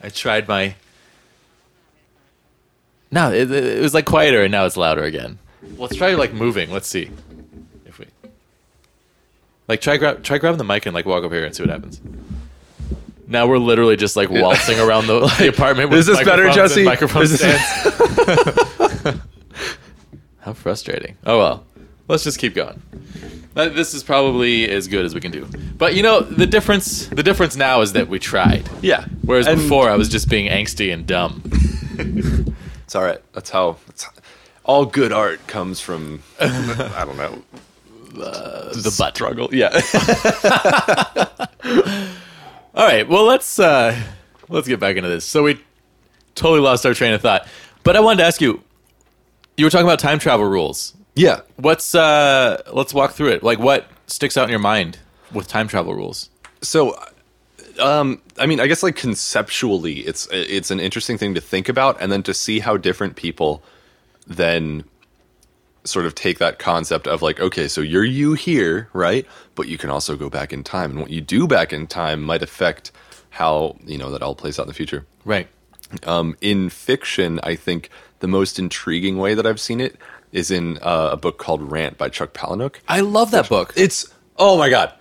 I 0.04 0.10
tried 0.10 0.48
my. 0.48 0.76
No, 3.12 3.32
it, 3.32 3.52
it 3.52 3.82
was 3.82 3.94
like 3.94 4.06
quieter, 4.06 4.42
and 4.44 4.52
now 4.52 4.66
it's 4.66 4.78
louder 4.78 5.04
again. 5.04 5.38
Let's 5.78 5.96
try 5.96 6.14
like 6.16 6.34
moving. 6.34 6.72
Let's 6.72 6.88
see 6.88 7.12
if 7.86 8.00
we. 8.00 8.08
Like 9.68 9.82
try 9.82 9.98
grab 9.98 10.24
try 10.24 10.38
grabbing 10.38 10.58
the 10.58 10.64
mic 10.64 10.86
and 10.86 10.94
like 10.96 11.06
walk 11.06 11.24
up 11.24 11.32
here 11.32 11.46
and 11.46 11.56
see 11.56 11.64
what 11.64 11.70
happens. 11.70 12.02
Now 13.28 13.48
we're 13.48 13.60
literally 13.60 13.96
just 13.96 14.16
like 14.16 14.30
waltzing 14.30 14.80
around 14.86 15.08
the, 15.08 15.20
the 15.40 15.50
apartment. 15.50 15.90
With 15.90 16.06
the 16.06 16.14
microphone. 16.14 16.18
Is 16.18 16.18
this 16.18 16.24
better, 16.24 16.50
Jesse? 16.52 16.84
Microphone 16.84 17.24
Is 17.24 17.40
this- 17.40 19.02
stands. 19.02 19.20
How 20.42 20.54
frustrating. 20.54 21.18
Oh 21.26 21.38
well. 21.38 21.66
Let's 22.08 22.24
just 22.24 22.40
keep 22.40 22.54
going. 22.56 22.82
Uh, 23.56 23.70
This 23.70 23.94
is 23.94 24.04
probably 24.04 24.70
as 24.70 24.88
good 24.88 25.06
as 25.06 25.14
we 25.16 25.22
can 25.22 25.32
do. 25.32 25.48
But 25.78 25.96
you 25.96 26.04
know, 26.04 26.20
the 26.22 26.46
difference 26.48 27.08
the 27.08 27.24
difference 27.24 27.56
now 27.56 27.82
is 27.82 27.94
that 27.94 28.08
we 28.10 28.20
tried. 28.20 28.70
Yeah. 28.82 29.06
Whereas 29.24 29.48
And- 29.48 29.62
before 29.62 29.90
I 29.90 29.96
was 29.96 30.10
just 30.10 30.30
being 30.30 30.50
angsty 30.52 30.94
and 30.94 31.06
dumb. 31.08 31.44
It's 32.84 32.96
all 32.98 33.04
right. 33.06 33.22
That's 33.32 33.50
how. 33.50 33.78
That's 33.88 34.06
all 34.66 34.86
good 34.86 35.14
art 35.14 35.48
comes 35.48 35.80
from. 35.80 36.22
I 36.42 37.06
don't 37.06 37.16
know. 37.16 37.42
The 38.14 38.94
butt. 39.00 39.16
Struggle. 39.16 39.48
Yeah. 39.54 39.70
All 42.74 42.86
right, 42.88 43.08
well 43.08 43.26
let's 43.26 43.60
uh 43.60 43.96
let's 44.50 44.68
get 44.68 44.80
back 44.80 44.96
into 44.96 45.10
this. 45.10 45.26
So 45.26 45.44
we 45.44 45.60
totally 46.36 46.60
lost 46.62 46.86
our 46.86 46.94
train 46.94 47.14
of 47.14 47.22
thought. 47.22 47.48
But 47.84 47.96
I 47.96 48.00
wanted 48.00 48.18
to 48.18 48.26
ask 48.28 48.42
you 48.42 48.62
you 49.62 49.66
were 49.66 49.70
talking 49.70 49.86
about 49.86 50.00
time 50.00 50.18
travel 50.18 50.48
rules. 50.48 50.96
yeah. 51.16 51.42
What's 51.58 51.94
uh 51.94 52.64
let's 52.74 52.96
walk 52.96 53.12
through 53.12 53.30
it. 53.30 53.44
Like 53.44 53.60
what 53.60 53.88
sticks 54.08 54.36
out 54.36 54.46
in 54.46 54.50
your 54.50 54.58
mind 54.60 54.98
with 55.32 55.48
time 55.48 55.68
travel 55.68 55.94
rules? 55.94 56.32
So, 56.64 57.00
um, 57.80 58.20
I 58.40 58.48
mean, 58.48 58.60
I 58.60 58.66
guess 58.66 58.82
like 58.82 58.96
conceptually, 58.96 60.00
it's 60.00 60.28
it's 60.32 60.72
an 60.72 60.80
interesting 60.80 61.20
thing 61.20 61.36
to 61.36 61.42
think 61.42 61.70
about, 61.70 62.02
and 62.02 62.12
then 62.12 62.24
to 62.24 62.34
see 62.34 62.60
how 62.60 62.76
different 62.76 63.16
people 63.18 63.62
then 64.26 64.84
sort 65.84 66.08
of 66.08 66.16
take 66.16 66.40
that 66.40 66.58
concept 66.58 67.08
of 67.08 67.22
like, 67.22 67.40
okay, 67.40 67.68
so 67.68 67.82
you're 67.82 68.04
you 68.04 68.34
here, 68.34 68.90
right? 68.94 69.28
But 69.54 69.68
you 69.68 69.78
can 69.78 69.92
also 69.92 70.16
go 70.16 70.28
back 70.28 70.52
in 70.52 70.64
time, 70.64 70.90
and 70.92 71.02
what 71.02 71.12
you 71.12 71.22
do 71.22 71.48
back 71.48 71.72
in 71.72 71.86
time 71.86 72.24
might 72.24 72.42
affect 72.42 72.92
how 73.30 73.78
you 73.86 74.00
know 74.00 74.10
that 74.10 74.24
all 74.24 74.34
plays 74.34 74.58
out 74.58 74.64
in 74.64 74.70
the 74.70 74.74
future. 74.74 75.06
Right. 75.24 75.48
Um, 76.04 76.36
in 76.42 76.70
fiction, 76.70 77.40
I 77.44 77.56
think 77.56 77.90
the 78.20 78.28
most 78.28 78.60
intriguing 78.60 79.18
way 79.18 79.34
that 79.34 79.46
I've 79.46 79.60
seen 79.60 79.80
it 79.82 79.96
is 80.32 80.50
in 80.52 80.78
uh, 80.82 81.10
a 81.12 81.18
book 81.18 81.38
called 81.38 81.72
Rant 81.72 81.98
by 81.98 82.10
Chuck 82.10 82.34
Palahniuk. 82.34 82.76
I 82.88 83.02
love 83.02 83.32
that 83.32 83.50
book. 83.50 83.74
It's 83.76 84.12
oh 84.38 84.58
my 84.58 84.70
god. 84.70 84.94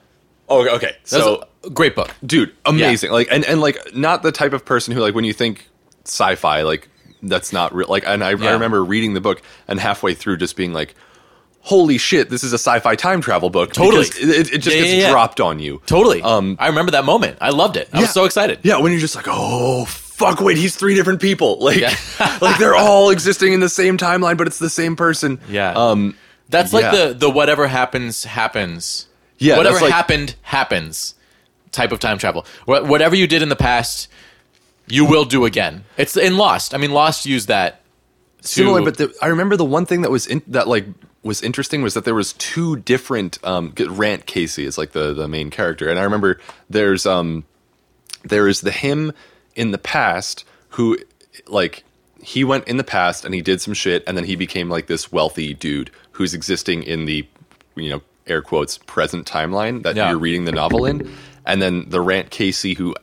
Oh, 0.49 0.67
okay. 0.77 0.93
That's 1.03 1.11
So 1.11 1.45
a 1.65 1.71
great 1.71 1.95
book. 1.95 2.11
dude 2.25 2.53
amazing 2.67 3.11
like 3.13 3.29
and 3.31 3.45
and 3.45 3.61
like 3.61 3.79
not 3.95 4.23
the 4.23 4.33
type 4.33 4.53
of 4.55 4.65
person 4.65 4.95
who 4.95 5.01
like 5.01 5.15
when 5.15 5.25
you 5.25 5.33
think 5.35 5.69
sci-fi 6.07 6.63
like 6.63 6.89
that's 7.23 7.53
not 7.53 7.75
real 7.75 7.87
like 7.89 8.03
and 8.07 8.25
I, 8.25 8.31
Yeah. 8.31 8.49
I 8.49 8.53
remember 8.53 8.83
reading 8.83 9.13
the 9.15 9.21
book 9.21 9.43
and 9.69 9.79
halfway 9.79 10.15
through 10.15 10.39
just 10.39 10.57
being 10.57 10.73
like 10.73 10.95
holy 11.61 11.99
shit 11.99 12.31
this 12.31 12.43
is 12.43 12.53
a 12.55 12.59
sci-fi 12.59 12.97
time 12.97 13.21
travel 13.21 13.51
book 13.51 13.73
Totally. 13.75 14.07
it, 14.07 14.51
it 14.55 14.59
just 14.63 14.75
Yeah, 14.75 14.83
gets 14.83 14.93
yeah, 14.95 15.01
yeah. 15.03 15.11
dropped 15.11 15.41
on 15.41 15.59
you 15.61 15.83
Totally. 15.87 16.23
Um, 16.23 16.57
I 16.59 16.69
remember 16.69 16.93
that 16.93 17.05
moment. 17.05 17.37
I 17.43 17.51
loved 17.51 17.77
it. 17.77 17.89
I 17.93 18.01
was 18.01 18.11
so 18.11 18.25
excited. 18.25 18.61
yeah 18.63 18.79
when 18.79 18.91
you're 18.93 19.01
just 19.01 19.15
like 19.15 19.27
oh 19.29 19.85
fuck 20.21 20.41
wait 20.41 20.57
he's 20.57 20.77
three 20.77 20.95
different 20.95 21.21
people 21.21 21.59
like 21.67 21.79
Yeah. 21.79 21.95
like 22.41 22.59
they're 22.59 22.77
all 22.77 23.11
existing 23.11 23.53
in 23.53 23.61
the 23.61 23.69
same 23.69 23.97
timeline 23.97 24.37
but 24.37 24.47
it's 24.47 24.59
the 24.59 24.71
same 24.71 24.95
person 24.97 25.41
Yeah. 25.49 25.73
um 25.73 26.15
That's 26.49 26.73
like 26.73 26.85
Yeah. 26.85 26.97
the 27.09 27.15
the 27.15 27.31
whatever 27.31 27.67
happens 27.69 28.25
happens. 28.25 29.07
Yeah, 29.39 29.57
Whatever 29.57 29.81
like- 29.81 29.93
happened 29.93 30.35
happens 30.43 31.15
type 31.73 31.93
of 31.93 31.99
time 32.01 32.19
travel. 32.19 32.45
Wha- 32.67 32.83
Whatever 32.85 33.15
you 33.17 33.27
did 33.27 33.41
in 33.43 33.49
the 33.49 33.57
past, 33.57 34.09
you 34.89 35.05
will 35.07 35.25
do 35.25 35.45
again. 35.47 35.85
It's 35.97 36.17
in 36.17 36.37
Lost. 36.37 36.75
I 36.75 36.79
mean, 36.79 36.91
Lost 36.91 37.25
used 37.25 37.49
that. 37.49 37.81
To, 38.43 38.49
similar 38.49 38.83
but 38.83 38.97
the, 38.97 39.15
i 39.23 39.27
remember 39.29 39.55
the 39.57 39.65
one 39.79 39.85
thing 39.87 40.01
that 40.03 40.11
was 40.11 40.27
in, 40.27 40.41
that 40.49 40.67
like 40.67 40.87
was 41.23 41.43
interesting 41.43 41.83
was 41.83 41.93
that 41.95 42.05
there 42.07 42.15
was 42.15 42.33
two 42.35 42.77
different 42.77 43.39
um 43.45 43.73
rant 43.91 44.25
casey 44.27 44.65
is 44.65 44.77
like 44.79 44.93
the 44.93 45.13
the 45.13 45.29
main 45.29 45.51
character 45.51 45.89
and 45.91 45.99
i 45.99 46.03
remember 46.05 46.41
there's 46.71 47.05
um 47.05 47.45
there 48.25 48.49
is 48.49 48.63
the 48.63 48.71
him 48.73 49.13
in 49.61 49.71
the 49.77 49.79
past 49.97 50.45
who 50.77 50.97
like 51.47 51.85
he 52.23 52.45
went 52.45 52.67
in 52.69 52.77
the 52.77 52.85
past 52.97 53.25
and 53.25 53.33
he 53.35 53.43
did 53.51 53.61
some 53.61 53.75
shit 53.75 54.03
and 54.07 54.17
then 54.17 54.25
he 54.25 54.37
became 54.37 54.69
like 54.77 54.87
this 54.87 55.11
wealthy 55.13 55.55
dude 55.55 55.91
who's 56.13 56.33
existing 56.35 56.83
in 56.83 57.05
the 57.11 57.27
you 57.77 57.89
know 57.93 58.01
air 58.27 58.43
quotes 58.43 58.79
present 58.95 59.27
timeline 59.37 59.83
that 59.83 59.97
Yeah. 59.97 60.11
you're 60.11 60.19
reading 60.27 60.45
the 60.45 60.53
novel 60.63 60.85
in 60.91 60.97
and 61.47 61.61
then 61.63 61.75
the 61.89 62.01
rant 62.01 62.31
casey 62.31 62.75
who 62.75 62.95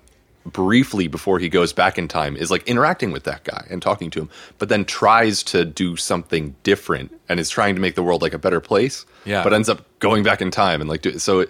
briefly 0.45 1.07
before 1.07 1.39
he 1.39 1.49
goes 1.49 1.73
back 1.73 1.97
in 1.97 2.07
time 2.07 2.37
is 2.37 2.49
like 2.49 2.63
interacting 2.67 3.11
with 3.11 3.25
that 3.25 3.43
guy 3.43 3.63
and 3.69 3.81
talking 3.81 4.09
to 4.11 4.21
him 4.21 4.29
but 4.59 4.69
then 4.69 4.85
tries 4.85 5.43
to 5.43 5.65
do 5.65 5.97
something 5.97 6.55
different 6.63 7.11
and 7.27 7.39
is 7.39 7.49
trying 7.49 7.75
to 7.75 7.81
make 7.81 7.95
the 7.95 8.03
world 8.03 8.21
like 8.21 8.33
a 8.33 8.39
better 8.39 8.61
place 8.61 9.05
Yeah. 9.25 9.43
but 9.43 9.51
ends 9.53 9.67
up 9.67 9.81
going 9.99 10.23
back 10.23 10.41
in 10.41 10.49
time 10.51 10.79
and 10.81 10.89
like 10.89 11.01
do, 11.01 11.19
so 11.19 11.41
it, 11.41 11.49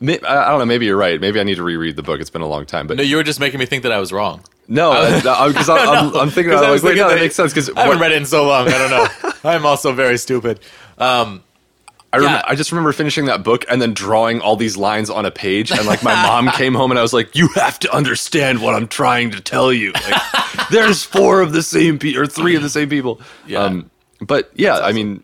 I 0.00 0.48
don't 0.50 0.58
know 0.60 0.64
maybe 0.66 0.86
you're 0.86 0.96
right 0.96 1.20
maybe 1.20 1.40
I 1.40 1.42
need 1.42 1.56
to 1.56 1.62
reread 1.62 1.96
the 1.96 2.02
book 2.02 2.20
it's 2.20 2.30
been 2.30 2.42
a 2.42 2.46
long 2.46 2.66
time 2.66 2.86
but 2.86 2.96
No, 2.96 3.02
you 3.02 3.16
were 3.16 3.24
just 3.24 3.40
making 3.40 3.58
me 3.60 3.66
think 3.66 3.82
that 3.82 3.92
I 3.92 3.98
was 3.98 4.12
wrong. 4.12 4.42
no, 4.68 4.92
because 5.16 5.68
I'm, 5.68 5.88
I'm, 5.88 6.16
I'm 6.16 6.30
thinking 6.30 6.52
about 6.52 6.70
was 6.70 6.82
like, 6.84 6.90
wait, 6.92 6.98
no, 6.98 7.08
that 7.08 7.14
that- 7.16 7.20
makes 7.20 7.34
sense 7.34 7.52
because 7.52 7.70
I 7.76 7.84
haven't 7.84 8.00
read 8.00 8.12
it 8.12 8.16
in 8.16 8.26
so 8.26 8.46
long. 8.46 8.68
I 8.68 8.78
don't 8.78 8.90
know. 8.90 9.32
I'm 9.50 9.66
also 9.66 9.92
very 9.92 10.18
stupid. 10.18 10.60
Um, 10.98 11.42
I, 12.12 12.16
rem- 12.18 12.26
yeah. 12.26 12.42
I 12.46 12.54
just 12.54 12.70
remember 12.72 12.92
finishing 12.92 13.26
that 13.26 13.42
book 13.42 13.64
and 13.70 13.82
then 13.82 13.92
drawing 13.92 14.40
all 14.40 14.56
these 14.56 14.76
lines 14.78 15.10
on 15.10 15.26
a 15.26 15.30
page 15.30 15.70
and 15.70 15.84
like 15.86 16.02
my 16.02 16.14
mom 16.14 16.50
came 16.52 16.74
home 16.74 16.90
and 16.90 16.98
I 16.98 17.02
was 17.02 17.12
like, 17.12 17.34
you 17.36 17.48
have 17.56 17.78
to 17.80 17.94
understand 17.94 18.62
what 18.62 18.74
I'm 18.74 18.88
trying 18.88 19.30
to 19.32 19.40
tell 19.40 19.72
you. 19.72 19.92
Like, 19.92 20.22
there's 20.70 21.02
four 21.02 21.40
of 21.42 21.52
the 21.52 21.62
same 21.62 21.98
people 21.98 22.22
or 22.22 22.26
three 22.26 22.56
of 22.56 22.62
the 22.62 22.70
same 22.70 22.88
people. 22.88 23.20
Yeah. 23.46 23.60
Um, 23.64 23.90
but 24.22 24.50
yeah, 24.54 24.78
I 24.78 24.92
mean, 24.92 25.22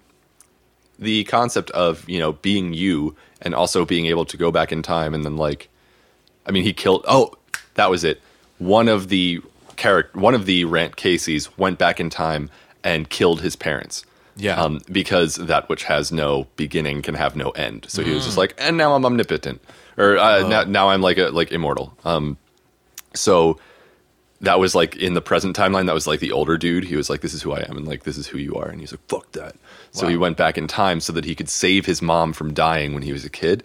the 0.99 1.25
concept 1.25 1.71
of 1.73 2.07
you 2.09 2.19
know 2.19 2.33
being 2.35 2.73
you 2.75 3.17
and 3.45 3.55
also 3.55 3.85
being 3.85 4.07
able 4.07 4.25
to 4.25 4.37
go 4.37 4.51
back 4.51 4.73
in 4.73 4.83
time 4.83 5.15
and 5.15 5.25
then 5.25 5.37
like, 5.37 5.69
I 6.47 6.51
mean, 6.51 6.63
he 6.65 6.73
killed. 6.73 7.05
Oh, 7.07 7.33
that 7.75 7.91
was 7.91 8.05
it. 8.05 8.21
One 8.59 8.89
of 8.89 9.09
the 9.09 9.41
character, 9.77 10.19
one 10.19 10.35
of 10.35 10.47
the 10.47 10.65
rant 10.65 10.97
Caseys 10.97 11.49
went 11.59 11.79
back 11.79 12.01
in 12.01 12.11
time 12.11 12.51
and 12.83 13.09
killed 13.09 13.41
his 13.43 13.57
parents. 13.57 14.05
Yeah. 14.37 14.61
Um, 14.61 14.81
because 14.91 15.37
that 15.37 15.69
which 15.69 15.85
has 15.85 16.11
no 16.11 16.49
beginning 16.57 17.03
can 17.03 17.15
have 17.15 17.37
no 17.37 17.51
end. 17.51 17.87
So 17.89 18.03
he 18.03 18.13
was 18.13 18.23
Mm. 18.23 18.27
just 18.27 18.37
like, 18.39 18.55
and 18.59 18.77
now 18.77 18.95
I'm 18.95 19.05
omnipotent, 19.07 19.61
or 19.97 20.19
uh, 20.19 20.39
Oh. 20.41 20.49
now, 20.49 20.65
now 20.65 20.89
I'm 20.91 21.01
like 21.03 21.19
a, 21.19 21.29
like 21.29 21.53
immortal. 21.53 21.97
Um, 22.05 22.37
so 23.15 23.59
that 24.45 24.59
was 24.61 24.75
like 24.75 24.97
in 24.97 25.15
the 25.15 25.21
present 25.21 25.57
timeline. 25.57 25.87
That 25.87 25.95
was 25.95 26.07
like 26.07 26.21
the 26.21 26.33
older 26.33 26.57
dude. 26.57 26.85
He 26.85 26.97
was 26.97 27.11
like, 27.11 27.21
"This 27.21 27.35
is 27.35 27.43
who 27.43 27.53
I 27.53 27.61
am," 27.69 27.77
and 27.77 27.87
like, 27.87 28.05
"This 28.05 28.17
is 28.17 28.27
who 28.29 28.39
you 28.39 28.55
are," 28.57 28.69
and 28.69 28.81
he's 28.81 28.93
like, 28.93 29.07
"Fuck 29.09 29.33
that." 29.33 29.57
So 29.93 30.05
Wow. 30.05 30.11
he 30.11 30.17
went 30.17 30.37
back 30.37 30.57
in 30.59 30.67
time 30.69 31.01
so 31.01 31.13
that 31.13 31.25
he 31.25 31.35
could 31.35 31.49
save 31.49 31.87
his 31.87 32.01
mom 32.03 32.33
from 32.33 32.55
dying 32.55 32.95
when 32.95 33.03
he 33.03 33.13
was 33.13 33.25
a 33.25 33.31
kid. 33.31 33.63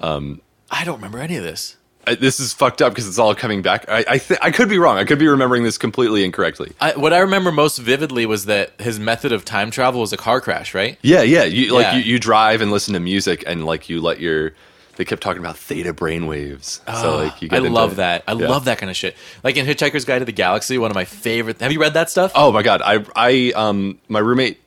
Um, 0.00 0.40
I 0.70 0.84
don't 0.84 0.96
remember 0.96 1.18
any 1.18 1.36
of 1.36 1.44
this. 1.44 1.76
I, 2.04 2.16
this 2.16 2.40
is 2.40 2.52
fucked 2.52 2.82
up 2.82 2.92
because 2.92 3.06
it's 3.06 3.18
all 3.18 3.32
coming 3.34 3.62
back. 3.62 3.88
I 3.88 4.04
I, 4.08 4.18
th- 4.18 4.40
I 4.42 4.50
could 4.50 4.68
be 4.68 4.76
wrong. 4.78 4.98
I 4.98 5.04
could 5.04 5.20
be 5.20 5.28
remembering 5.28 5.62
this 5.62 5.78
completely 5.78 6.24
incorrectly. 6.24 6.72
I, 6.80 6.96
what 6.96 7.12
I 7.12 7.18
remember 7.18 7.52
most 7.52 7.78
vividly 7.78 8.26
was 8.26 8.46
that 8.46 8.72
his 8.80 8.98
method 8.98 9.30
of 9.30 9.44
time 9.44 9.70
travel 9.70 10.00
was 10.00 10.12
a 10.12 10.16
car 10.16 10.40
crash, 10.40 10.74
right? 10.74 10.98
Yeah, 11.02 11.22
yeah. 11.22 11.44
You 11.44 11.72
like 11.72 11.84
Yeah. 11.84 11.96
You, 11.98 12.02
you 12.02 12.18
drive 12.18 12.60
and 12.60 12.72
listen 12.72 12.94
to 12.94 13.00
music, 13.00 13.44
and 13.46 13.64
like 13.64 13.88
you 13.88 14.00
let 14.00 14.18
your. 14.20 14.52
They 14.96 15.04
kept 15.06 15.22
talking 15.22 15.40
about 15.42 15.56
theta 15.56 15.94
brainwaves. 15.94 16.80
so 17.00 17.16
like 17.16 17.40
you 17.42 17.48
Ah, 17.50 17.54
I 17.54 17.58
get 17.58 17.66
into- 17.66 17.70
love 17.70 17.96
that. 17.96 18.24
I 18.26 18.32
yeah. 18.32 18.48
love 18.48 18.66
that 18.66 18.78
kind 18.78 18.90
of 18.90 18.96
shit. 18.96 19.16
Like 19.42 19.56
in 19.56 19.64
Hitchhiker's 19.66 20.04
Guide 20.04 20.18
to 20.20 20.24
the 20.26 20.32
Galaxy, 20.32 20.76
one 20.78 20.90
of 20.90 20.94
my 20.94 21.04
favorite. 21.06 21.60
Have 21.60 21.72
you 21.72 21.80
read 21.80 21.94
that 21.94 22.10
stuff? 22.10 22.32
Oh 22.34 22.52
my 22.52 22.62
god, 22.62 22.82
I 22.84 23.04
I 23.16 23.52
um 23.56 23.98
my 24.08 24.18
roommate 24.18 24.60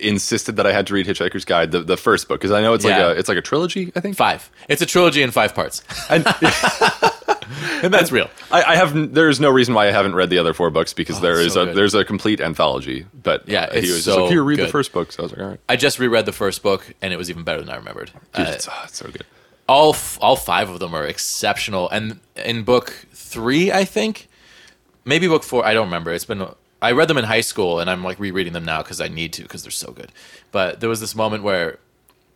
insisted 0.00 0.56
that 0.56 0.66
I 0.66 0.72
had 0.72 0.86
to 0.86 0.94
read 0.94 1.06
Hitchhiker's 1.06 1.44
Guide, 1.44 1.72
the, 1.72 1.82
the 1.82 1.96
first 1.96 2.28
book, 2.28 2.40
because 2.40 2.52
I 2.52 2.60
know 2.60 2.72
it's 2.74 2.84
Yeah. 2.84 3.06
like 3.08 3.16
a 3.16 3.18
it's 3.18 3.28
like 3.28 3.38
a 3.38 3.42
trilogy. 3.42 3.90
I 3.96 4.00
think. 4.00 4.16
Five. 4.16 4.48
It's 4.68 4.82
a 4.82 4.86
trilogy 4.86 5.22
in 5.22 5.30
five 5.32 5.54
parts, 5.54 5.82
And 6.08 6.24
and 7.82 7.92
that's 7.92 8.12
real. 8.12 8.30
I, 8.50 8.62
I 8.62 8.76
have 8.76 9.12
there's 9.14 9.40
no 9.40 9.50
reason 9.50 9.74
why 9.74 9.88
I 9.88 9.90
haven't 9.90 10.14
read 10.14 10.30
the 10.30 10.38
other 10.38 10.54
four 10.54 10.70
books 10.70 10.92
because 10.94 11.20
there 11.20 11.34
Oh, 11.34 11.38
it's 11.38 11.46
is 11.48 11.52
so 11.54 11.62
a 11.62 11.66
good. 11.66 11.74
there's 11.76 11.94
a 11.94 12.04
complete 12.04 12.40
anthology. 12.40 13.06
But 13.22 13.48
Yeah, 13.48 13.62
uh, 13.64 13.74
he 13.74 13.80
was 13.90 14.04
just 14.04 14.16
like, 14.16 14.30
here, 14.30 14.42
read 14.44 14.58
the 14.60 14.68
first 14.68 14.92
book. 14.92 15.10
So 15.12 15.22
I 15.22 15.22
was 15.24 15.32
like, 15.32 15.40
all 15.40 15.48
right, 15.48 15.60
I 15.68 15.76
just 15.76 15.98
reread 15.98 16.26
the 16.26 16.32
first 16.32 16.62
book, 16.62 16.92
and 17.02 17.12
it 17.12 17.16
was 17.16 17.28
even 17.30 17.42
better 17.42 17.60
than 17.60 17.70
I 17.70 17.76
remembered. 17.76 18.12
Dude, 18.34 18.46
Uh, 18.46 18.50
it's, 18.50 18.68
oh, 18.68 18.80
it's 18.84 18.96
so 18.98 19.06
good. 19.10 19.24
All 19.72 19.90
f- 19.94 20.18
all 20.20 20.36
five 20.36 20.68
of 20.68 20.78
them 20.80 20.94
are 20.94 21.06
exceptional. 21.06 21.88
And 21.88 22.20
in 22.36 22.62
book 22.62 23.06
three, 23.12 23.72
I 23.72 23.84
think, 23.84 24.28
maybe 25.04 25.26
book 25.28 25.42
four, 25.42 25.64
I 25.64 25.72
don't 25.72 25.86
remember. 25.86 26.12
It's 26.12 26.26
been 26.26 26.46
I 26.82 26.92
read 26.92 27.08
them 27.08 27.16
in 27.16 27.24
high 27.24 27.40
school, 27.40 27.80
and 27.80 27.88
I'm 27.88 28.04
like 28.04 28.18
rereading 28.18 28.52
them 28.52 28.64
now 28.64 28.82
because 28.82 29.00
I 29.00 29.08
need 29.08 29.32
to 29.34 29.42
because 29.42 29.62
they're 29.62 29.70
so 29.70 29.92
good. 29.92 30.12
But 30.50 30.80
there 30.80 30.90
was 30.90 31.00
this 31.00 31.14
moment 31.14 31.42
where 31.42 31.78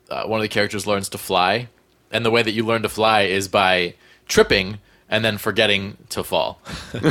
uh, 0.09 0.24
one 0.24 0.41
of 0.41 0.43
the 0.43 0.49
characters 0.49 0.87
learns 0.87 1.09
to 1.11 1.18
fly, 1.18 1.68
and 2.11 2.24
the 2.24 2.30
way 2.30 2.43
that 2.43 2.53
you 2.53 2.64
learn 2.64 2.82
to 2.82 2.89
fly 2.89 3.22
is 3.22 3.49
by 3.49 3.95
tripping 4.28 4.78
and 5.09 5.24
then 5.24 5.37
forgetting 5.39 5.97
to 6.11 6.24
fall. 6.24 6.61
and 6.93 7.03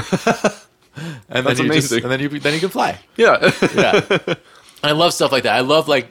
That's 1.45 1.57
then 1.59 1.67
you 1.67 1.73
just, 1.73 1.91
amazing. 1.91 2.03
and 2.03 2.11
then 2.11 2.19
you 2.19 2.29
then 2.39 2.53
you 2.53 2.59
can 2.59 2.69
fly. 2.69 2.99
Yeah. 3.15 3.51
Yeah, 3.75 4.33
I 4.83 4.91
love 4.91 5.13
stuff 5.13 5.31
like 5.31 5.43
that. 5.43 5.53
I 5.55 5.59
love 5.61 5.87
like, 5.87 6.07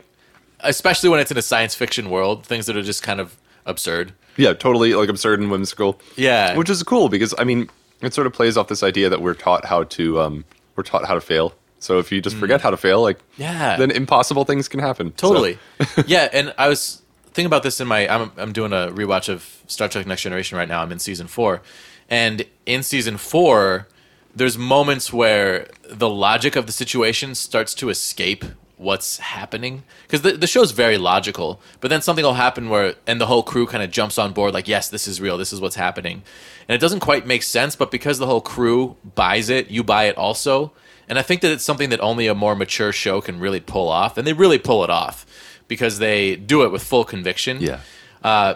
especially 0.60 1.08
when 1.08 1.20
it's 1.20 1.30
in 1.30 1.36
a 1.38 1.42
science 1.42 1.74
fiction 1.74 2.10
world, 2.10 2.46
things 2.46 2.66
that 2.66 2.76
are 2.76 2.82
just 2.82 3.02
kind 3.02 3.20
of 3.20 3.36
absurd. 3.66 4.12
yeah, 4.36 4.52
totally 4.52 4.94
like 4.94 5.08
absurd 5.08 5.40
and 5.40 5.50
whimsical. 5.50 6.00
Yeah, 6.16 6.56
Which 6.56 6.70
is 6.70 6.82
cool 6.82 7.08
because 7.08 7.34
I 7.38 7.44
mean, 7.44 7.68
it 8.02 8.12
sort 8.14 8.26
of 8.26 8.32
plays 8.32 8.56
off 8.56 8.68
this 8.68 8.82
idea 8.82 9.08
that 9.08 9.20
we're 9.22 9.34
taught 9.34 9.64
how 9.64 9.84
to 9.84 10.20
um 10.20 10.44
we're 10.76 10.82
taught 10.82 11.04
how 11.06 11.14
to 11.14 11.20
fail. 11.20 11.54
So 11.78 11.98
if 11.98 12.10
you 12.10 12.20
just 12.22 12.36
forget 12.36 12.60
how 12.62 12.70
to 12.70 12.76
fail, 12.76 13.02
like 13.02 13.18
Mm. 13.18 13.22
Yeah. 13.38 13.76
then 13.76 13.90
impossible 13.90 14.44
things 14.44 14.68
can 14.68 14.80
happen. 14.80 15.12
So- 15.18 15.28
Totally. 15.28 15.58
yeah, 16.06 16.28
and 16.32 16.54
I 16.58 16.68
was 16.68 17.02
thinking 17.26 17.46
about 17.46 17.62
this 17.62 17.80
in 17.80 17.86
my. 17.88 18.08
I'm 18.08 18.30
I'm 18.36 18.52
doing 18.52 18.72
a 18.72 18.88
rewatch 18.90 19.28
of 19.28 19.62
Star 19.66 19.88
Trek 19.88 20.06
Next 20.06 20.22
Generation 20.22 20.56
right 20.58 20.68
now. 20.68 20.82
I'm 20.82 20.92
in 20.92 20.98
season 20.98 21.26
four, 21.26 21.62
and 22.08 22.44
in 22.66 22.82
season 22.82 23.16
four, 23.18 23.86
there's 24.34 24.56
moments 24.58 25.12
where 25.12 25.68
the 25.88 26.08
logic 26.08 26.56
of 26.56 26.66
the 26.66 26.72
situation 26.72 27.34
starts 27.34 27.74
to 27.74 27.88
escape 27.90 28.44
what's 28.76 29.18
happening 29.18 29.84
because 30.02 30.22
the 30.22 30.32
the 30.32 30.46
show's 30.46 30.72
very 30.72 30.98
logical, 30.98 31.60
but 31.80 31.88
then 31.88 32.02
something 32.02 32.24
will 32.24 32.34
happen 32.34 32.68
where 32.68 32.94
and 33.06 33.20
the 33.20 33.26
whole 33.26 33.42
crew 33.42 33.66
kind 33.66 33.82
of 33.82 33.90
jumps 33.90 34.18
on 34.18 34.32
board 34.32 34.54
like, 34.54 34.68
yes, 34.68 34.88
this 34.88 35.06
is 35.06 35.20
real. 35.20 35.38
This 35.38 35.52
is 35.52 35.60
what's 35.60 35.76
happening, 35.76 36.22
and 36.68 36.74
it 36.74 36.80
doesn't 36.80 37.00
quite 37.00 37.26
make 37.26 37.42
sense. 37.42 37.76
But 37.76 37.90
because 37.90 38.18
the 38.18 38.26
whole 38.26 38.40
crew 38.40 38.96
buys 39.14 39.48
it, 39.48 39.70
you 39.70 39.84
buy 39.84 40.04
it 40.04 40.16
also. 40.16 40.72
And 41.06 41.18
I 41.18 41.22
think 41.22 41.42
that 41.42 41.52
it's 41.52 41.64
something 41.64 41.90
that 41.90 42.00
only 42.00 42.26
a 42.28 42.34
more 42.34 42.56
mature 42.56 42.90
show 42.90 43.20
can 43.20 43.38
really 43.38 43.60
pull 43.60 43.88
off, 43.88 44.16
and 44.16 44.26
they 44.26 44.32
really 44.32 44.58
pull 44.58 44.84
it 44.84 44.90
off 44.90 45.26
because 45.68 45.98
they 45.98 46.36
do 46.36 46.62
it 46.64 46.72
with 46.72 46.82
full 46.82 47.04
conviction. 47.04 47.60
yeah. 47.60 47.80
Uh, 48.22 48.54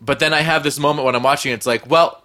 but 0.00 0.18
then 0.18 0.32
I 0.32 0.40
have 0.40 0.62
this 0.62 0.78
moment 0.78 1.04
when 1.04 1.14
I'm 1.14 1.22
watching 1.22 1.52
it, 1.52 1.56
it's 1.56 1.66
like, 1.66 1.88
well, 1.88 2.22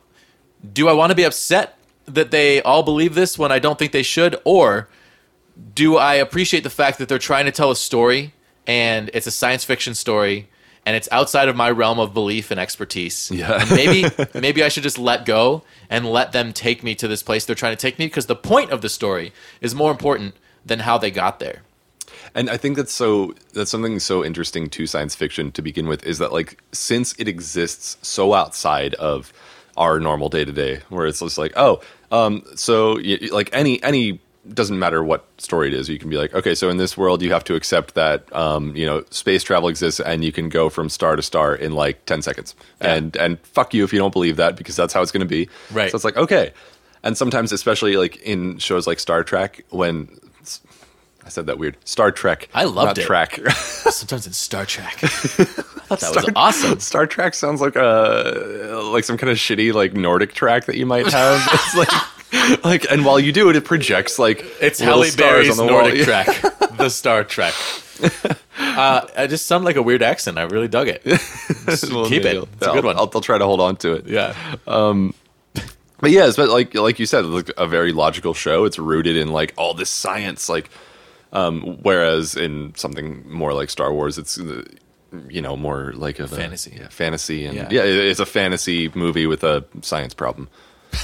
do 0.74 0.88
I 0.88 0.94
want 0.94 1.12
to 1.12 1.16
be 1.16 1.24
upset 1.24 1.78
that 2.06 2.32
they 2.32 2.62
all 2.62 2.84
believe 2.84 3.16
this 3.16 3.38
when 3.38 3.52
I 3.52 3.60
don't 3.60 3.78
think 3.78 3.92
they 3.92 4.04
should? 4.04 4.40
Or 4.46 4.88
do 5.74 5.98
I 5.98 6.16
appreciate 6.16 6.64
the 6.64 6.70
fact 6.70 7.00
that 7.00 7.10
they're 7.10 7.20
trying 7.20 7.46
to 7.46 7.52
tell 7.52 7.72
a 7.72 7.76
story 7.76 8.34
and 8.68 9.10
it's 9.14 9.28
a 9.28 9.32
science 9.32 9.64
fiction 9.64 9.94
story 9.94 10.50
and 10.86 10.96
it's 10.96 11.10
outside 11.12 11.48
of 11.50 11.56
my 11.56 11.72
realm 11.72 12.00
of 12.00 12.14
belief 12.14 12.52
and 12.52 12.60
expertise? 12.60 13.32
Yeah. 13.32 13.62
And 13.62 13.70
maybe 13.72 14.10
maybe 14.40 14.64
I 14.64 14.68
should 14.68 14.84
just 14.84 14.98
let 14.98 15.26
go 15.26 15.64
and 15.90 16.06
let 16.06 16.32
them 16.32 16.54
take 16.54 16.84
me 16.84 16.96
to 16.96 17.08
this 17.08 17.24
place 17.24 17.46
they're 17.46 17.56
trying 17.56 17.76
to 17.76 17.82
take 17.82 18.00
me 18.00 18.06
because 18.08 18.26
the 18.26 18.36
point 18.36 18.72
of 18.72 18.82
the 18.82 18.90
story 18.90 19.34
is 19.62 19.74
more 19.74 19.92
important 19.92 20.36
than 20.66 20.80
how 20.80 20.98
they 20.98 21.12
got 21.12 21.40
there. 21.40 21.62
And 22.34 22.50
I 22.50 22.58
think 22.58 22.76
that's 22.76 22.94
so 22.94 23.34
that's 23.54 23.72
something 23.72 24.00
so 24.00 24.24
interesting 24.24 24.70
to 24.72 24.88
science 24.88 25.16
fiction 25.16 25.52
to 25.54 25.62
begin 25.62 25.88
with 25.88 26.06
is 26.06 26.18
that 26.18 26.34
like 26.34 26.62
since 26.72 27.14
it 27.18 27.28
exists 27.28 27.98
so 28.02 28.34
outside 28.34 28.94
of 28.96 29.32
our 29.78 30.00
normal 30.00 30.30
day 30.30 30.46
to 30.46 30.52
day, 30.52 30.82
where 30.90 31.06
it's 31.06 31.20
just 31.20 31.38
like 31.38 31.54
oh, 31.56 31.82
um, 32.12 32.44
so 32.56 33.00
like 33.32 33.50
any 33.54 33.82
any 33.84 34.20
doesn't 34.54 34.78
matter 34.78 35.04
what 35.04 35.26
story 35.38 35.68
it 35.68 35.74
is, 35.74 35.90
you 35.90 36.00
can 36.00 36.10
be 36.10 36.18
like 36.18 36.34
okay, 36.34 36.56
so 36.56 36.70
in 36.70 36.78
this 36.78 36.98
world 36.98 37.22
you 37.22 37.32
have 37.32 37.44
to 37.46 37.56
accept 37.56 37.96
that 37.96 38.34
um, 38.36 38.76
you 38.76 38.86
know 38.86 39.04
space 39.10 39.44
travel 39.44 39.70
exists 39.70 40.00
and 40.00 40.24
you 40.24 40.32
can 40.32 40.50
go 40.50 40.70
from 40.70 40.90
star 40.90 41.16
to 41.16 41.22
star 41.22 41.56
in 41.56 41.74
like 41.74 42.06
ten 42.06 42.22
seconds, 42.22 42.56
and 42.80 43.16
and 43.18 43.40
fuck 43.40 43.74
you 43.74 43.84
if 43.84 43.94
you 43.94 44.00
don't 44.00 44.14
believe 44.14 44.38
that 44.38 44.56
because 44.56 44.76
that's 44.76 44.94
how 44.94 45.02
it's 45.02 45.12
going 45.12 45.22
to 45.22 45.28
be. 45.28 45.50
Right. 45.72 45.92
So 45.92 45.96
it's 45.96 46.06
like 46.06 46.18
okay, 46.18 46.54
and 47.04 47.18
sometimes 47.18 47.52
especially 47.52 47.98
like 47.98 48.18
in 48.18 48.58
shows 48.58 48.88
like 48.88 49.00
Star 49.00 49.24
Trek 49.24 49.66
when 49.70 50.10
I 51.26 51.30
said 51.30 51.48
that 51.48 51.58
weird. 51.58 51.76
Star 51.86 52.12
Trek. 52.12 52.50
I 52.54 52.66
loved 52.66 53.00
it. 53.00 53.06
Track. 53.06 53.40
Sometimes 53.52 54.28
in 54.28 54.34
Star 54.34 54.66
Trek. 54.66 55.04
I 55.04 55.08
thought 55.08 56.00
that 56.00 56.16
was 56.16 56.30
awesome. 56.36 56.80
Star 56.80 57.08
Trek 57.08 57.34
sounds 57.34 57.62
like 57.62 57.76
a 57.76 58.80
like 58.92 59.04
some 59.06 59.18
kind 59.18 59.32
of 59.32 59.38
shitty 59.38 59.74
like 59.74 59.94
Nordic 59.94 60.34
track 60.34 60.66
that 60.66 60.76
you 60.78 60.86
might 60.86 61.12
have. 61.12 61.42
it's 61.52 61.76
like 61.76 61.90
like 62.64 62.86
and 62.92 63.06
while 63.06 63.20
you 63.20 63.32
do 63.32 63.50
it, 63.50 63.56
it 63.56 63.66
projects 63.66 64.18
like 64.20 64.44
It's 64.62 64.80
Halle 64.80 65.10
Berry's 65.16 65.60
on 65.60 65.66
the 65.68 65.72
Nordic 65.72 65.96
wall. 65.96 66.04
Trek, 66.06 66.28
the 66.78 66.90
Star 66.90 67.24
Trek. 67.24 67.54
Uh, 68.60 69.08
I 69.18 69.28
just 69.28 69.46
sound 69.46 69.64
like 69.66 69.76
a 69.76 69.82
weird 69.82 70.02
accent. 70.04 70.38
I 70.38 70.44
really 70.44 70.68
dug 70.68 70.88
it. 70.88 71.02
Well, 71.92 72.08
keep 72.08 72.26
it. 72.26 72.38
It's 72.38 72.68
a 72.68 72.72
good 72.74 72.86
one. 72.86 72.96
I'll, 72.96 73.10
I'll 73.14 73.22
try 73.22 73.38
to 73.40 73.46
hold 73.46 73.60
on 73.60 73.76
to 73.78 73.94
it. 73.94 74.08
yeah. 74.08 74.36
Um, 74.68 75.14
But 76.00 76.12
yeah, 76.12 76.28
it's 76.28 76.36
but 76.36 76.50
like 76.50 76.76
like 76.76 77.00
you 77.00 77.06
said, 77.06 77.26
like 77.26 77.50
a 77.58 77.66
very 77.68 77.92
logical 77.92 78.34
show. 78.34 78.66
It's 78.66 78.78
rooted 78.78 79.16
in 79.16 79.30
like 79.30 79.54
all 79.58 79.74
this 79.74 79.90
science, 79.90 80.48
like 80.50 80.70
um, 81.34 81.80
whereas 81.82 82.36
in 82.36 82.74
something 82.76 83.24
more 83.32 83.54
like 83.54 83.70
Star 83.70 83.92
Wars, 83.94 84.18
it's 84.18 84.38
you 85.30 85.42
know 85.42 85.56
more 85.56 85.94
like 85.96 86.20
a 86.20 86.28
Fantasy. 86.28 86.78
yeah, 86.78 86.90
fantasy, 86.90 87.46
and 87.46 87.56
Yeah. 87.56 87.68
yeah. 87.72 87.84
it's 87.84 88.20
a 88.20 88.26
fantasy 88.26 88.92
movie 88.94 89.26
with 89.26 89.44
a 89.44 89.64
science 89.82 90.14
problem. 90.14 90.48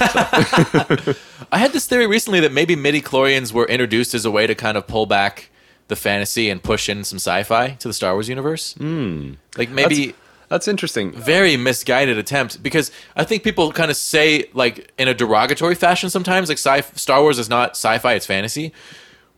I 1.52 1.58
had 1.58 1.72
this 1.72 1.86
theory 1.86 2.06
recently 2.06 2.40
that 2.40 2.52
maybe 2.52 2.76
midi 2.76 3.00
chlorians 3.00 3.52
were 3.52 3.66
introduced 3.66 4.14
as 4.14 4.24
a 4.24 4.30
way 4.30 4.46
to 4.46 4.54
kind 4.54 4.76
of 4.76 4.86
pull 4.86 5.06
back 5.06 5.50
the 5.88 5.96
fantasy 5.96 6.48
and 6.48 6.62
push 6.62 6.88
in 6.88 7.04
some 7.04 7.16
sci-fi 7.16 7.70
to 7.70 7.88
the 7.88 7.94
Star 7.94 8.14
Wars 8.14 8.28
universe. 8.28 8.74
Mm. 8.74 9.36
Like 9.58 9.68
maybe 9.70 10.14
That's 10.48 10.66
interesting. 10.68 11.12
very 11.12 11.56
misguided 11.56 12.16
attempt 12.18 12.62
because 12.62 12.90
I 13.16 13.24
think 13.24 13.42
people 13.42 13.72
kind 13.72 13.90
of 13.90 13.96
say 13.96 14.48
like 14.54 14.92
in 14.98 15.08
a 15.08 15.14
derogatory 15.14 15.74
fashion 15.74 16.08
sometimes 16.10 16.48
like 16.48 16.58
sci- 16.58 16.82
Star 16.94 17.20
Wars 17.20 17.38
is 17.38 17.48
not 17.48 17.70
sci-fi 17.72 18.14
it's 18.14 18.26
fantasy 18.26 18.72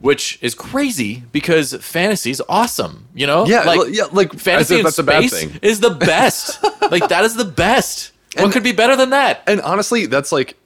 which 0.00 0.38
is 0.42 0.54
crazy 0.54 1.22
because 1.32 1.72
fantasy 1.80 2.30
is 2.30 2.42
awesome 2.48 3.06
you 3.14 3.26
know 3.26 3.46
Yeah, 3.46 3.64
well, 3.64 3.88
yeah, 3.88 4.04
like, 4.12 4.32
fantasy 4.34 4.78
in 4.78 4.82
that's 4.84 4.96
space 4.96 5.44
is 5.62 5.80
the 5.80 5.90
best 5.90 6.62
like 6.90 7.08
that 7.08 7.24
is 7.24 7.36
the 7.36 7.44
best 7.44 8.10
what 8.36 8.52
could 8.52 8.62
be 8.64 8.72
better 8.72 8.96
than 8.96 9.10
that 9.10 9.42
And 9.46 9.60
honestly, 9.60 10.06
that's 10.06 10.32
like, 10.32 10.56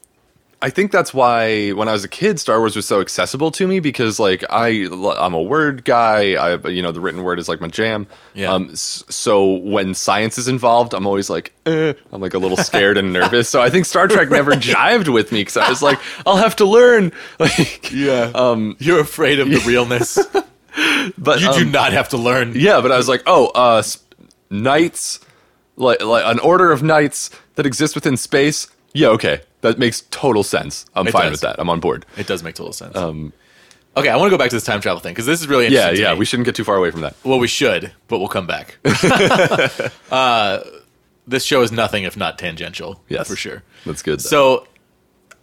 I 0.60 0.70
think 0.70 0.90
that's 0.90 1.14
why 1.14 1.70
when 1.70 1.88
I 1.88 1.92
was 1.92 2.02
a 2.02 2.08
kid, 2.08 2.40
Star 2.40 2.58
Wars 2.58 2.74
was 2.74 2.84
so 2.84 3.00
accessible 3.00 3.52
to 3.52 3.68
me 3.68 3.78
because 3.78 4.18
like 4.18 4.42
I 4.50 4.88
I'm 5.16 5.32
a 5.32 5.40
word 5.40 5.84
guy. 5.84 6.32
I 6.34 6.56
you 6.68 6.82
know 6.82 6.90
the 6.90 7.00
written 7.00 7.22
word 7.22 7.38
is 7.38 7.48
like 7.48 7.60
my 7.60 7.68
jam. 7.68 8.08
Yeah. 8.34 8.52
Um. 8.52 8.74
So 8.74 9.52
when 9.52 9.94
science 9.94 10.36
is 10.36 10.48
involved, 10.48 10.94
I'm 10.94 11.06
always 11.06 11.30
like, 11.30 11.52
eh. 11.66 11.92
I'm 12.10 12.20
like 12.20 12.34
a 12.34 12.38
little 12.38 12.56
scared 12.56 12.98
and 12.98 13.12
nervous. 13.18 13.48
So 13.48 13.62
I 13.62 13.70
think 13.70 13.86
Star 13.86 14.08
Trek 14.08 14.30
never 14.30 14.50
jived 14.54 15.06
with 15.12 15.30
me 15.30 15.42
because 15.42 15.58
I 15.58 15.68
was 15.70 15.80
like, 15.80 16.00
I'll 16.26 16.38
have 16.38 16.56
to 16.56 16.64
learn. 16.64 17.12
Like, 17.38 17.92
yeah 17.92 18.32
um 18.34 18.76
you're 18.80 18.98
afraid 19.00 19.38
of 19.38 19.48
the 19.48 19.58
realness 19.66 20.18
but 21.16 21.40
you 21.40 21.52
do 21.54 21.66
um, 21.66 21.70
not 21.70 21.92
have 21.92 22.08
to 22.08 22.16
learn 22.16 22.52
Yeah, 22.56 22.80
but 22.80 22.90
I 22.90 22.96
was 22.96 23.08
like, 23.08 23.22
oh, 23.26 23.52
uh, 23.54 23.76
s- 23.78 24.02
knights, 24.50 25.20
like 25.78 26.02
like 26.02 26.24
an 26.26 26.38
order 26.40 26.70
of 26.72 26.82
knights 26.82 27.30
that 27.54 27.64
exists 27.66 27.94
within 27.94 28.16
space. 28.16 28.68
Yeah, 28.94 29.08
okay, 29.08 29.40
that 29.62 29.78
makes 29.78 30.02
total 30.10 30.42
sense. 30.42 30.84
I'm 30.94 31.06
It 31.06 31.12
fine 31.12 31.24
does. 31.24 31.32
with 31.32 31.40
that. 31.42 31.56
I'm 31.58 31.70
on 31.70 31.80
board. 31.80 32.04
it 32.16 32.26
does 32.26 32.42
make 32.42 32.54
total 32.54 32.72
sense 32.72 32.96
okay 33.96 34.10
I 34.10 34.16
want 34.16 34.28
to 34.28 34.30
go 34.30 34.38
back 34.38 34.50
to 34.50 34.56
this 34.56 34.64
time 34.64 34.80
travel 34.80 35.00
thing 35.00 35.12
because 35.12 35.26
this 35.26 35.40
is 35.40 35.48
really 35.48 35.66
Um, 35.66 35.72
Yeah, 35.72 35.90
yeah, 35.90 36.14
we 36.14 36.24
shouldn't 36.24 36.44
get 36.46 36.54
too 36.54 36.62
far 36.62 36.76
away 36.76 36.90
from 36.92 37.00
that. 37.00 37.16
Well, 37.24 37.40
we 37.40 37.48
should, 37.48 37.90
but 38.06 38.18
we'll 38.20 38.28
come 38.28 38.46
back. 38.46 38.76
uh, 40.12 40.60
this 41.26 41.44
show 41.44 41.62
is 41.62 41.72
nothing 41.72 42.04
if 42.04 42.16
not 42.16 42.38
tangential. 42.38 43.02
Yes. 43.08 43.28
for 43.28 43.36
sure. 43.36 43.62
That's 43.84 44.02
good. 44.02 44.20
though. 44.20 44.28
So, 44.28 44.68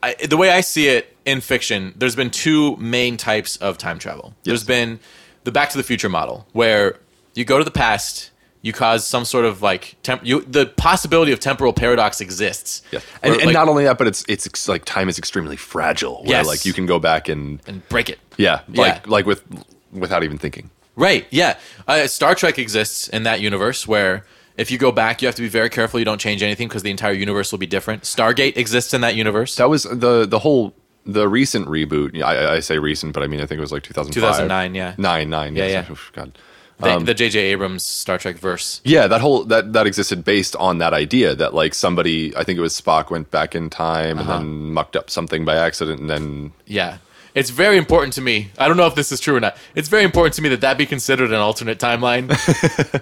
I, 0.02 0.14
the 0.16 0.38
way 0.38 0.52
I 0.52 0.62
see 0.62 0.88
it 0.88 1.16
in 1.26 1.42
fiction, 1.42 1.94
there's 1.98 2.16
been 2.16 2.30
two 2.30 2.76
main 2.78 3.18
types 3.18 3.58
of 3.58 3.78
time 3.78 4.00
travel. 4.00 4.34
There's 4.44 4.64
been 4.64 5.00
the 5.44 5.52
Back 5.52 5.70
to 5.72 5.78
the 5.78 5.84
Future 5.84 6.10
model, 6.10 6.48
where 6.54 6.98
you 7.34 7.44
go 7.46 7.58
to 7.58 7.64
the 7.64 7.72
past, 7.72 8.32
you 8.66 8.74
cause 8.74 9.06
some 9.06 9.26
sort 9.26 9.46
of 9.46 9.62
like 9.62 9.96
temp- 10.02 10.26
you, 10.26 10.42
the 10.42 10.66
possibility 10.66 11.32
of 11.32 11.40
temporal 11.40 11.72
paradox 11.72 12.20
exists. 12.20 12.82
yeah, 12.92 13.00
and, 13.22 13.30
Where, 13.32 13.40
and 13.42 13.46
like, 13.50 13.54
not 13.54 13.70
only 13.70 13.84
that, 13.84 14.00
but 14.00 14.08
it's 14.08 14.26
it's 14.28 14.68
like 14.68 14.86
time 14.86 15.08
is 15.08 15.20
extremely 15.20 15.56
fragile. 15.56 16.24
Where 16.24 16.38
Yes. 16.38 16.48
like 16.48 16.66
you 16.66 16.74
can 16.74 16.88
go 16.88 16.98
back 16.98 17.30
and 17.30 17.62
and 17.68 17.88
break 17.90 18.10
it. 18.10 18.18
yeah, 18.38 18.62
like 18.68 18.96
Yeah. 18.96 19.02
like 19.06 19.28
with 19.28 19.44
without 19.92 20.24
even 20.24 20.40
thinking. 20.40 20.72
Right. 20.96 21.28
Yeah. 21.30 21.58
Uh, 21.88 22.08
Star 22.08 22.34
Trek 22.34 22.58
exists 22.58 23.08
in 23.10 23.22
that 23.24 23.40
universe 23.40 23.88
where 23.88 24.26
if 24.58 24.72
you 24.72 24.80
go 24.80 24.92
back, 24.92 25.22
you 25.22 25.28
have 25.28 25.36
to 25.36 25.44
be 25.44 25.48
very 25.48 25.70
careful 25.70 26.00
you 26.00 26.06
don't 26.06 26.20
change 26.20 26.42
anything 26.42 26.68
because 26.68 26.82
the 26.82 26.90
entire 26.90 27.14
universe 27.14 27.52
will 27.52 27.60
be 27.60 27.68
different. 27.68 28.02
Stargate 28.04 28.58
exists 28.58 28.96
in 28.96 29.02
that 29.02 29.14
universe. 29.16 29.58
That 29.58 29.70
was 29.70 29.84
the 29.84 30.26
the 30.26 30.40
whole 30.40 30.74
the 31.06 31.28
recent 31.28 31.68
reboot. 31.68 32.20
I, 32.24 32.56
I 32.56 32.60
say 32.62 32.80
recent, 32.80 33.14
but 33.14 33.22
I 33.22 33.28
mean 33.28 33.42
I 33.42 33.46
think 33.46 33.60
it 33.60 33.62
was 33.62 33.72
like 33.72 33.84
2005. 33.84 34.16
2009, 34.16 34.74
yeah. 34.74 34.96
nine 34.98 35.30
nine. 35.30 35.56
Yeah, 35.56 35.68
yes. 35.68 35.86
yeah. 35.88 35.96
God. 36.14 36.38
The- 36.80 36.96
Um, 36.96 37.06
the 37.06 37.14
J.J. 37.14 37.40
Abrams 37.40 37.84
Star 37.84 38.18
Trek 38.18 38.38
verse. 38.38 38.82
Yeah, 38.84 39.08
that 39.08 39.22
whole 39.22 39.44
that 39.46 39.74
that 39.74 39.88
existed 39.88 40.24
based 40.26 40.56
on 40.58 40.78
that 40.80 40.94
idea 40.94 41.34
that 41.36 41.54
like 41.54 41.74
somebody, 41.74 42.36
I 42.36 42.44
think 42.44 42.58
it 42.58 42.62
was 42.62 42.80
Spock, 42.80 43.10
went 43.10 43.32
back 43.32 43.56
in 43.56 43.70
time 43.70 44.20
and 44.20 44.28
then 44.30 44.74
mucked 44.74 44.96
up 44.96 45.10
something 45.10 45.46
by 45.46 45.56
accident, 45.56 46.00
and 46.02 46.10
then 46.10 46.52
Yeah. 46.66 46.98
It's 47.34 47.50
very 47.50 47.76
important 47.78 48.14
to 48.14 48.22
me. 48.22 48.50
I 48.58 48.70
don't 48.70 48.78
know 48.78 48.88
if 48.88 48.96
this 48.96 49.12
is 49.12 49.20
true 49.20 49.36
or 49.36 49.42
not. 49.42 49.58
It's 49.76 49.90
very 49.90 50.06
important 50.06 50.36
to 50.36 50.42
me 50.42 50.48
that 50.50 50.62
that 50.62 50.78
be 50.78 50.86
considered 50.86 51.32
an 51.32 51.36
alternate 51.42 51.80
timeline. 51.80 52.30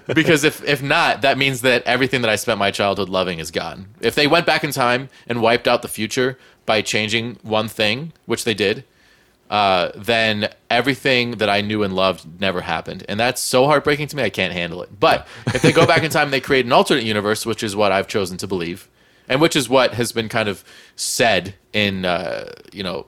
because 0.14 0.42
if, 0.42 0.60
if 0.64 0.82
not, 0.82 1.22
that 1.22 1.38
means 1.38 1.60
that 1.60 1.84
everything 1.84 2.20
that 2.22 2.30
I 2.30 2.34
spent 2.34 2.58
my 2.58 2.72
childhood 2.72 3.08
loving 3.08 3.38
is 3.38 3.52
gone. 3.52 3.86
If 4.00 4.16
they 4.16 4.26
went 4.26 4.44
back 4.44 4.64
in 4.64 4.72
time 4.72 5.08
and 5.28 5.40
wiped 5.40 5.68
out 5.68 5.82
the 5.82 5.88
future 5.88 6.36
by 6.66 6.82
changing 6.82 7.38
one 7.42 7.68
thing, 7.68 8.12
which 8.26 8.42
they 8.42 8.54
did, 8.54 8.82
uh, 9.50 9.90
then 9.94 10.48
everything 10.70 11.32
that 11.32 11.48
I 11.50 11.60
knew 11.60 11.82
and 11.82 11.94
loved 11.94 12.40
never 12.40 12.60
happened. 12.62 13.04
And 13.08 13.20
that's 13.20 13.40
so 13.40 13.66
heartbreaking 13.66 14.08
to 14.08 14.16
me, 14.16 14.22
I 14.22 14.30
can't 14.30 14.52
handle 14.52 14.82
it. 14.82 14.98
But 14.98 15.26
if 15.48 15.62
they 15.62 15.72
go 15.72 15.86
back 15.86 16.02
in 16.02 16.10
time 16.10 16.24
and 16.24 16.32
they 16.32 16.40
create 16.40 16.64
an 16.66 16.72
alternate 16.72 17.04
universe, 17.04 17.44
which 17.46 17.62
is 17.62 17.76
what 17.76 17.92
I've 17.92 18.08
chosen 18.08 18.36
to 18.38 18.46
believe, 18.46 18.88
and 19.28 19.40
which 19.40 19.54
is 19.56 19.68
what 19.68 19.94
has 19.94 20.12
been 20.12 20.28
kind 20.28 20.48
of 20.48 20.64
said 20.96 21.54
in, 21.72 22.04
uh, 22.04 22.52
you 22.72 22.82
know, 22.82 23.06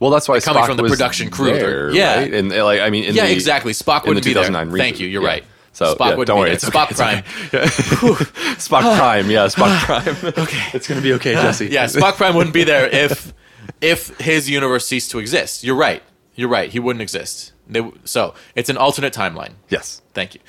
Well, 0.00 0.10
that's 0.10 0.28
why 0.28 0.38
coming 0.40 0.62
Spock 0.62 0.66
from 0.66 0.76
the 0.76 0.84
production 0.84 1.30
crew. 1.30 1.52
there, 1.54 1.90
Yeah. 1.90 2.16
right? 2.18 2.34
and 2.34 2.52
uh, 2.52 2.64
like 2.64 2.80
I 2.80 2.90
mean, 2.90 3.04
in 3.04 3.14
yeah, 3.14 3.26
the, 3.26 3.32
exactly. 3.32 3.72
Spock 3.72 4.02
the 4.02 4.08
wouldn't 4.08 4.24
be 4.26 4.32
there. 4.34 4.42
2009 4.44 4.78
Thank 4.78 5.00
you. 5.00 5.06
You're 5.08 5.22
yeah. 5.22 5.28
right. 5.28 5.44
So 5.72 5.94
Spock 5.94 6.16
yeah, 6.18 6.24
don't 6.24 6.38
worry, 6.40 6.50
it's 6.52 6.64
okay, 6.66 6.78
Spock 6.78 6.90
it's 6.90 6.98
Prime. 7.00 7.22
Spock 8.56 8.96
Prime, 8.96 9.30
yeah, 9.30 9.46
Spock 9.46 9.78
Prime. 9.84 10.32
okay, 10.44 10.62
it's 10.74 10.88
gonna 10.88 11.00
be 11.02 11.12
okay, 11.14 11.34
Jesse. 11.34 11.66
Yeah, 11.70 11.84
Spock 11.86 12.14
Prime 12.16 12.34
wouldn't 12.34 12.54
be 12.54 12.64
there 12.64 12.86
if 12.88 13.32
if 13.80 14.16
his 14.18 14.48
universe 14.50 14.86
ceased 14.86 15.10
to 15.12 15.18
exist. 15.18 15.64
You're 15.64 15.76
right. 15.76 16.02
You're 16.34 16.48
right. 16.48 16.70
He 16.70 16.78
wouldn't 16.78 17.02
exist. 17.02 17.52
They, 17.66 17.82
so 18.04 18.34
it's 18.54 18.68
an 18.68 18.76
alternate 18.76 19.12
timeline. 19.14 19.52
Yes. 19.68 20.02
Thank 20.14 20.34
you. 20.34 20.40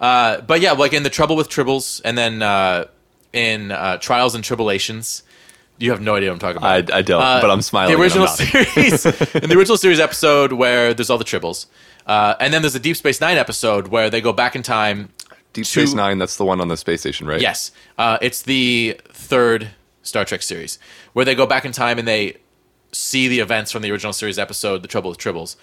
Uh, 0.00 0.40
but 0.42 0.60
yeah, 0.60 0.72
like 0.72 0.92
in 0.92 1.02
the 1.04 1.10
Trouble 1.10 1.36
with 1.36 1.48
Tribbles, 1.48 2.00
and 2.04 2.18
then 2.18 2.42
uh, 2.42 2.86
in 3.32 3.70
uh, 3.72 3.96
Trials 3.98 4.34
and 4.34 4.44
Tribulations. 4.44 5.22
You 5.78 5.90
have 5.90 6.00
no 6.00 6.14
idea 6.16 6.30
what 6.30 6.34
I'm 6.34 6.38
talking 6.38 6.56
about. 6.56 6.90
I, 6.90 6.98
I 6.98 7.02
don't, 7.02 7.20
Uh, 7.20 7.38
but 7.42 7.50
I'm 7.50 7.60
smiling. 7.60 7.94
The 7.94 8.00
original 8.00 8.26
series, 8.28 9.04
in 9.34 9.50
the 9.50 9.56
original 9.58 9.76
series 9.76 10.00
episode 10.00 10.54
where 10.54 10.94
there's 10.94 11.10
all 11.10 11.18
the 11.18 11.24
tribbles, 11.24 11.66
uh, 12.06 12.34
and 12.40 12.52
then 12.54 12.62
there's 12.62 12.74
a 12.74 12.80
Deep 12.80 12.96
Space 12.96 13.20
Nine 13.20 13.36
episode 13.36 13.88
where 13.88 14.08
they 14.08 14.22
go 14.22 14.32
back 14.32 14.56
in 14.56 14.62
time. 14.62 15.10
Deep 15.52 15.66
Space 15.66 15.90
to- 15.90 15.96
Nine. 15.96 16.16
That's 16.18 16.36
the 16.38 16.46
one 16.46 16.62
on 16.62 16.68
the 16.68 16.78
space 16.78 17.00
station, 17.00 17.26
right? 17.26 17.42
Yes, 17.42 17.72
uh, 17.98 18.16
it's 18.22 18.40
the 18.40 18.98
third 19.08 19.68
Star 20.00 20.24
Trek 20.24 20.40
series 20.42 20.78
where 21.12 21.26
they 21.26 21.34
go 21.34 21.44
back 21.46 21.66
in 21.66 21.72
time 21.72 21.98
and 21.98 22.08
they 22.08 22.38
see 22.96 23.28
the 23.28 23.40
events 23.40 23.70
from 23.72 23.82
the 23.82 23.90
original 23.90 24.12
series 24.12 24.38
episode, 24.38 24.82
The 24.82 24.88
Trouble 24.88 25.10
with 25.10 25.18
Tribbles, 25.18 25.56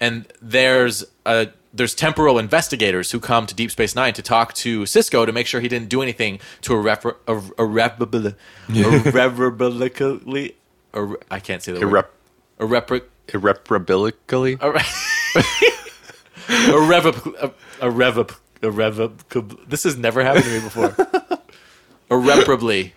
and 0.00 0.26
there's 0.42 1.04
a 1.26 1.48
there's 1.72 1.94
temporal 1.94 2.36
investigators 2.38 3.12
who 3.12 3.20
come 3.20 3.46
to 3.46 3.54
Deep 3.54 3.70
Space 3.70 3.94
Nine 3.94 4.12
to 4.14 4.22
talk 4.22 4.54
to 4.54 4.82
Sisko 4.82 5.24
to 5.24 5.32
make 5.32 5.46
sure 5.46 5.60
he 5.60 5.68
didn't 5.68 5.88
do 5.88 6.02
anything 6.02 6.40
to 6.62 6.74
irrever- 6.74 7.16
ir- 7.28 7.42
irreparably, 7.58 8.34
irreparably, 8.68 10.56
ir- 10.94 11.16
I 11.30 11.38
can't 11.38 11.62
say 11.62 11.72
the 11.72 11.86
word. 11.86 12.06
Irrep- 12.58 12.86
Irrepar- 12.88 13.04
irreparably. 13.32 14.16
Irrevocably. 17.80 18.34
Irrevocably. 18.62 19.58
This 19.68 19.84
has 19.84 19.96
never 19.96 20.22
happened 20.24 20.44
to 20.44 20.50
me 20.50 20.60
before. 20.60 20.96
Irreparably. 22.10 22.94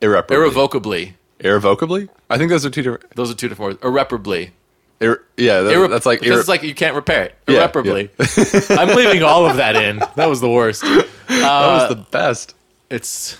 Irreparably. 0.00 0.36
Irrevocably. 0.36 1.16
Irrevocably. 1.40 2.08
I 2.34 2.38
think 2.38 2.50
those 2.50 2.66
are 2.66 2.70
two 2.70 2.82
different. 2.82 3.14
Those 3.16 3.30
are 3.30 3.34
two 3.34 3.48
different 3.48 3.72
words. 3.74 3.84
Irreparably. 3.84 4.52
Ir- 5.00 5.24
yeah, 5.36 5.60
that- 5.62 5.74
Irre- 5.74 5.90
that's 5.90 6.06
like 6.06 6.20
because 6.20 6.36
ir- 6.36 6.40
it's 6.40 6.48
like 6.48 6.62
you 6.62 6.74
can't 6.74 6.94
repair 6.94 7.24
it. 7.24 7.34
Yeah, 7.48 7.58
Irreparably. 7.58 8.10
I'm 8.70 8.94
leaving 8.96 9.22
all 9.22 9.46
of 9.46 9.56
that 9.56 9.76
in. 9.76 9.98
That 10.16 10.28
was 10.28 10.40
the 10.40 10.50
worst. 10.50 10.82
that 10.82 11.06
was 11.28 11.88
the 11.88 12.04
best. 12.10 12.54
It's 12.90 13.36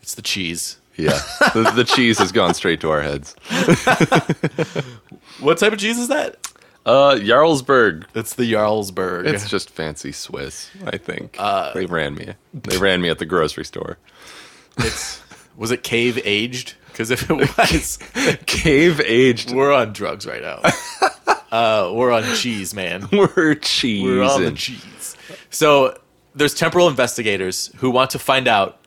it's 0.00 0.14
the 0.14 0.22
cheese. 0.22 0.78
Yeah, 0.96 1.18
the, 1.54 1.72
the 1.74 1.84
cheese 1.84 2.18
has 2.18 2.32
gone 2.32 2.52
straight 2.54 2.80
to 2.82 2.90
our 2.90 3.00
heads. 3.02 3.34
What 5.40 5.58
type 5.58 5.72
of 5.72 5.78
cheese 5.78 5.98
is 5.98 6.08
that? 6.08 6.36
Uh, 6.84 7.14
Jarlsberg. 7.16 8.04
It's 8.14 8.34
the 8.34 8.52
Jarlsberg. 8.52 9.26
It's 9.26 9.48
just 9.48 9.70
fancy 9.70 10.12
Swiss. 10.12 10.70
I 10.86 10.98
think 10.98 11.36
they 11.74 11.86
ran 11.86 12.14
me. 12.14 12.34
They 12.54 12.76
ran 12.78 13.00
me 13.00 13.08
at 13.08 13.18
the 13.18 13.26
grocery 13.26 13.64
store. 13.64 13.98
It's 14.78 15.20
was 15.56 15.70
it 15.70 15.82
cave 15.82 16.20
aged? 16.24 16.74
Because 16.92 17.10
if 17.10 17.28
it 17.30 17.34
was, 17.58 17.98
Cave 18.46 19.00
aged. 19.00 19.52
we're 19.52 19.72
on 19.72 19.92
drugs 19.92 20.26
right 20.26 20.42
now. 20.42 20.60
Uh, 21.52 21.92
we're 21.94 22.10
on 22.10 22.22
cheese, 22.34 22.72
man. 22.72 23.06
We're 23.12 23.54
cheese. 23.56 24.02
We're 24.02 24.22
on 24.22 24.42
the 24.42 24.52
cheese. 24.52 25.14
So 25.50 25.98
there's 26.34 26.54
temporal 26.54 26.88
investigators 26.88 27.70
who 27.76 27.90
want 27.90 28.08
to 28.12 28.18
find 28.18 28.48
out. 28.48 28.78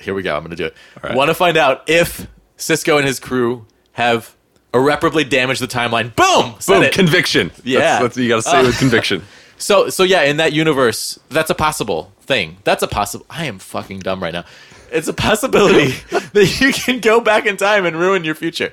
Here 0.00 0.12
we 0.14 0.24
go. 0.24 0.34
I'm 0.34 0.40
going 0.42 0.50
to 0.50 0.56
do 0.56 0.64
it. 0.64 0.74
right. 1.00 1.14
Want 1.14 1.28
to 1.28 1.34
find 1.34 1.56
out 1.56 1.88
if 1.88 2.26
Sisko 2.56 2.96
and 2.96 3.06
his 3.06 3.20
crew 3.20 3.66
have 3.92 4.34
irreparably 4.74 5.22
damaged 5.22 5.60
the 5.62 5.68
timeline. 5.68 6.12
Boom! 6.16 6.56
Boom! 6.66 6.82
it. 6.82 6.92
Conviction. 6.92 7.52
Yeah. 7.62 7.78
that's, 7.78 8.02
that's 8.02 8.16
what 8.16 8.22
you 8.24 8.28
got 8.28 8.42
to 8.42 8.42
say 8.42 8.62
with 8.62 8.78
conviction. 8.80 9.22
So 9.58 9.88
so 9.88 10.02
yeah, 10.02 10.22
in 10.22 10.38
that 10.38 10.52
universe, 10.52 11.20
that's 11.28 11.50
a 11.50 11.54
possible 11.54 12.12
thing. 12.20 12.56
That's 12.64 12.82
a 12.82 12.88
possible. 12.88 13.26
I 13.30 13.44
am 13.44 13.60
fucking 13.60 14.00
dumb 14.00 14.20
right 14.20 14.32
now. 14.32 14.44
It's 14.92 15.08
a 15.08 15.12
possibility 15.12 15.88
that 16.32 16.58
you 16.60 16.72
can 16.72 17.00
go 17.00 17.20
back 17.20 17.46
in 17.46 17.56
time 17.56 17.84
and 17.86 17.96
ruin 17.96 18.24
your 18.24 18.34
future. 18.34 18.72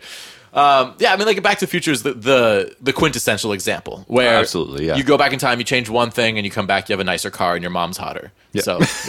Um, 0.54 0.96
yeah, 1.00 1.12
I 1.14 1.18
mean, 1.18 1.26
like 1.28 1.44
Back 1.44 1.58
to 1.60 1.66
the 1.66 1.70
Future 1.70 1.92
is 1.92 2.04
the, 2.04 2.14
the 2.14 2.76
the 2.80 2.94
quintessential 2.94 3.52
example 3.52 4.06
where 4.08 4.38
Absolutely, 4.40 4.88
yeah. 4.88 4.96
you 4.96 5.04
go 5.04 5.18
back 5.18 5.34
in 5.34 5.40
time, 5.40 5.60
you 5.60 5.66
change 5.66 5.90
one 5.90 6.12
thing, 6.12 6.38
and 6.38 6.46
you 6.46 6.52
come 6.52 6.66
back, 6.66 6.88
you 6.88 6.94
have 6.94 7.02
a 7.02 7.04
nicer 7.04 7.30
car, 7.30 7.56
and 7.56 7.62
your 7.62 7.72
mom's 7.72 7.98
hotter. 7.98 8.32
Yeah. 8.54 8.62
So 8.62 8.80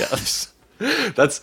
yeah, 0.81 1.11
That's. 1.11 1.41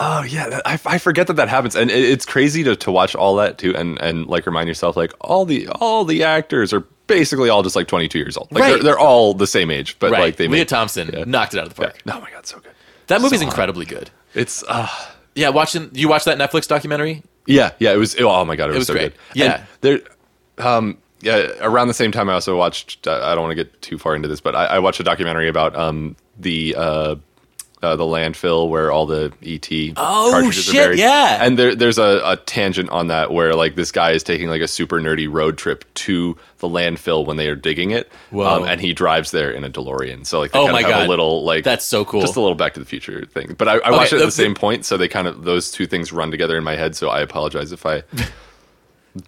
Oh 0.00 0.22
yeah, 0.22 0.60
I, 0.64 0.78
I 0.86 0.98
forget 0.98 1.26
that 1.28 1.34
that 1.34 1.48
happens, 1.48 1.74
and 1.74 1.90
it, 1.90 2.04
it's 2.04 2.24
crazy 2.26 2.62
to, 2.64 2.76
to 2.76 2.90
watch 2.92 3.14
all 3.16 3.36
that 3.36 3.58
too, 3.58 3.74
and 3.76 4.00
and 4.00 4.26
like 4.26 4.46
remind 4.46 4.68
yourself 4.68 4.96
like 4.96 5.12
all 5.20 5.44
the 5.44 5.68
all 5.68 6.04
the 6.04 6.22
actors 6.24 6.72
are 6.72 6.80
basically 7.08 7.48
all 7.48 7.62
just 7.62 7.74
like 7.74 7.88
22 7.88 8.18
years 8.18 8.36
old. 8.36 8.48
Like 8.52 8.60
Right. 8.62 8.74
they're, 8.74 8.82
they're 8.82 8.98
all 8.98 9.32
the 9.34 9.46
same 9.46 9.70
age, 9.70 9.96
but 9.98 10.10
right. 10.12 10.20
like 10.20 10.36
they 10.36 10.46
Lea 10.46 10.58
made, 10.58 10.68
Thompson 10.68 11.10
yeah. 11.12 11.24
knocked 11.24 11.54
it 11.54 11.58
out 11.60 11.66
of 11.68 11.74
the 11.74 11.82
Yeah. 11.82 11.88
park. 11.88 12.02
Oh 12.06 12.20
my 12.20 12.30
god, 12.30 12.46
so 12.46 12.58
good. 12.60 12.72
That 13.08 13.20
movie's 13.22 13.40
So- 13.40 13.46
incredibly 13.46 13.86
good. 13.86 14.10
It's 14.38 14.62
uh 14.66 14.88
Yeah, 15.34 15.50
watching 15.50 15.90
you 15.92 16.08
watch 16.08 16.24
that 16.24 16.38
Netflix 16.38 16.66
documentary. 16.68 17.22
yeah 17.46 17.72
yeah 17.78 17.92
it 17.92 17.96
was 17.98 18.16
oh 18.18 18.44
my 18.44 18.56
god 18.56 18.66
it 18.70 18.72
was, 18.72 18.78
was 18.78 18.86
so 18.88 18.94
great. 18.94 19.12
good. 19.12 19.18
Yeah. 19.34 19.54
And 19.56 19.66
there 19.82 20.00
um 20.66 20.98
yeah 21.20 21.50
around 21.60 21.88
the 21.88 21.94
same 21.94 22.12
time 22.12 22.28
I 22.30 22.34
also 22.34 22.56
watched 22.56 23.06
uh, 23.06 23.20
I 23.22 23.34
don't 23.34 23.42
want 23.44 23.56
to 23.56 23.64
get 23.64 23.82
too 23.82 23.98
far 23.98 24.14
into 24.14 24.28
this, 24.28 24.40
but 24.40 24.54
I, 24.54 24.66
I 24.66 24.78
watched 24.78 25.00
a 25.00 25.04
documentary 25.04 25.48
about 25.48 25.76
um 25.76 26.16
the 26.38 26.74
uh. 26.78 27.14
Uh, 27.80 27.94
the 27.94 28.02
landfill 28.02 28.68
where 28.68 28.90
all 28.90 29.06
the 29.06 29.32
ET 29.40 29.68
Oh, 29.96 30.30
cartridges 30.32 30.64
shit, 30.64 30.74
are 30.74 30.84
buried. 30.86 30.98
yeah. 30.98 31.38
and 31.46 31.56
there, 31.56 31.76
there's 31.76 31.96
a, 31.96 32.20
a 32.24 32.36
tangent 32.36 32.90
on 32.90 33.06
that 33.06 33.30
where 33.32 33.54
like 33.54 33.76
this 33.76 33.92
guy 33.92 34.10
is 34.10 34.24
taking 34.24 34.48
like 34.48 34.62
a 34.62 34.66
super 34.66 34.98
nerdy 35.00 35.32
road 35.32 35.56
trip 35.56 35.84
to 35.94 36.36
the 36.58 36.68
landfill 36.68 37.24
when 37.26 37.36
they 37.36 37.48
are 37.48 37.54
digging 37.56 37.90
it, 37.92 38.10
um, 38.32 38.64
and 38.64 38.80
he 38.80 38.92
drives 38.92 39.30
there 39.30 39.50
in 39.50 39.64
a 39.64 39.70
DeLorean. 39.70 40.26
So 40.26 40.40
like 40.40 40.52
they 40.52 40.58
Oh 40.58 40.64
kind 40.66 40.72
my 40.72 40.80
of 40.80 40.86
have 40.86 40.94
God. 40.96 41.06
a 41.06 41.08
little 41.08 41.44
like 41.44 41.64
That's 41.64 41.84
so 41.84 42.04
cool. 42.04 42.20
just 42.20 42.36
a 42.36 42.40
little 42.40 42.54
Back 42.56 42.74
to 42.74 42.80
the 42.80 42.86
Future 42.86 43.24
thing. 43.26 43.54
But 43.56 43.68
I, 43.68 43.78
I 43.78 43.90
watched 43.90 44.12
it 44.12 44.16
at 44.16 44.18
the- 44.20 44.24
the 44.26 44.32
same 44.32 44.54
point, 44.54 44.84
so 44.84 44.96
they 44.96 45.08
kind 45.08 45.26
of 45.28 45.44
those 45.44 45.70
two 45.70 45.86
things 45.86 46.12
run 46.12 46.30
together 46.30 46.56
in 46.56 46.64
my 46.64 46.76
head. 46.76 46.96
So 46.96 47.08
I 47.08 47.20
apologize 47.20 47.72
if 47.72 47.86
I 47.86 48.02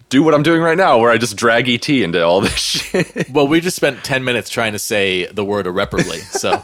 do 0.09 0.23
what 0.23 0.33
I'm 0.33 0.43
doing 0.43 0.61
right 0.61 0.77
now, 0.77 0.99
where 0.99 1.09
I 1.11 1.17
just 1.17 1.35
drag 1.35 1.67
ET 1.67 1.89
into 1.89 2.23
all 2.23 2.41
this 2.41 2.55
shit. 2.57 3.29
Well, 3.29 3.47
we 3.47 3.59
just 3.61 3.75
spent 3.75 4.03
10 4.03 4.23
minutes 4.23 4.49
trying 4.49 4.73
to 4.73 4.79
say 4.79 5.25
the 5.27 5.43
word 5.43 5.67
irreparably. 5.67 6.19
So 6.19 6.63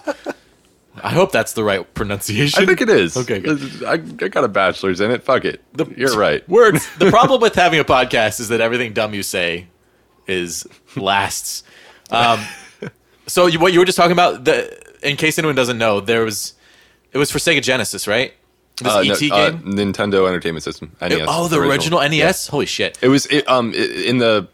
I 1.01 1.09
hope 1.11 1.31
that's 1.31 1.53
the 1.53 1.63
right 1.63 1.91
pronunciation. 1.93 2.63
I 2.63 2.65
think 2.65 2.79
it 2.81 2.89
is. 2.89 3.17
Okay, 3.17 3.39
good. 3.39 3.83
I, 3.83 3.93
I 3.93 3.97
got 4.29 4.43
a 4.43 4.47
bachelor's 4.47 5.01
in 5.01 5.11
it. 5.11 5.23
Fuck 5.23 5.45
it. 5.45 5.61
You're 5.95 6.17
right. 6.17 6.47
Words. 6.47 6.87
The 6.99 7.09
problem 7.09 7.41
with 7.41 7.55
having 7.55 7.79
a 7.79 7.83
podcast 7.85 8.39
is 8.39 8.47
that 8.49 8.61
everything 8.61 8.93
dumb 8.93 9.13
you 9.13 9.23
say 9.23 9.67
is 10.27 10.65
lasts. 10.95 11.63
Um, 12.11 12.39
so 13.27 13.47
you, 13.47 13.59
what 13.59 13.73
you 13.73 13.79
were 13.79 13.85
just 13.85 13.97
talking 13.97 14.11
about, 14.11 14.43
the, 14.45 14.77
in 15.07 15.15
case 15.17 15.37
anyone 15.37 15.55
doesn't 15.55 15.77
know, 15.77 15.99
there 15.99 16.23
was, 16.23 16.53
it 17.11 17.17
was 17.17 17.31
for 17.31 17.37
Sega 17.39 17.61
Genesis, 17.61 18.07
right? 18.07 18.33
This 18.81 18.93
Uh, 18.93 19.01
no, 19.03 19.13
ET 19.13 19.31
uh, 19.31 19.49
game? 19.51 19.61
Nintendo 19.63 20.27
Entertainment 20.27 20.63
System. 20.63 20.95
NES. 21.01 21.25
oh, 21.27 21.47
the 21.47 21.59
original, 21.59 21.99
NES? 22.07 22.47
Holy 22.47 22.65
shit. 22.67 22.97
It 23.01 23.07
was 23.07 23.25
it, 23.27 23.47
um 23.49 23.73
in 23.73 24.19
the 24.19 24.47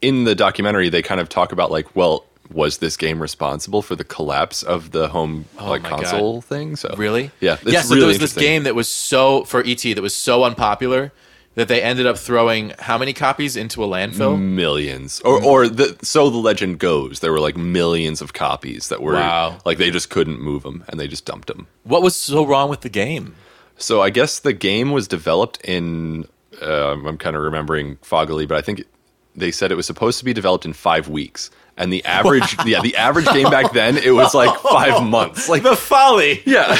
in 0.00 0.24
the 0.24 0.34
documentary 0.34 0.88
they 0.88 1.02
kind 1.02 1.20
of 1.20 1.28
talk 1.28 1.52
about 1.52 1.70
like 1.70 1.94
well 1.94 2.24
was 2.50 2.78
this 2.78 2.96
game 2.96 3.20
responsible 3.20 3.82
for 3.82 3.94
the 3.96 4.04
collapse 4.04 4.62
of 4.62 4.92
the 4.92 5.08
home 5.08 5.44
like 5.60 5.84
Oh 5.84 5.90
God. 5.90 6.00
console 6.00 6.40
thing? 6.40 6.76
So 6.76 6.94
Really? 6.96 7.30
yeah, 7.40 7.58
yeah. 7.64 7.82
So 7.82 7.90
really 7.90 8.00
there 8.00 8.08
was 8.08 8.18
this 8.20 8.34
game 8.34 8.62
that 8.62 8.74
was 8.74 8.88
so 8.88 9.44
for 9.44 9.62
ET 9.66 9.82
that 9.82 10.00
was 10.00 10.14
so 10.14 10.44
unpopular 10.44 11.12
that 11.56 11.66
they 11.68 11.82
ended 11.82 12.06
up 12.06 12.16
throwing 12.16 12.72
how 12.78 12.96
many 12.96 13.12
copies 13.12 13.56
into 13.56 13.82
a 13.82 13.86
landfill? 13.88 14.40
millions 14.40 15.20
or 15.20 15.42
or 15.42 15.68
the 15.68 15.96
so 16.02 16.30
the 16.30 16.36
legend 16.38 16.78
goes 16.78 17.20
there 17.20 17.32
were 17.32 17.40
like 17.40 17.56
millions 17.56 18.22
of 18.22 18.32
copies 18.32 18.88
that 18.88 19.02
were 19.02 19.14
Wow. 19.14 19.58
like 19.64 19.78
they 19.78 19.90
just 19.90 20.08
couldn't 20.08 20.40
move 20.40 20.62
them 20.62 20.84
and 20.88 21.00
they 21.00 21.08
just 21.08 21.24
dumped 21.24 21.48
them. 21.48 21.66
What 21.82 22.02
was 22.02 22.14
so 22.14 22.46
wrong 22.46 22.70
with 22.70 22.82
the 22.82 22.88
game? 22.88 23.34
So 23.78 24.00
I 24.00 24.10
guess 24.10 24.38
the 24.38 24.52
game 24.52 24.92
was 24.92 25.08
developed 25.08 25.60
in 25.64 26.26
uh, 26.62 26.92
I'm 26.92 27.18
kind 27.18 27.36
of 27.36 27.42
remembering 27.42 27.96
foggily, 28.02 28.46
but 28.46 28.56
I 28.56 28.62
think 28.62 28.84
they 29.34 29.50
said 29.50 29.70
it 29.70 29.74
was 29.76 29.84
supposed 29.86 30.18
to 30.20 30.24
be 30.24 30.32
developed 30.32 30.64
in 30.64 30.72
five 30.72 31.08
weeks. 31.08 31.50
And 31.76 31.92
the 31.92 32.02
average, 32.06 32.56
yeah, 32.64 32.80
the 32.80 32.96
average 32.96 33.26
game 33.26 33.50
back 33.50 33.72
then, 33.74 33.98
it 33.98 34.12
was 34.12 34.34
like 34.34 34.58
five 34.60 35.02
months. 35.02 35.46
Like 35.50 35.62
The 35.62 35.76
folly. 35.76 36.42
Yeah, 36.46 36.72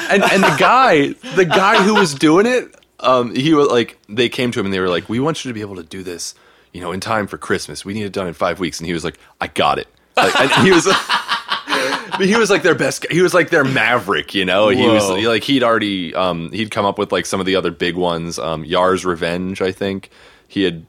and 0.10 0.22
and 0.22 0.42
the 0.42 0.56
guy, 0.58 1.08
the 1.36 1.44
guy 1.44 1.82
who 1.82 1.94
was 1.96 2.14
doing 2.14 2.46
it, 2.46 2.74
um, 3.00 3.34
he 3.34 3.54
was 3.54 3.68
like, 3.68 3.98
they 4.08 4.28
came 4.28 4.50
to 4.52 4.60
him 4.60 4.66
and 4.66 4.72
they 4.72 4.80
were 4.80 4.88
like, 4.88 5.08
"We 5.08 5.20
want 5.20 5.44
you 5.44 5.50
to 5.50 5.54
be 5.54 5.60
able 5.60 5.76
to 5.76 5.82
do 5.82 6.02
this, 6.02 6.34
you 6.72 6.80
know, 6.80 6.92
in 6.92 7.00
time 7.00 7.26
for 7.26 7.38
Christmas. 7.38 7.84
We 7.84 7.94
need 7.94 8.04
it 8.04 8.12
done 8.12 8.26
in 8.26 8.34
five 8.34 8.60
weeks." 8.60 8.78
And 8.80 8.86
he 8.86 8.92
was 8.92 9.04
like, 9.04 9.18
"I 9.40 9.46
got 9.46 9.78
it." 9.78 9.88
Like, 10.16 10.40
and 10.40 10.50
he 10.66 10.72
was. 10.72 10.86
But 10.86 12.20
he 12.26 12.36
was 12.36 12.50
like 12.50 12.62
their 12.62 12.74
best. 12.74 13.06
He 13.10 13.22
was 13.22 13.34
like 13.34 13.50
their 13.50 13.64
maverick, 13.64 14.34
you 14.34 14.44
know. 14.44 14.68
He 14.68 14.86
was 14.86 15.08
like 15.08 15.44
he'd 15.44 15.62
already 15.62 16.14
um, 16.14 16.50
he'd 16.52 16.70
come 16.70 16.84
up 16.84 16.98
with 16.98 17.12
like 17.12 17.26
some 17.26 17.40
of 17.40 17.46
the 17.46 17.56
other 17.56 17.70
big 17.70 17.96
ones. 17.96 18.38
Um, 18.38 18.64
Yar's 18.64 19.04
Revenge, 19.04 19.62
I 19.62 19.72
think. 19.72 20.10
He 20.48 20.64
had, 20.64 20.86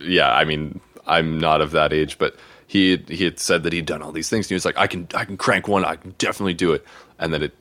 yeah. 0.00 0.32
I 0.32 0.44
mean, 0.44 0.80
I'm 1.06 1.38
not 1.38 1.60
of 1.60 1.70
that 1.70 1.92
age, 1.92 2.18
but 2.18 2.36
he 2.66 2.90
had, 2.92 3.08
he 3.08 3.24
had 3.24 3.38
said 3.38 3.62
that 3.62 3.72
he'd 3.72 3.86
done 3.86 4.02
all 4.02 4.12
these 4.12 4.28
things. 4.28 4.46
And 4.46 4.50
he 4.50 4.54
was 4.54 4.64
like, 4.64 4.76
I 4.76 4.86
can 4.86 5.08
I 5.14 5.24
can 5.24 5.36
crank 5.36 5.66
one. 5.66 5.84
I 5.84 5.96
can 5.96 6.14
definitely 6.18 6.54
do 6.54 6.72
it. 6.72 6.84
And 7.18 7.32
then 7.32 7.42
it 7.44 7.54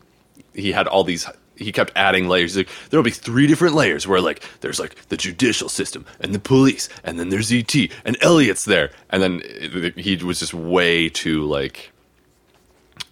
he 0.54 0.72
had 0.72 0.88
all 0.88 1.04
these 1.04 1.30
he 1.58 1.72
kept 1.72 1.92
adding 1.96 2.28
layers. 2.28 2.54
He's 2.56 2.66
like 2.66 2.70
there'll 2.90 3.04
be 3.04 3.12
three 3.12 3.48
different 3.48 3.76
layers 3.76 4.08
where 4.08 4.22
like 4.22 4.44
there's 4.62 4.80
like 4.80 4.96
the 5.10 5.18
judicial 5.18 5.70
system 5.70 6.06
and 6.20 6.34
the 6.34 6.40
police 6.40 6.88
and 7.04 7.20
then 7.20 7.30
there's 7.30 7.52
ET 7.52 7.74
and 8.06 8.18
Elliott's 8.22 8.66
there 8.66 8.92
and 9.10 9.22
then 9.24 9.42
it- 9.46 9.98
he 9.98 10.16
was 10.18 10.40
just 10.40 10.54
way 10.54 11.10
too 11.10 11.44
like 11.46 11.92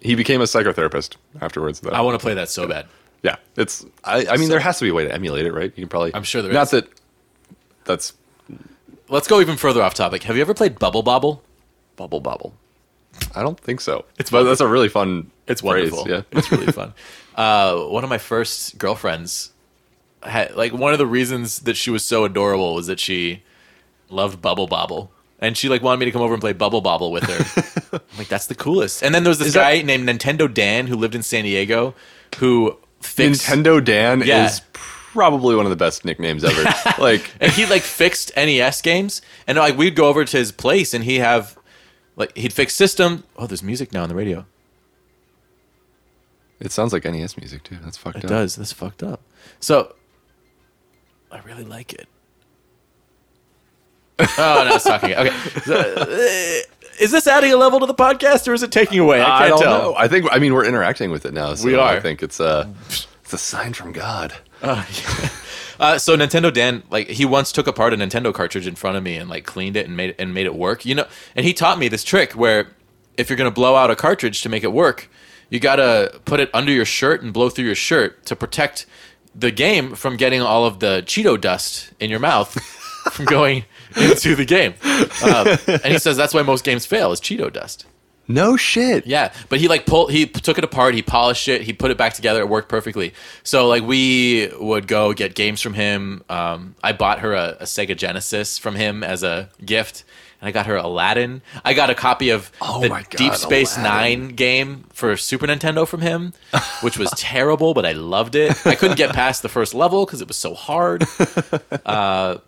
he 0.00 0.14
became 0.14 0.40
a 0.40 0.44
psychotherapist 0.44 1.16
afterwards 1.40 1.80
though. 1.80 1.90
I 1.90 2.00
want 2.00 2.18
to 2.18 2.22
play 2.24 2.34
that 2.34 2.48
so 2.48 2.66
bad. 2.68 2.86
yeah, 3.22 3.36
it's 3.56 3.84
I, 4.04 4.26
I 4.30 4.36
mean 4.36 4.48
there 4.48 4.60
has 4.60 4.78
to 4.78 4.84
be 4.84 4.90
a 4.90 4.94
way 4.94 5.04
to 5.04 5.12
emulate 5.12 5.46
it, 5.46 5.52
right? 5.52 5.72
You 5.76 5.82
can 5.82 5.88
probably 5.88 6.14
I'm 6.14 6.22
sure 6.22 6.42
there 6.42 6.52
not 6.52 6.64
is. 6.64 6.70
that 6.70 6.88
that's 7.84 8.12
Let's 9.08 9.28
go 9.28 9.40
even 9.40 9.56
further 9.56 9.82
off 9.82 9.94
topic. 9.94 10.24
Have 10.24 10.34
you 10.36 10.42
ever 10.42 10.52
played 10.54 10.78
Bubble 10.80 11.02
Bobble? 11.02 11.42
bubble 11.96 12.20
bobble. 12.20 12.52
I 13.34 13.42
don't 13.42 13.58
think 13.58 13.80
so. 13.80 14.04
It's 14.18 14.30
but 14.30 14.42
that's 14.42 14.60
a 14.60 14.66
really 14.68 14.88
fun. 14.90 15.30
It's 15.46 15.62
wonderful. 15.62 16.08
Yeah. 16.08 16.22
it's 16.32 16.50
really 16.50 16.72
fun. 16.72 16.92
Uh, 17.34 17.84
one 17.84 18.02
of 18.04 18.10
my 18.10 18.18
first 18.18 18.78
girlfriends 18.78 19.52
had 20.22 20.54
like 20.56 20.72
one 20.72 20.92
of 20.92 20.98
the 20.98 21.06
reasons 21.06 21.60
that 21.60 21.76
she 21.76 21.90
was 21.90 22.04
so 22.04 22.24
adorable 22.24 22.74
was 22.74 22.86
that 22.88 22.98
she 23.00 23.42
loved 24.08 24.40
Bubble 24.42 24.66
Bobble. 24.66 25.12
And 25.38 25.56
she 25.56 25.68
like 25.68 25.82
wanted 25.82 25.98
me 26.00 26.06
to 26.06 26.12
come 26.12 26.22
over 26.22 26.32
and 26.32 26.40
play 26.40 26.54
Bubble 26.54 26.80
Bobble 26.80 27.12
with 27.12 27.24
her. 27.24 28.00
I'm 28.12 28.18
like, 28.18 28.28
that's 28.28 28.46
the 28.46 28.54
coolest. 28.54 29.02
And 29.02 29.14
then 29.14 29.22
there 29.22 29.30
was 29.30 29.38
this 29.38 29.48
Is 29.48 29.54
that- 29.54 29.60
guy 29.76 29.82
named 29.82 30.08
Nintendo 30.08 30.52
Dan 30.52 30.86
who 30.86 30.96
lived 30.96 31.14
in 31.14 31.22
San 31.22 31.44
Diego 31.44 31.94
who 32.38 32.78
fixed 33.00 33.42
Nintendo 33.46 33.84
Dan 33.84 34.22
Yeah. 34.24 34.46
is 34.46 34.62
probably 34.72 35.54
one 35.54 35.66
of 35.66 35.70
the 35.70 35.76
best 35.76 36.04
nicknames 36.04 36.42
ever. 36.42 36.64
like 36.98 37.30
and 37.40 37.52
he 37.52 37.66
like 37.66 37.82
fixed 37.82 38.32
NES 38.36 38.80
games, 38.82 39.22
and 39.46 39.58
like 39.58 39.76
we'd 39.76 39.94
go 39.94 40.08
over 40.08 40.24
to 40.24 40.36
his 40.36 40.52
place, 40.52 40.92
and 40.94 41.04
he'd 41.04 41.18
have 41.18 41.56
like 42.16 42.36
he'd 42.36 42.52
fix 42.52 42.74
system. 42.74 43.24
Oh, 43.36 43.46
there's 43.46 43.62
music 43.62 43.92
now 43.92 44.02
on 44.02 44.08
the 44.08 44.14
radio. 44.14 44.46
It 46.60 46.72
sounds 46.72 46.92
like 46.92 47.04
NES 47.04 47.36
music 47.36 47.62
too. 47.64 47.76
That's 47.82 47.96
fucked 47.96 48.18
It 48.18 48.24
up. 48.24 48.30
does. 48.30 48.56
That's 48.56 48.72
fucked 48.72 49.02
up. 49.02 49.20
So 49.60 49.94
I 51.30 51.40
really 51.40 51.64
like 51.64 51.92
it. 51.92 52.08
oh, 54.18 54.64
no, 54.68 54.74
it's 54.76 54.84
talking. 54.84 55.12
Okay, 55.14 55.30
So, 55.64 55.74
uh, 55.76 56.96
is 57.02 57.10
this 57.10 57.26
adding 57.26 57.52
a 57.52 57.56
level 57.58 57.78
to 57.80 57.86
the 57.86 57.92
podcast, 57.94 58.48
or 58.48 58.54
is 58.54 58.62
it 58.62 58.72
taking 58.72 58.98
away? 58.98 59.20
I 59.20 59.24
can't 59.26 59.42
I 59.42 59.48
don't 59.48 59.62
tell. 59.62 59.82
know. 59.82 59.94
I 59.96 60.08
think 60.08 60.26
I 60.32 60.38
mean 60.38 60.54
we're 60.54 60.64
interacting 60.64 61.10
with 61.10 61.26
it 61.26 61.34
now. 61.34 61.54
So 61.54 61.66
We 61.66 61.74
are. 61.74 61.88
I 61.96 62.00
think 62.00 62.22
it's 62.22 62.40
a 62.40 62.72
it's 63.22 63.32
a 63.34 63.38
sign 63.38 63.74
from 63.74 63.92
God. 63.92 64.32
Uh, 65.78 65.98
so 65.98 66.16
Nintendo 66.16 66.50
Dan, 66.50 66.82
like 66.88 67.08
he 67.08 67.26
once 67.26 67.52
took 67.52 67.66
apart 67.66 67.92
a 67.92 67.96
Nintendo 67.98 68.32
cartridge 68.32 68.66
in 68.66 68.74
front 68.76 68.96
of 68.96 69.02
me 69.02 69.16
and 69.16 69.28
like 69.28 69.44
cleaned 69.44 69.76
it 69.76 69.86
and 69.86 69.94
made 69.94 70.14
and 70.18 70.32
made 70.32 70.46
it 70.46 70.54
work. 70.54 70.86
You 70.86 70.94
know, 70.94 71.06
and 71.34 71.44
he 71.44 71.52
taught 71.52 71.78
me 71.78 71.88
this 71.88 72.02
trick 72.02 72.32
where 72.32 72.68
if 73.18 73.28
you're 73.28 73.36
gonna 73.36 73.50
blow 73.50 73.76
out 73.76 73.90
a 73.90 73.96
cartridge 73.96 74.40
to 74.40 74.48
make 74.48 74.64
it 74.64 74.72
work, 74.72 75.10
you 75.50 75.60
gotta 75.60 76.20
put 76.24 76.40
it 76.40 76.50
under 76.52 76.72
your 76.72 76.84
shirt 76.84 77.22
and 77.22 77.32
blow 77.32 77.48
through 77.48 77.66
your 77.66 77.74
shirt 77.74 78.24
to 78.26 78.36
protect 78.36 78.86
the 79.34 79.50
game 79.50 79.94
from 79.94 80.16
getting 80.16 80.40
all 80.40 80.64
of 80.64 80.80
the 80.80 81.02
Cheeto 81.06 81.40
dust 81.40 81.92
in 82.00 82.10
your 82.10 82.20
mouth 82.20 82.52
from 83.12 83.26
going 83.26 83.64
into 83.96 84.34
the 84.34 84.44
game. 84.44 84.74
Uh, 85.22 85.56
and 85.66 85.92
he 85.92 85.98
says 85.98 86.16
that's 86.16 86.34
why 86.34 86.42
most 86.42 86.64
games 86.64 86.86
fail 86.86 87.12
is 87.12 87.20
Cheeto 87.20 87.52
dust. 87.52 87.86
No 88.28 88.56
shit. 88.56 89.06
Yeah, 89.06 89.32
but 89.48 89.60
he 89.60 89.68
like 89.68 89.86
pulled, 89.86 90.10
he 90.10 90.26
took 90.26 90.58
it 90.58 90.64
apart, 90.64 90.94
he 90.94 91.02
polished 91.02 91.46
it, 91.46 91.62
he 91.62 91.72
put 91.72 91.90
it 91.90 91.96
back 91.96 92.14
together. 92.14 92.40
It 92.40 92.48
worked 92.48 92.68
perfectly. 92.68 93.14
So 93.44 93.68
like 93.68 93.84
we 93.84 94.50
would 94.58 94.88
go 94.88 95.12
get 95.12 95.34
games 95.34 95.60
from 95.60 95.74
him. 95.74 96.24
Um, 96.28 96.74
I 96.82 96.92
bought 96.92 97.20
her 97.20 97.34
a, 97.34 97.56
a 97.60 97.64
Sega 97.64 97.96
Genesis 97.96 98.58
from 98.58 98.74
him 98.74 99.04
as 99.04 99.22
a 99.22 99.50
gift, 99.64 100.02
and 100.40 100.48
I 100.48 100.52
got 100.52 100.66
her 100.66 100.76
Aladdin. 100.76 101.42
I 101.64 101.74
got 101.74 101.90
a 101.90 101.94
copy 101.94 102.30
of 102.30 102.50
Oh 102.60 102.80
the 102.80 102.88
God, 102.88 103.06
Deep 103.10 103.34
Space 103.34 103.76
Aladdin. 103.76 104.20
Nine 104.20 104.28
game 104.34 104.84
for 104.92 105.16
Super 105.16 105.46
Nintendo 105.46 105.86
from 105.86 106.00
him, 106.02 106.32
which 106.82 106.98
was 106.98 107.10
terrible, 107.16 107.74
but 107.74 107.86
I 107.86 107.92
loved 107.92 108.34
it. 108.34 108.66
I 108.66 108.74
couldn't 108.74 108.96
get 108.96 109.14
past 109.14 109.42
the 109.42 109.48
first 109.48 109.74
level 109.74 110.04
because 110.04 110.20
it 110.20 110.28
was 110.28 110.36
so 110.36 110.54
hard. 110.54 111.04
Uh, 111.84 112.38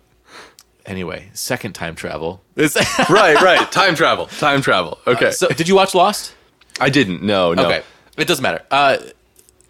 anyway, 0.87 1.31
second 1.33 1.73
time 1.75 1.95
travel. 1.95 2.43
Right, 2.57 3.41
right. 3.41 3.71
Time 3.71 3.95
travel. 3.95 4.27
Time 4.27 4.61
travel. 4.63 4.99
Okay. 5.07 5.31
so, 5.31 5.49
did 5.49 5.69
you 5.69 5.75
watch 5.77 5.95
Lost? 5.95 6.35
I 6.81 6.91
didn't. 6.91 7.23
No, 7.23 7.55
no. 7.55 7.67
Okay, 7.67 7.83
it 8.17 8.27
doesn't 8.27 8.43
matter. 8.43 8.63
Uh, 8.71 8.99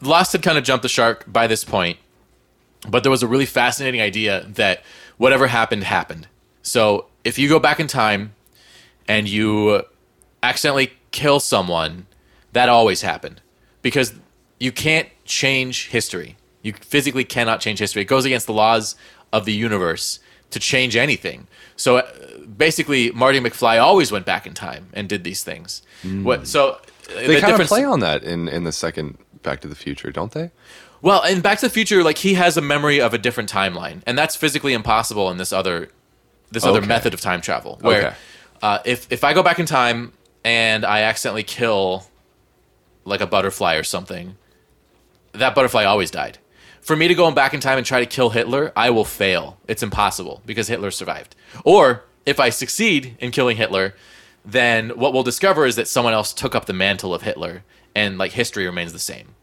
Lost 0.00 0.32
had 0.32 0.42
kind 0.42 0.56
of 0.58 0.64
jumped 0.64 0.82
the 0.82 0.88
shark 0.88 1.24
by 1.26 1.46
this 1.46 1.64
point, 1.64 1.98
but 2.88 3.02
there 3.02 3.10
was 3.10 3.22
a 3.22 3.26
really 3.26 3.46
fascinating 3.46 4.00
idea 4.00 4.46
that 4.48 4.82
whatever 5.16 5.46
happened 5.48 5.84
happened. 5.84 6.28
So 6.62 7.06
if 7.28 7.38
you 7.38 7.46
go 7.46 7.58
back 7.58 7.78
in 7.78 7.86
time 7.86 8.34
and 9.06 9.28
you 9.28 9.82
accidentally 10.42 10.92
kill 11.10 11.40
someone, 11.40 12.06
that 12.52 12.70
always 12.70 13.02
happened 13.02 13.42
because 13.82 14.14
you 14.58 14.72
can't 14.72 15.08
change 15.26 15.88
history. 15.88 16.36
You 16.62 16.72
physically 16.72 17.24
cannot 17.24 17.60
change 17.60 17.80
history. 17.80 18.02
It 18.02 18.06
goes 18.06 18.24
against 18.24 18.46
the 18.46 18.54
laws 18.54 18.96
of 19.30 19.44
the 19.44 19.52
universe 19.52 20.20
to 20.50 20.58
change 20.58 20.96
anything. 20.96 21.46
So 21.76 21.98
uh, 21.98 22.10
basically, 22.56 23.10
Marty 23.10 23.40
McFly 23.40 23.78
always 23.78 24.10
went 24.10 24.24
back 24.24 24.46
in 24.46 24.54
time 24.54 24.88
and 24.94 25.06
did 25.06 25.22
these 25.22 25.44
things. 25.44 25.82
What? 26.02 26.46
So 26.48 26.70
uh, 26.70 26.78
They 27.14 27.34
the 27.34 27.40
kind 27.42 27.60
of 27.60 27.68
play 27.68 27.84
on 27.84 28.00
that 28.00 28.24
in 28.24 28.48
in 28.48 28.64
the 28.64 28.72
second 28.72 29.18
Back 29.42 29.60
to 29.60 29.68
the 29.68 29.76
Future, 29.76 30.10
don't 30.10 30.32
they? 30.32 30.50
well, 31.02 31.22
in 31.24 31.42
Back 31.42 31.58
to 31.58 31.66
the 31.66 31.70
Future, 31.70 32.02
like 32.02 32.18
he 32.18 32.34
has 32.34 32.56
a 32.56 32.62
memory 32.62 33.00
of 33.00 33.12
a 33.12 33.18
different 33.18 33.52
timeline, 33.52 34.02
and 34.06 34.16
that's 34.16 34.34
physically 34.34 34.72
impossible 34.72 35.30
in 35.30 35.36
this 35.36 35.52
other 35.52 35.90
this 36.50 36.64
other 36.64 36.80
method 36.82 37.14
of 37.14 37.20
time 37.20 37.40
travel. 37.40 37.78
Where 37.80 38.06
Okay. 38.08 38.16
uh, 38.62 38.78
if 38.84 39.06
if 39.10 39.24
I 39.24 39.32
go 39.34 39.42
back 39.42 39.58
in 39.58 39.66
time 39.66 40.12
and 40.44 40.84
I 40.84 41.02
accidentally 41.02 41.42
kill 41.42 42.06
like 43.04 43.20
a 43.20 43.26
butterfly 43.26 43.74
or 43.76 43.82
something, 43.84 44.36
that 45.32 45.54
butterfly 45.54 45.84
always 45.84 46.10
died. 46.10 46.38
For 46.80 46.96
me 46.96 47.08
to 47.08 47.14
go 47.14 47.30
back 47.30 47.52
in 47.54 47.60
time 47.60 47.76
and 47.76 47.86
try 47.86 48.00
to 48.00 48.06
kill 48.06 48.30
Hitler, 48.30 48.72
I 48.76 48.90
will 48.90 49.04
fail. 49.04 49.58
It's 49.66 49.82
impossible 49.82 50.42
because 50.46 50.68
Hitler 50.68 50.90
survived. 50.90 51.36
Or 51.64 52.04
if 52.24 52.40
I 52.40 52.50
succeed 52.50 53.16
in 53.20 53.30
killing 53.30 53.56
Hitler, 53.56 53.94
then 54.44 54.90
what 54.90 55.12
we'll 55.12 55.22
discover 55.22 55.66
is 55.66 55.76
that 55.76 55.88
someone 55.88 56.14
else 56.14 56.32
took 56.32 56.54
up 56.54 56.64
the 56.66 56.72
mantle 56.72 57.12
of 57.14 57.22
Hitler 57.22 57.62
and 57.94 58.16
like 58.16 58.32
history 58.32 58.64
remains 58.64 58.92
the 58.92 58.98
same. 58.98 59.34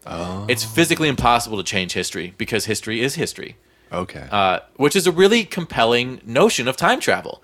It's 0.48 0.64
physically 0.64 1.08
impossible 1.08 1.56
to 1.58 1.62
change 1.64 1.92
history 1.92 2.34
because 2.38 2.64
history 2.64 3.00
is 3.00 3.14
history 3.14 3.56
Okay. 3.96 4.26
uh, 4.30 4.60
which 4.76 4.94
is 4.96 5.06
a 5.06 5.12
really 5.12 5.44
compelling 5.44 6.20
notion 6.24 6.68
of 6.68 6.76
time 6.76 7.00
travel 7.00 7.42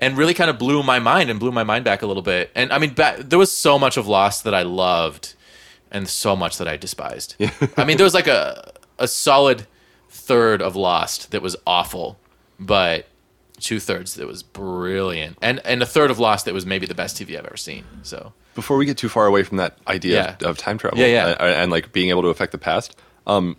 and 0.00 0.16
really 0.18 0.34
kind 0.34 0.50
of 0.50 0.58
blew 0.58 0.82
my 0.82 0.98
mind 0.98 1.30
and 1.30 1.38
blew 1.40 1.52
my 1.52 1.64
mind 1.64 1.84
back 1.84 2.02
a 2.02 2.06
little 2.06 2.22
bit. 2.22 2.50
And 2.54 2.72
i 2.72 2.78
mean 2.78 2.94
there 2.94 3.38
was 3.38 3.50
so 3.52 3.78
much 3.78 3.96
of 3.96 4.06
lost 4.06 4.44
that 4.44 4.54
i 4.54 4.62
loved 4.62 5.34
and 5.90 6.08
so 6.08 6.34
much 6.36 6.58
that 6.58 6.66
i 6.68 6.76
despised. 6.76 7.36
I 7.76 7.84
mean 7.84 7.96
there 7.96 8.04
was 8.04 8.14
like 8.14 8.26
a, 8.26 8.72
a 8.98 9.06
solid 9.08 9.66
third 10.10 10.62
of 10.62 10.76
lost 10.76 11.30
that 11.32 11.42
was 11.42 11.56
awful 11.66 12.18
but 12.58 13.06
two 13.60 13.78
thirds 13.80 14.14
that 14.14 14.26
was 14.26 14.42
brilliant 14.42 15.38
and 15.40 15.60
and 15.64 15.82
a 15.82 15.86
third 15.86 16.10
of 16.10 16.18
lost 16.18 16.44
that 16.44 16.54
was 16.54 16.66
maybe 16.66 16.86
the 16.86 16.94
best 16.94 17.16
tv 17.16 17.38
i've 17.38 17.44
ever 17.46 17.56
seen 17.56 17.84
so. 18.02 18.32
Before 18.54 18.76
we 18.76 18.86
get 18.86 18.96
too 18.96 19.08
far 19.08 19.26
away 19.26 19.42
from 19.42 19.56
that 19.56 19.76
idea 19.88 20.36
of, 20.40 20.46
of 20.50 20.58
time 20.58 20.78
travel, 20.78 20.96
Yeah, 20.98 21.06
yeah. 21.06 21.28
and, 21.30 21.40
and, 21.40 21.70
like 21.72 21.92
being 21.92 22.10
able 22.10 22.22
to 22.22 22.28
affect 22.28 22.52
the 22.52 22.58
past, 22.58 22.96
um, 23.26 23.56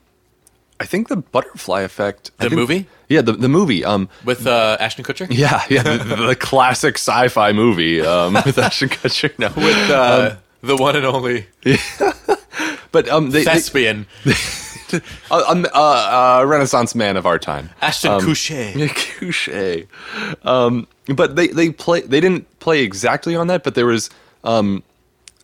I 0.79 0.85
think 0.85 1.07
the 1.07 1.17
butterfly 1.17 1.81
effect. 1.81 2.31
The 2.37 2.49
think- 2.49 2.53
movie? 2.53 2.87
Yeah, 3.07 3.21
the 3.21 3.33
the 3.33 3.49
movie. 3.49 3.85
Um, 3.85 4.09
with 4.23 4.47
uh, 4.47 4.77
ashton 4.79 5.05
kutcher 5.05 5.27
yeah, 5.29 5.63
yeah, 5.69 5.83
the, 5.83 6.15
the 6.27 6.35
classic 6.35 6.95
sci-fi 6.95 7.51
movie 7.51 8.01
um, 8.01 8.33
with 8.45 8.57
Ashton 8.57 8.89
Kutcher. 8.89 9.37
No, 9.37 9.51
with 9.55 9.91
uh, 9.91 10.37
the 10.61 10.75
one 10.75 10.95
and 10.95 11.05
only 11.05 11.45
but 12.91 13.07
um, 13.09 13.29
they, 13.29 13.43
they 13.43 13.53
thespian 13.53 14.07
uh, 15.29 15.43
um, 15.47 15.65
uh, 15.73 16.39
uh, 16.41 16.45
Renaissance 16.47 16.95
man 16.95 17.15
of 17.15 17.27
our 17.27 17.37
time. 17.37 17.69
ashton 17.81 18.19
kutcher 18.19 18.89
Couche. 18.89 19.87
Um, 20.43 20.87
but 21.07 21.35
they 21.35 21.47
they 21.47 21.69
play 21.69 22.01
they 22.01 22.19
didn't 22.19 22.59
play 22.59 22.81
exactly 22.81 23.35
on 23.35 23.47
that, 23.47 23.63
but 23.63 23.75
there 23.75 23.85
was 23.85 24.09
um, 24.43 24.81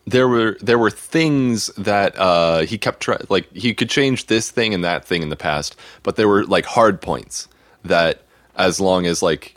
there 0.05 0.27
were 0.27 0.57
there 0.61 0.79
were 0.79 0.89
things 0.89 1.67
that 1.77 2.17
uh, 2.17 2.59
he 2.59 2.77
kept 2.77 3.01
trying 3.01 3.21
like 3.29 3.51
he 3.53 3.73
could 3.73 3.89
change 3.89 4.27
this 4.27 4.49
thing 4.49 4.73
and 4.73 4.83
that 4.83 5.05
thing 5.05 5.21
in 5.21 5.29
the 5.29 5.35
past, 5.35 5.75
but 6.03 6.15
there 6.15 6.27
were 6.27 6.45
like 6.45 6.65
hard 6.65 7.01
points 7.01 7.47
that 7.83 8.23
as 8.55 8.79
long 8.79 9.05
as 9.05 9.21
like 9.21 9.55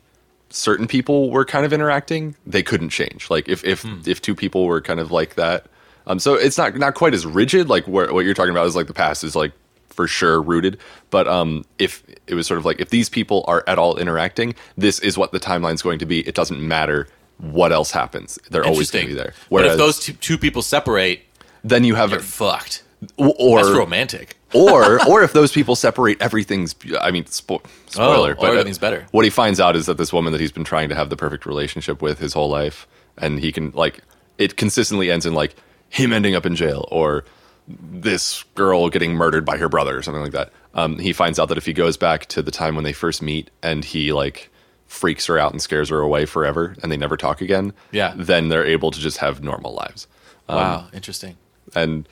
certain 0.50 0.86
people 0.86 1.30
were 1.30 1.44
kind 1.44 1.64
of 1.66 1.72
interacting, 1.72 2.36
they 2.46 2.62
couldn't 2.62 2.90
change. 2.90 3.30
Like 3.30 3.48
if 3.48 3.64
if 3.64 3.84
if 4.06 4.20
two 4.20 4.34
people 4.34 4.66
were 4.66 4.80
kind 4.80 5.00
of 5.00 5.10
like 5.10 5.34
that, 5.34 5.66
um, 6.06 6.18
so 6.18 6.34
it's 6.34 6.58
not 6.58 6.76
not 6.76 6.94
quite 6.94 7.14
as 7.14 7.24
rigid. 7.24 7.68
Like 7.68 7.86
where, 7.86 8.12
what 8.12 8.24
you're 8.24 8.34
talking 8.34 8.52
about 8.52 8.66
is 8.66 8.76
like 8.76 8.86
the 8.86 8.94
past 8.94 9.24
is 9.24 9.34
like 9.34 9.52
for 9.88 10.06
sure 10.06 10.42
rooted, 10.42 10.78
but 11.10 11.26
um, 11.26 11.64
if 11.78 12.02
it 12.26 12.34
was 12.34 12.46
sort 12.46 12.58
of 12.58 12.64
like 12.64 12.80
if 12.80 12.90
these 12.90 13.08
people 13.08 13.44
are 13.46 13.64
at 13.66 13.78
all 13.78 13.96
interacting, 13.96 14.54
this 14.76 14.98
is 14.98 15.16
what 15.16 15.32
the 15.32 15.40
timeline's 15.40 15.82
going 15.82 15.98
to 16.00 16.06
be. 16.06 16.20
It 16.26 16.34
doesn't 16.34 16.60
matter 16.60 17.08
what 17.52 17.72
else 17.72 17.90
happens; 17.90 18.38
they're 18.50 18.64
always 18.64 18.90
going 18.90 19.06
to 19.06 19.12
be 19.12 19.14
there. 19.14 19.34
but 19.50 19.66
if 19.66 19.76
those 19.76 19.98
two, 20.00 20.12
two 20.14 20.38
people 20.38 20.62
separate, 20.62 21.24
then 21.62 21.84
you 21.84 21.94
have 21.94 22.10
you're 22.10 22.20
fucked. 22.20 22.82
or 23.16 23.62
That's 23.62 23.76
romantic. 23.76 24.36
or 24.52 25.04
or 25.08 25.22
if 25.22 25.32
those 25.32 25.52
people 25.52 25.76
separate, 25.76 26.20
everything's. 26.22 26.74
I 27.00 27.10
mean, 27.10 27.24
spo- 27.24 27.64
spoiler. 27.86 28.32
Oh, 28.32 28.40
but 28.40 28.46
uh, 28.48 28.52
everything's 28.52 28.78
better. 28.78 29.06
What 29.10 29.24
he 29.24 29.30
finds 29.30 29.60
out 29.60 29.76
is 29.76 29.86
that 29.86 29.98
this 29.98 30.12
woman 30.12 30.32
that 30.32 30.40
he's 30.40 30.52
been 30.52 30.64
trying 30.64 30.88
to 30.88 30.94
have 30.94 31.10
the 31.10 31.16
perfect 31.16 31.46
relationship 31.46 32.00
with 32.02 32.18
his 32.18 32.32
whole 32.32 32.48
life, 32.48 32.86
and 33.18 33.40
he 33.40 33.52
can 33.52 33.70
like 33.72 34.00
it 34.38 34.56
consistently 34.56 35.10
ends 35.10 35.26
in 35.26 35.34
like 35.34 35.54
him 35.90 36.12
ending 36.12 36.34
up 36.34 36.44
in 36.46 36.56
jail 36.56 36.88
or 36.90 37.24
this 37.68 38.42
girl 38.54 38.88
getting 38.90 39.14
murdered 39.14 39.44
by 39.44 39.56
her 39.56 39.68
brother 39.68 39.96
or 39.96 40.02
something 40.02 40.22
like 40.22 40.32
that. 40.32 40.52
Um, 40.74 40.98
he 40.98 41.12
finds 41.12 41.38
out 41.38 41.48
that 41.48 41.58
if 41.58 41.64
he 41.64 41.72
goes 41.72 41.96
back 41.96 42.26
to 42.26 42.42
the 42.42 42.50
time 42.50 42.74
when 42.74 42.84
they 42.84 42.92
first 42.92 43.22
meet 43.22 43.50
and 43.62 43.84
he 43.84 44.12
like 44.12 44.50
freaks 44.94 45.26
her 45.26 45.38
out 45.38 45.52
and 45.52 45.60
scares 45.60 45.88
her 45.90 46.00
away 46.00 46.24
forever 46.24 46.74
and 46.82 46.90
they 46.90 46.96
never 46.96 47.16
talk 47.16 47.40
again, 47.40 47.72
Yeah. 47.92 48.14
then 48.16 48.48
they're 48.48 48.64
able 48.64 48.90
to 48.90 48.98
just 49.00 49.18
have 49.18 49.42
normal 49.42 49.74
lives. 49.74 50.06
wow, 50.48 50.86
interesting. 50.92 51.36
And 51.74 52.08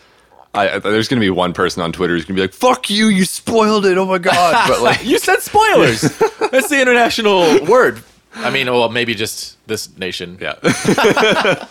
I, 0.55 0.69
I- 0.75 0.79
there's 0.81 1.09
going 1.09 1.21
to 1.21 1.25
be 1.25 1.31
one 1.31 1.53
person 1.55 1.83
on 1.83 1.93
Twitter 1.93 2.15
who's 2.15 2.25
going 2.25 2.35
to 2.37 2.41
be 2.43 2.45
like, 2.47 2.53
"Fuck 2.55 2.91
you, 2.91 3.07
you 3.07 3.25
spoiled 3.25 3.87
it." 3.87 3.97
Oh 3.97 4.05
my 4.05 4.19
god! 4.19 4.69
But 4.69 4.83
like, 4.83 5.03
You 5.11 5.19
said 5.19 5.39
spoilers. 5.41 6.01
That's 6.51 6.69
the 6.69 6.79
international 6.81 7.65
word. 7.65 8.03
I 8.35 8.51
mean, 8.51 8.67
well, 8.67 8.89
maybe 8.89 9.15
just 9.15 9.57
this 9.67 9.97
nation. 9.97 10.37
Yeah. 10.41 10.57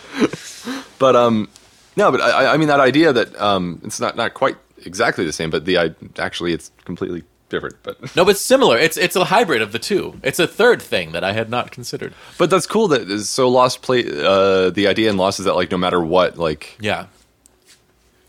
but 1.00 1.16
um, 1.16 1.50
no, 1.96 2.12
but 2.12 2.22
I, 2.22 2.54
I 2.54 2.58
mean 2.58 2.68
that 2.70 2.80
idea 2.80 3.14
that 3.14 3.40
um, 3.40 3.82
it's 3.84 4.00
not 4.00 4.16
not 4.16 4.34
quite 4.34 4.58
exactly 4.86 5.26
the 5.26 5.34
same, 5.34 5.50
but 5.50 5.66
the 5.66 5.78
I 5.78 5.96
actually 6.18 6.54
it's 6.54 6.72
completely 6.86 7.24
different. 7.52 7.76
But 7.84 8.16
No, 8.16 8.26
but 8.26 8.38
similar. 8.38 8.78
It's 8.80 8.98
it's 8.98 9.16
a 9.16 9.26
hybrid 9.26 9.62
of 9.62 9.72
the 9.72 9.80
two. 9.80 10.20
It's 10.24 10.40
a 10.40 10.48
third 10.48 10.82
thing 10.82 11.12
that 11.12 11.24
I 11.24 11.34
had 11.34 11.50
not 11.50 11.70
considered. 11.70 12.16
but 12.40 12.50
that's 12.50 12.66
cool 12.66 12.88
that 12.88 13.02
is 13.10 13.30
so 13.30 13.48
Lost 13.48 13.84
play. 13.84 14.04
Uh, 14.04 14.72
the 14.72 14.88
idea 14.88 15.10
in 15.12 15.18
Lost 15.18 15.40
is 15.40 15.46
that 15.46 15.56
like 15.56 15.70
no 15.70 15.78
matter 15.78 16.02
what, 16.04 16.38
like 16.38 16.76
Yeah. 16.80 17.06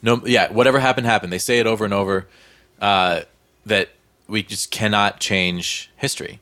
No, 0.02 0.20
yeah. 0.26 0.52
Whatever 0.52 0.80
happened, 0.80 1.06
happened. 1.06 1.32
They 1.32 1.38
say 1.38 1.58
it 1.60 1.66
over 1.66 1.84
and 1.84 1.94
over 1.94 2.26
uh, 2.80 3.22
that 3.64 3.90
we 4.26 4.42
just 4.42 4.70
cannot 4.70 5.20
change 5.20 5.90
history, 5.96 6.40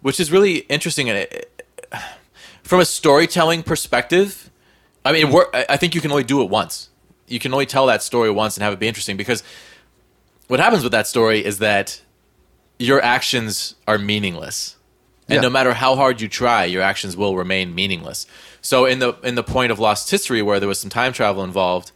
which 0.00 0.18
is 0.18 0.30
really 0.32 0.58
interesting. 0.68 1.08
And 1.08 1.18
it, 1.18 1.64
from 2.62 2.80
a 2.80 2.84
storytelling 2.84 3.62
perspective, 3.62 4.50
I 5.04 5.12
mean, 5.12 5.32
I 5.52 5.76
think 5.76 5.94
you 5.94 6.00
can 6.00 6.10
only 6.10 6.24
do 6.24 6.42
it 6.42 6.50
once. 6.50 6.88
You 7.28 7.38
can 7.38 7.52
only 7.52 7.66
tell 7.66 7.86
that 7.86 8.02
story 8.02 8.30
once 8.30 8.56
and 8.56 8.64
have 8.64 8.72
it 8.72 8.78
be 8.78 8.88
interesting 8.88 9.16
because 9.16 9.42
what 10.52 10.60
happens 10.60 10.82
with 10.82 10.92
that 10.92 11.06
story 11.06 11.42
is 11.42 11.60
that 11.60 12.02
your 12.78 13.02
actions 13.02 13.74
are 13.88 13.96
meaningless. 13.96 14.76
And 15.26 15.36
Yeah. 15.36 15.40
no 15.40 15.48
matter 15.48 15.72
how 15.72 15.96
hard 15.96 16.20
you 16.20 16.28
try, 16.28 16.66
your 16.66 16.82
actions 16.82 17.16
will 17.16 17.36
remain 17.36 17.74
meaningless. 17.74 18.26
So 18.60 18.84
in 18.84 18.98
the 18.98 19.14
in 19.24 19.34
the 19.34 19.42
point 19.42 19.72
of 19.72 19.78
Lost 19.78 20.10
History 20.10 20.42
where 20.42 20.60
there 20.60 20.68
was 20.68 20.78
some 20.78 20.90
time 20.90 21.14
travel 21.14 21.42
involved, 21.42 21.90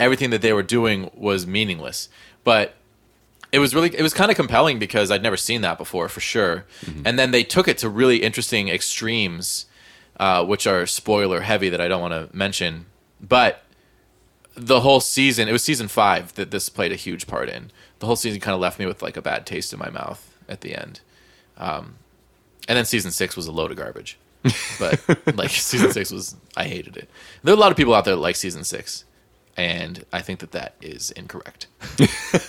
everything 0.00 0.30
that 0.30 0.42
they 0.42 0.52
were 0.52 0.64
doing 0.64 1.12
was 1.14 1.46
meaningless. 1.46 2.08
But 2.42 2.74
it 3.52 3.60
was 3.60 3.72
really 3.72 3.94
it 3.96 4.02
was 4.02 4.14
kind 4.14 4.32
of 4.32 4.36
compelling 4.36 4.80
because 4.80 5.12
I'd 5.12 5.22
never 5.22 5.36
seen 5.36 5.60
that 5.60 5.78
before 5.78 6.08
for 6.08 6.18
sure. 6.18 6.64
And 7.04 7.16
then 7.20 7.30
they 7.30 7.44
took 7.44 7.68
it 7.68 7.78
to 7.78 7.88
really 7.88 8.16
interesting 8.16 8.68
extremes, 8.68 9.66
uh, 10.18 10.44
which 10.44 10.66
are 10.66 10.86
spoiler 10.88 11.42
heavy 11.42 11.68
that 11.68 11.80
I 11.80 11.86
don't 11.86 12.00
want 12.00 12.14
to 12.14 12.36
mention. 12.36 12.86
But 13.20 13.62
the 14.56 14.80
whole 14.80 14.98
season, 15.00 15.48
it 15.48 15.52
was 15.52 15.62
season 15.62 15.86
five 15.86 16.34
that 16.34 16.50
this 16.50 16.68
played 16.68 16.90
a 16.90 16.96
huge 16.96 17.28
part 17.28 17.48
in. 17.48 17.70
The 18.02 18.06
whole 18.06 18.16
season 18.16 18.40
kind 18.40 18.52
of 18.52 18.60
left 18.60 18.80
me 18.80 18.86
with 18.86 19.00
like 19.00 19.16
a 19.16 19.22
bad 19.22 19.46
taste 19.46 19.72
in 19.72 19.78
my 19.78 19.88
mouth 19.88 20.36
at 20.48 20.60
the 20.60 20.74
end. 20.74 20.98
Um, 21.56 21.94
and 22.66 22.76
then 22.76 22.84
season 22.84 23.12
six 23.12 23.36
was 23.36 23.46
a 23.46 23.52
load 23.52 23.70
of 23.70 23.76
garbage. 23.76 24.18
But 24.80 25.00
like 25.36 25.50
season 25.50 25.92
six 25.92 26.10
was, 26.10 26.34
I 26.56 26.64
hated 26.64 26.96
it. 26.96 27.08
There 27.44 27.54
are 27.54 27.56
a 27.56 27.60
lot 27.60 27.70
of 27.70 27.76
people 27.76 27.94
out 27.94 28.04
there 28.04 28.16
that 28.16 28.20
like 28.20 28.34
season 28.34 28.64
six, 28.64 29.04
and 29.56 30.04
I 30.12 30.20
think 30.20 30.40
that 30.40 30.50
that 30.50 30.74
is 30.82 31.12
incorrect. 31.12 31.68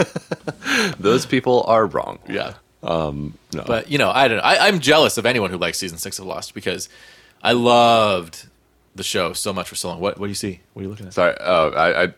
those 0.97 1.27
people 1.27 1.63
are 1.67 1.85
wrong. 1.85 2.17
Yeah. 2.27 2.55
No. 3.53 3.63
But 3.67 3.91
you 3.91 3.99
know, 3.99 4.09
I 4.09 4.27
don't 4.27 4.37
know. 4.37 4.43
I, 4.43 4.67
I'm 4.67 4.79
jealous 4.79 5.19
of 5.19 5.27
anyone 5.27 5.51
who 5.51 5.57
likes 5.59 5.77
season 5.77 5.99
six 5.99 6.17
of 6.17 6.25
Lost 6.25 6.55
because 6.55 6.89
I 7.43 7.51
loved 7.51 8.47
the 8.95 9.03
show 9.03 9.33
so 9.33 9.53
much 9.53 9.69
for 9.69 9.75
so 9.75 9.89
long. 9.89 9.99
What 9.99 10.17
What 10.17 10.25
do 10.25 10.29
you 10.29 10.35
see? 10.35 10.61
What 10.73 10.79
are 10.79 10.83
you 10.85 10.89
looking 10.89 11.05
at? 11.05 11.13
sorry, 11.13 11.37
uh, 11.37 11.69
I, 11.69 12.03
I 12.05 12.13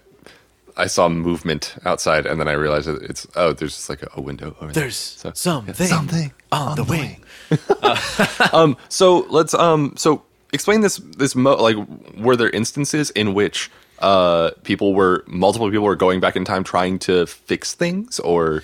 I 0.77 0.87
saw 0.87 1.07
movement 1.09 1.75
outside, 1.85 2.25
and 2.25 2.39
then 2.39 2.47
I 2.47 2.53
realized 2.53 2.87
that 2.87 3.01
it's 3.03 3.25
oh, 3.35 3.53
there's 3.53 3.75
just 3.75 3.89
like 3.89 4.03
a, 4.03 4.09
a 4.15 4.21
window. 4.21 4.55
Over 4.59 4.73
there. 4.73 4.83
There's 4.83 4.97
So- 4.97 5.31
something, 5.33 5.73
something 5.87 6.33
on, 6.51 6.75
the 6.75 6.83
wing. 6.83 7.23
Um, 8.53 8.77
so 8.89 9.25
let's 9.29 9.53
um, 9.53 9.93
so 9.97 10.23
explain 10.53 10.81
this 10.81 10.97
this 10.97 11.35
mo- 11.35 11.55
like 11.61 11.77
were 12.17 12.35
there 12.35 12.49
instances 12.49 13.09
in 13.11 13.33
which 13.33 13.69
uh 13.99 14.51
people 14.63 14.93
were 14.93 15.23
multiple 15.27 15.69
people 15.69 15.85
were 15.85 15.95
going 15.95 16.19
back 16.19 16.35
in 16.35 16.43
time 16.43 16.63
trying 16.63 16.99
to 16.99 17.25
fix 17.25 17.73
things 17.73 18.19
or 18.19 18.63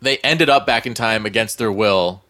They 0.00 0.18
ended 0.18 0.48
up 0.48 0.66
back 0.66 0.86
in 0.86 0.94
time 0.94 1.26
against 1.26 1.58
their 1.58 1.72
will, 1.72 2.22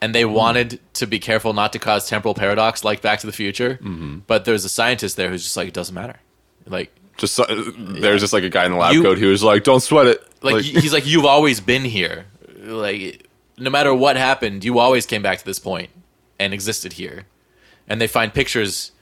and 0.00 0.14
they 0.14 0.24
wanted 0.24 0.78
to 0.94 1.06
be 1.06 1.18
careful 1.18 1.52
not 1.52 1.72
to 1.72 1.78
cause 1.80 2.08
temporal 2.08 2.34
paradox 2.34 2.84
like 2.84 3.02
Back 3.02 3.18
to 3.20 3.26
the 3.26 3.32
Future. 3.32 3.80
But 4.26 4.44
there's 4.44 4.64
a 4.64 4.68
scientist 4.68 5.16
there 5.16 5.30
who's 5.30 5.42
just 5.42 5.56
like, 5.56 5.66
it 5.68 5.74
doesn't 5.74 5.94
matter. 5.94 6.20
Like, 6.68 6.90
just 7.16 7.34
so- 7.34 7.46
there's 7.78 8.20
just 8.20 8.32
like 8.32 8.44
a 8.44 8.48
guy 8.48 8.64
in 8.66 8.72
the 8.72 8.78
lab 8.78 8.94
You- 8.94 9.02
coat 9.02 9.18
who 9.18 9.28
was 9.28 9.42
like, 9.42 9.64
"Don't 9.64 9.80
sweat 9.80 10.06
it." 10.06 10.22
like, 10.42 10.62
he's 10.64 10.92
like, 10.92 11.06
you've 11.06 11.24
always 11.24 11.60
been 11.60 11.84
here. 11.84 12.26
Like, 12.62 13.26
no 13.58 13.70
matter 13.70 13.92
what 13.94 14.16
happened, 14.16 14.64
you 14.64 14.78
always 14.78 15.06
came 15.06 15.22
back 15.22 15.38
to 15.38 15.44
this 15.44 15.58
point 15.58 15.90
and 16.38 16.52
existed 16.54 16.94
here. 16.94 17.24
And 17.88 18.00
they 18.00 18.06
find 18.06 18.32
pictures, 18.34 18.92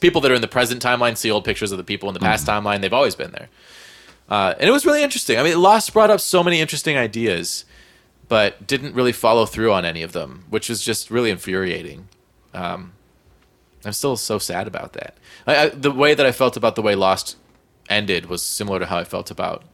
people 0.00 0.20
that 0.22 0.30
are 0.30 0.34
in 0.34 0.40
the 0.40 0.48
present 0.48 0.82
timeline 0.82 1.16
see 1.16 1.30
old 1.30 1.44
pictures 1.44 1.70
of 1.70 1.78
the 1.78 1.84
people 1.84 2.08
in 2.08 2.14
the 2.14 2.20
past 2.20 2.46
timeline. 2.46 2.80
They've 2.80 2.92
always 2.92 3.14
been 3.14 3.32
there. 3.32 3.48
Uh, 4.28 4.54
and 4.58 4.68
it 4.68 4.72
was 4.72 4.86
really 4.86 5.02
interesting. 5.02 5.38
I 5.38 5.42
mean, 5.42 5.60
Lost 5.60 5.92
brought 5.92 6.10
up 6.10 6.20
so 6.20 6.42
many 6.42 6.60
interesting 6.60 6.96
ideas, 6.96 7.64
but 8.28 8.66
didn't 8.66 8.94
really 8.94 9.12
follow 9.12 9.44
through 9.46 9.72
on 9.72 9.84
any 9.84 10.02
of 10.02 10.12
them, 10.12 10.44
which 10.50 10.68
was 10.68 10.82
just 10.82 11.10
really 11.10 11.30
infuriating. 11.30 12.08
Um, 12.54 12.92
I'm 13.84 13.92
still 13.92 14.16
so 14.16 14.38
sad 14.38 14.66
about 14.68 14.92
that. 14.94 15.16
I, 15.46 15.56
I, 15.56 15.68
the 15.70 15.90
way 15.90 16.14
that 16.14 16.24
I 16.24 16.32
felt 16.32 16.56
about 16.56 16.74
the 16.76 16.82
way 16.82 16.94
Lost 16.94 17.36
ended 17.90 18.26
was 18.26 18.42
similar 18.42 18.78
to 18.78 18.86
how 18.86 18.98
I 18.98 19.04
felt 19.04 19.30
about 19.30 19.64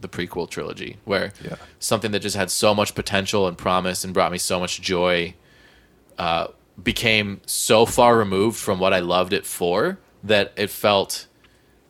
the 0.00 0.08
prequel 0.08 0.48
trilogy, 0.50 0.96
where 1.04 1.32
Yeah. 1.44 1.56
something 1.78 2.10
that 2.12 2.20
just 2.20 2.36
had 2.36 2.50
so 2.50 2.74
much 2.74 2.94
potential 2.94 3.46
and 3.46 3.56
promise 3.56 4.02
and 4.04 4.12
brought 4.12 4.32
me 4.32 4.38
so 4.38 4.58
much 4.60 4.80
joy 4.80 5.34
uh, 6.18 6.48
became 6.82 7.40
so 7.46 7.86
far 7.86 8.16
removed 8.18 8.58
from 8.58 8.78
what 8.78 8.92
I 8.92 8.98
loved 9.00 9.32
it 9.32 9.46
for 9.46 9.98
that 10.24 10.52
it 10.56 10.70
felt 10.70 11.26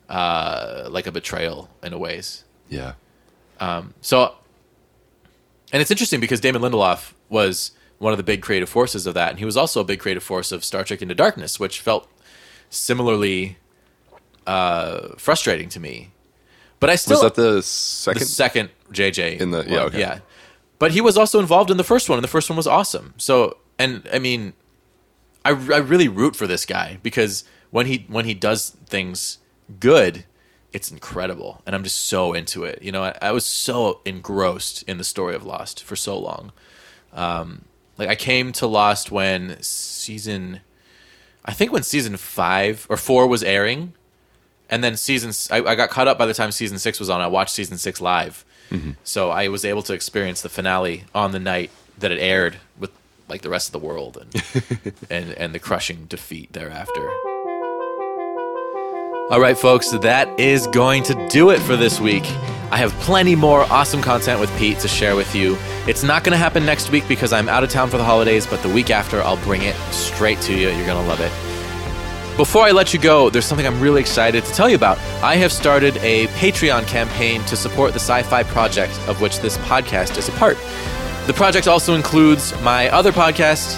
uh, 0.09 0.87
like 0.89 1.05
a 1.07 1.11
betrayal 1.11 1.69
in 1.83 1.91
a 1.93 1.97
ways. 1.97 2.43
yeah, 2.69 2.93
So, 4.01 4.35
and 5.73 5.81
it's 5.81 5.91
interesting 5.91 6.19
because 6.21 6.39
Damon 6.39 6.61
Lindelof 6.61 7.11
was 7.29 7.71
one 7.97 8.13
of 8.13 8.17
the 8.17 8.23
big 8.23 8.41
creative 8.41 8.69
forces 8.69 9.05
of 9.07 9.13
that, 9.15 9.31
and 9.31 9.39
he 9.39 9.45
was 9.45 9.57
also 9.57 9.81
a 9.81 9.83
big 9.83 9.99
creative 9.99 10.23
force 10.23 10.51
of 10.53 10.63
Star 10.63 10.83
Trek 10.85 11.01
Into 11.01 11.15
Darkness, 11.15 11.59
which 11.59 11.81
felt 11.81 12.07
similarly 12.69 13.57
uh, 14.47 15.09
frustrating 15.17 15.69
to 15.69 15.79
me. 15.79 16.11
But 16.79 16.89
I 16.89 16.95
still 16.95 17.21
was 17.21 17.21
that 17.21 17.35
the 17.35 17.55
the 17.55 17.63
second? 17.63 18.25
second 18.25 18.69
JJ 18.91 19.39
In 19.39 19.51
the- 19.51 19.65
yeah, 19.67 19.83
okay. 19.83 19.99
yeah. 19.99 20.19
But 20.79 20.91
he 20.91 21.01
was 21.01 21.17
also 21.17 21.39
involved 21.39 21.71
in 21.71 21.77
the 21.77 21.83
first 21.83 22.07
one, 22.09 22.17
and 22.17 22.23
the 22.23 22.27
first 22.29 22.49
one 22.49 22.57
was 22.57 22.67
awesome. 22.67 23.13
So, 23.17 23.57
and 23.79 24.07
I 24.13 24.19
mean, 24.19 24.53
I, 25.43 25.49
I 25.49 25.77
really 25.77 26.07
root 26.07 26.35
for 26.35 26.45
this 26.45 26.65
guy 26.67 26.99
because 27.01 27.43
when 27.71 27.87
he 27.87 28.05
when 28.07 28.25
he 28.25 28.33
does 28.35 28.69
things 28.85 29.39
good, 29.79 30.25
it's 30.71 30.91
incredible, 30.91 31.61
and 31.65 31.73
I'm 31.75 31.83
just 31.83 31.97
so 32.05 32.33
into 32.33 32.63
it. 32.63 32.83
You 32.83 32.91
know, 32.91 33.03
I, 33.03 33.17
I 33.23 33.31
was 33.31 33.43
so 33.45 34.01
engrossed 34.05 34.83
in 34.83 34.97
the 34.99 35.03
story 35.03 35.33
of 35.33 35.43
Lost 35.43 35.83
for 35.83 35.95
so 35.95 36.17
long. 36.17 36.51
Um, 37.11 37.65
like 37.97 38.09
I 38.09 38.15
came 38.15 38.51
to 38.53 38.67
Lost 38.67 39.11
when 39.11 39.57
season, 39.63 40.61
I 41.43 41.53
think 41.53 41.71
when 41.71 41.81
season 41.81 42.17
five 42.17 42.85
or 42.87 42.97
four 42.97 43.25
was 43.25 43.41
airing, 43.41 43.93
and 44.69 44.83
then 44.83 44.97
season 44.97 45.31
I, 45.51 45.71
I 45.71 45.75
got 45.75 45.89
caught 45.89 46.07
up 46.07 46.17
by 46.17 46.25
the 46.25 46.33
time 46.33 46.51
season 46.51 46.79
six 46.79 46.99
was 46.99 47.09
on. 47.09 47.21
I 47.21 47.27
watched 47.27 47.53
season 47.53 47.77
six 47.77 48.01
live, 48.01 48.45
mm-hmm. 48.69 48.91
so 49.03 49.29
I 49.29 49.47
was 49.47 49.65
able 49.65 49.81
to 49.83 49.93
experience 49.93 50.41
the 50.41 50.49
finale 50.49 51.05
on 51.13 51.31
the 51.31 51.39
night 51.39 51.71
that 51.97 52.11
it 52.11 52.19
aired 52.19 52.57
with 52.77 52.91
like 53.27 53.41
the 53.41 53.49
rest 53.49 53.67
of 53.67 53.73
the 53.73 53.85
world 53.85 54.17
and 54.17 54.93
and 55.09 55.31
and 55.33 55.55
the 55.55 55.59
crushing 55.59 56.05
defeat 56.05 56.53
thereafter. 56.53 57.09
All 59.29 59.41
right, 59.41 59.57
folks, 59.57 59.91
that 59.91 60.39
is 60.39 60.67
going 60.67 61.03
to 61.03 61.27
do 61.27 61.49
it 61.49 61.59
for 61.59 61.75
this 61.75 61.99
week. 61.99 62.23
I 62.71 62.77
have 62.77 62.93
plenty 63.01 63.35
more 63.35 63.61
awesome 63.63 64.01
content 64.01 64.39
with 64.39 64.49
Pete 64.57 64.79
to 64.79 64.87
share 64.87 65.17
with 65.17 65.35
you. 65.35 65.57
It's 65.85 66.03
not 66.03 66.23
going 66.23 66.31
to 66.31 66.37
happen 66.37 66.65
next 66.65 66.91
week 66.91 67.05
because 67.09 67.33
I'm 67.33 67.49
out 67.49 67.63
of 67.63 67.69
town 67.69 67.89
for 67.89 67.97
the 67.97 68.05
holidays, 68.05 68.47
but 68.47 68.61
the 68.61 68.69
week 68.69 68.89
after, 68.89 69.21
I'll 69.21 69.43
bring 69.43 69.63
it 69.63 69.75
straight 69.91 70.39
to 70.41 70.53
you. 70.53 70.69
You're 70.69 70.85
going 70.85 71.01
to 71.01 71.09
love 71.09 71.19
it. 71.19 71.56
Before 72.37 72.61
I 72.61 72.69
let 72.69 72.93
you 72.93 72.99
go, 72.99 73.31
there's 73.31 73.47
something 73.47 73.65
I'm 73.65 73.79
really 73.79 73.99
excited 73.99 74.45
to 74.45 74.53
tell 74.53 74.69
you 74.69 74.75
about. 74.75 74.99
I 75.23 75.37
have 75.37 75.51
started 75.51 75.97
a 75.97 76.27
Patreon 76.27 76.85
campaign 76.85 77.43
to 77.45 77.55
support 77.55 77.93
the 77.93 77.99
sci 77.99 78.21
fi 78.21 78.43
project 78.43 78.93
of 79.07 79.21
which 79.21 79.39
this 79.39 79.57
podcast 79.57 80.19
is 80.19 80.29
a 80.29 80.31
part. 80.33 80.55
The 81.25 81.33
project 81.33 81.67
also 81.67 81.95
includes 81.95 82.53
my 82.61 82.89
other 82.89 83.11
podcast, 83.11 83.75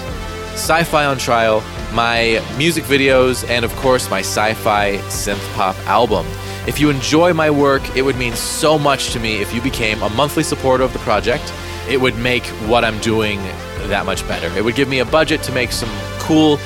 Sci 0.56 0.84
Fi 0.84 1.06
on 1.06 1.18
Trial, 1.18 1.62
my 1.94 2.46
music 2.58 2.84
videos, 2.84 3.50
and 3.50 3.64
of 3.64 3.74
course, 3.78 4.10
my 4.10 4.20
sci 4.20 4.54
fi 4.56 4.98
synth 5.08 5.54
pop 5.54 5.78
album. 5.88 6.26
If 6.68 6.82
you 6.82 6.90
enjoy 6.90 7.34
my 7.34 7.50
work, 7.50 7.96
it 7.96 8.02
would 8.02 8.18
mean 8.18 8.36
so 8.36 8.78
much 8.78 9.14
to 9.14 9.22
me 9.22 9.38
if 9.38 9.54
you 9.54 9.62
became 9.62 10.02
a 10.02 10.10
monthly 10.10 10.44
supporter 10.44 10.84
of 10.84 10.92
the 10.92 11.00
project. 11.00 11.54
It 11.88 12.02
would 12.02 12.18
make 12.18 12.46
what 12.68 12.84
I'm 12.84 13.00
doing 13.00 13.40
that 13.88 14.06
much 14.06 14.28
better. 14.28 14.54
It 14.58 14.66
would 14.66 14.76
give 14.76 14.90
me 14.90 15.00
a 15.00 15.06
budget 15.06 15.44
to 15.44 15.54
make 15.54 15.72
some 15.72 15.90
cool 16.20 16.60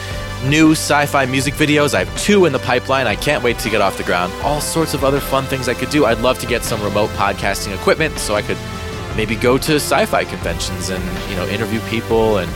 new 0.46 0.72
sci 0.72 1.06
fi 1.06 1.26
music 1.26 1.54
videos. 1.54 1.94
I 1.94 2.04
have 2.04 2.18
two 2.18 2.46
in 2.46 2.54
the 2.54 2.60
pipeline. 2.60 3.08
I 3.08 3.16
can't 3.16 3.44
wait 3.44 3.60
to 3.60 3.70
get 3.70 3.82
off 3.82 3.98
the 3.98 4.04
ground. 4.04 4.34
All 4.44 4.62
sorts 4.62 4.94
of 4.94 5.04
other 5.04 5.20
fun 5.20 5.46
things 5.46 5.68
I 5.68 5.74
could 5.74 5.90
do. 5.90 6.06
I'd 6.06 6.20
love 6.20 6.40
to 6.40 6.48
get 6.48 6.64
some 6.64 6.82
remote 6.82 7.10
podcasting 7.12 7.74
equipment 7.74 8.18
so 8.20 8.36
I 8.36 8.42
could 8.42 8.58
maybe 9.16 9.36
go 9.36 9.58
to 9.58 9.76
sci 9.76 10.06
fi 10.06 10.26
conventions 10.26 10.90
and, 10.90 11.04
you 11.30 11.36
know, 11.36 11.48
interview 11.48 11.80
people 11.82 12.38
and 12.38 12.52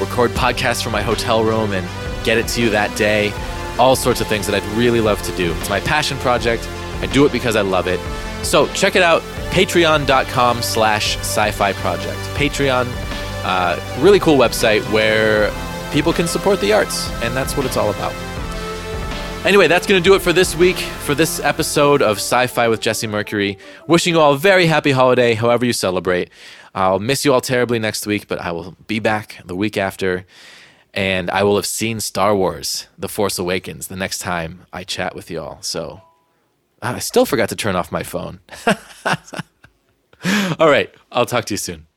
record 0.00 0.30
podcasts 0.32 0.82
from 0.82 0.92
my 0.92 1.02
hotel 1.02 1.44
room 1.44 1.72
and 1.72 1.86
get 2.24 2.38
it 2.38 2.48
to 2.48 2.62
you 2.62 2.70
that 2.70 2.96
day. 2.96 3.32
All 3.78 3.94
sorts 3.94 4.20
of 4.20 4.26
things 4.26 4.46
that 4.46 4.60
I'd 4.60 4.76
really 4.76 5.00
love 5.00 5.22
to 5.22 5.36
do. 5.36 5.52
It's 5.54 5.70
my 5.70 5.80
passion 5.80 6.18
project. 6.18 6.68
I 7.00 7.06
do 7.06 7.24
it 7.26 7.32
because 7.32 7.56
I 7.56 7.60
love 7.60 7.86
it. 7.86 8.00
So 8.44 8.66
check 8.68 8.96
it 8.96 9.02
out, 9.02 9.22
patreon.com 9.50 10.62
slash 10.62 11.16
sci-fi 11.18 11.72
project. 11.74 12.18
Patreon, 12.34 12.86
uh, 13.44 13.78
really 14.00 14.18
cool 14.18 14.36
website 14.36 14.82
where 14.92 15.50
people 15.92 16.12
can 16.12 16.26
support 16.26 16.60
the 16.60 16.72
arts, 16.72 17.10
and 17.22 17.36
that's 17.36 17.56
what 17.56 17.66
it's 17.66 17.76
all 17.76 17.90
about. 17.90 18.12
Anyway, 19.44 19.68
that's 19.68 19.86
going 19.86 20.02
to 20.02 20.06
do 20.06 20.14
it 20.14 20.20
for 20.20 20.32
this 20.32 20.54
week, 20.54 20.76
for 20.76 21.14
this 21.14 21.40
episode 21.40 22.02
of 22.02 22.18
Sci 22.18 22.46
Fi 22.48 22.68
with 22.68 22.80
Jesse 22.80 23.06
Mercury. 23.06 23.56
Wishing 23.86 24.14
you 24.14 24.20
all 24.20 24.34
a 24.34 24.38
very 24.38 24.66
happy 24.66 24.90
holiday, 24.90 25.34
however 25.34 25.64
you 25.64 25.72
celebrate. 25.72 26.30
I'll 26.74 26.98
miss 26.98 27.24
you 27.24 27.32
all 27.32 27.40
terribly 27.40 27.78
next 27.78 28.06
week, 28.06 28.28
but 28.28 28.40
I 28.40 28.52
will 28.52 28.76
be 28.86 28.98
back 28.98 29.40
the 29.44 29.56
week 29.56 29.76
after, 29.76 30.26
and 30.92 31.30
I 31.30 31.44
will 31.44 31.56
have 31.56 31.66
seen 31.66 32.00
Star 32.00 32.36
Wars 32.36 32.88
The 32.98 33.08
Force 33.08 33.38
Awakens 33.38 33.88
the 33.88 33.96
next 33.96 34.18
time 34.18 34.66
I 34.72 34.84
chat 34.84 35.14
with 35.14 35.30
you 35.30 35.40
all. 35.40 35.58
So 35.62 36.02
ah, 36.82 36.96
I 36.96 36.98
still 36.98 37.24
forgot 37.24 37.48
to 37.48 37.56
turn 37.56 37.74
off 37.74 37.90
my 37.90 38.02
phone. 38.02 38.40
all 40.58 40.68
right, 40.68 40.94
I'll 41.10 41.26
talk 41.26 41.46
to 41.46 41.54
you 41.54 41.58
soon. 41.58 41.87